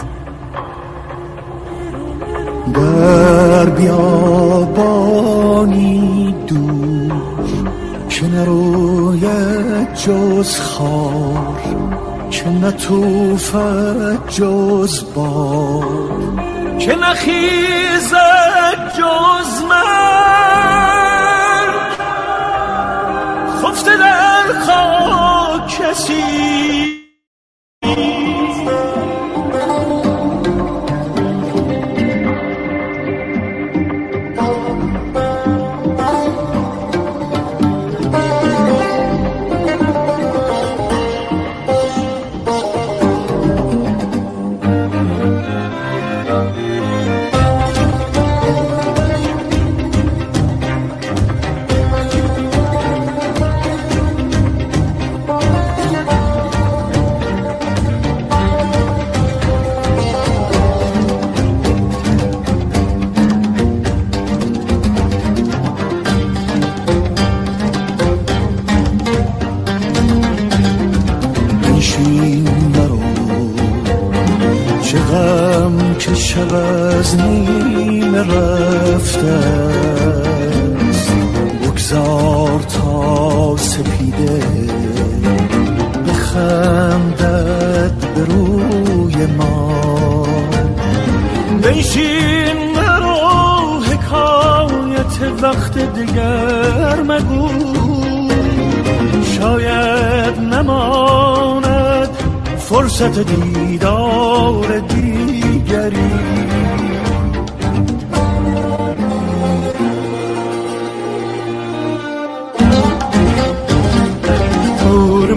[2.73, 4.75] در بیابانی
[6.47, 7.13] دور
[8.09, 12.06] که نروید جز خار.
[12.31, 16.39] که نتوفد جز باد
[16.79, 19.87] که نخیزد جز مرگ.
[23.63, 26.36] خفته در خاک کسی
[76.27, 79.39] شب از نیم رفته
[81.63, 84.41] بگذار تا سپیده
[86.07, 90.27] بخندد به روی ما.
[91.61, 97.49] بنشین نرو حکایت وقت دیگر مگو.
[99.39, 101.76] شاید نماند
[102.69, 106.37] فرصت دیدار دیگری.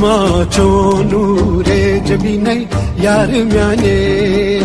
[0.00, 1.64] ما چون نور
[1.98, 2.66] جبینه
[2.98, 4.60] یار میانه.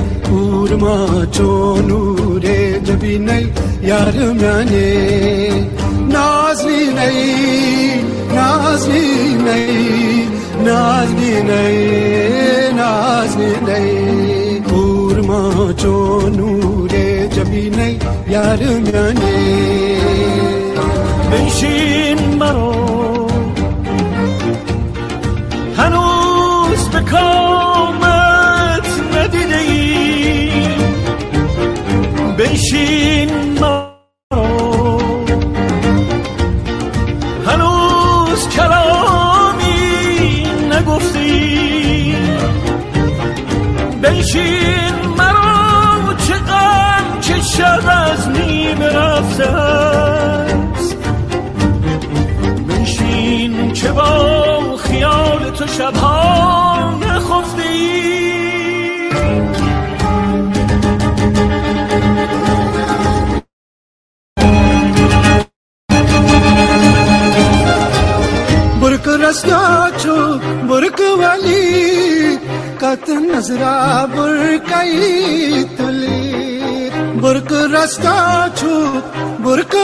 [0.79, 2.41] ما چون نور
[2.79, 3.45] جبینه
[3.83, 5.75] یار میانه.
[6.09, 8.01] نازلی نی
[8.35, 10.27] نازلی نی
[10.65, 12.34] نازلی نی
[12.75, 14.59] نازلی
[15.21, 16.89] ما چون نور
[17.27, 19.35] جبینه یار میانه
[21.31, 22.14] بنشین
[48.81, 50.97] رفته است
[52.67, 57.95] بنشین که با خیال تو شبها نخفته ای
[68.81, 70.39] برک رستا چو
[70.69, 72.37] برک ولی
[72.81, 76.04] کت نظرا برکئی تلی
[77.25, 78.15] बुर्क रास्ता
[78.47, 79.75] छूत, बुर्क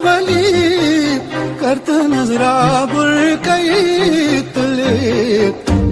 [0.00, 1.18] वली
[1.60, 2.54] करत नजरा
[2.84, 4.96] बुर्कई तले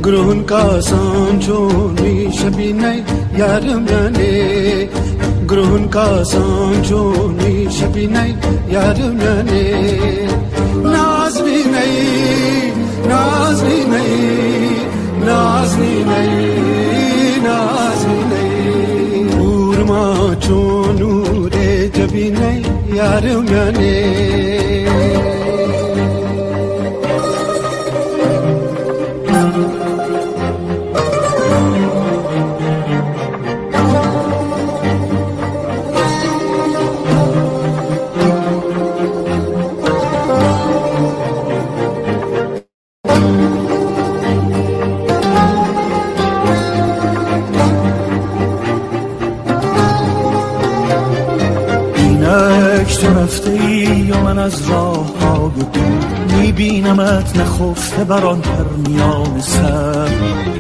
[0.01, 1.61] ग्रोहन का सांझो
[1.93, 3.03] नी शबी नहीं,
[3.39, 4.33] यार मैंने।
[5.47, 8.35] ग्रहण का सांझो नी शबी नहीं,
[8.73, 9.65] यार मैंने।
[10.91, 12.73] नाज भी नहीं,
[13.07, 14.71] नाज भी नहीं,
[15.25, 16.50] नाज भी नहीं।
[20.51, 21.11] सोनू
[21.55, 23.91] रे जबी नहीं यार मैंने
[54.41, 60.60] از راه های دور میبینمت نخفته بر آن پرنیان سر.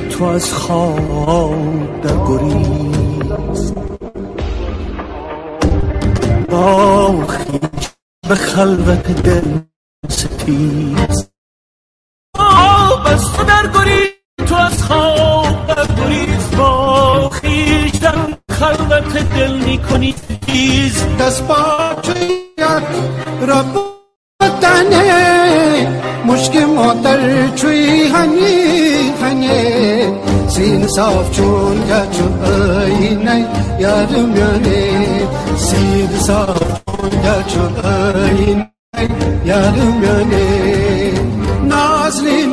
[0.00, 3.74] تو از خواب در گریز
[6.48, 7.90] با خویش
[8.28, 9.58] به خلوت دل
[10.08, 11.28] ستیز
[12.36, 14.08] خواب از تو در گریز
[14.46, 18.16] تو از خواب در گریز با خیش در
[18.50, 20.14] خلوت دل می کنی
[20.46, 21.04] تیز.
[21.18, 22.82] دست باچویت
[23.46, 23.64] را
[24.60, 28.83] تنه مشک مادر چوی هنی
[30.54, 33.42] Sinsav chunga chuinai
[33.82, 34.82] yarim yone
[35.66, 36.54] Sinsav
[36.86, 39.06] chunga chuinai
[39.50, 40.46] yarim yone
[41.70, 42.43] Nazli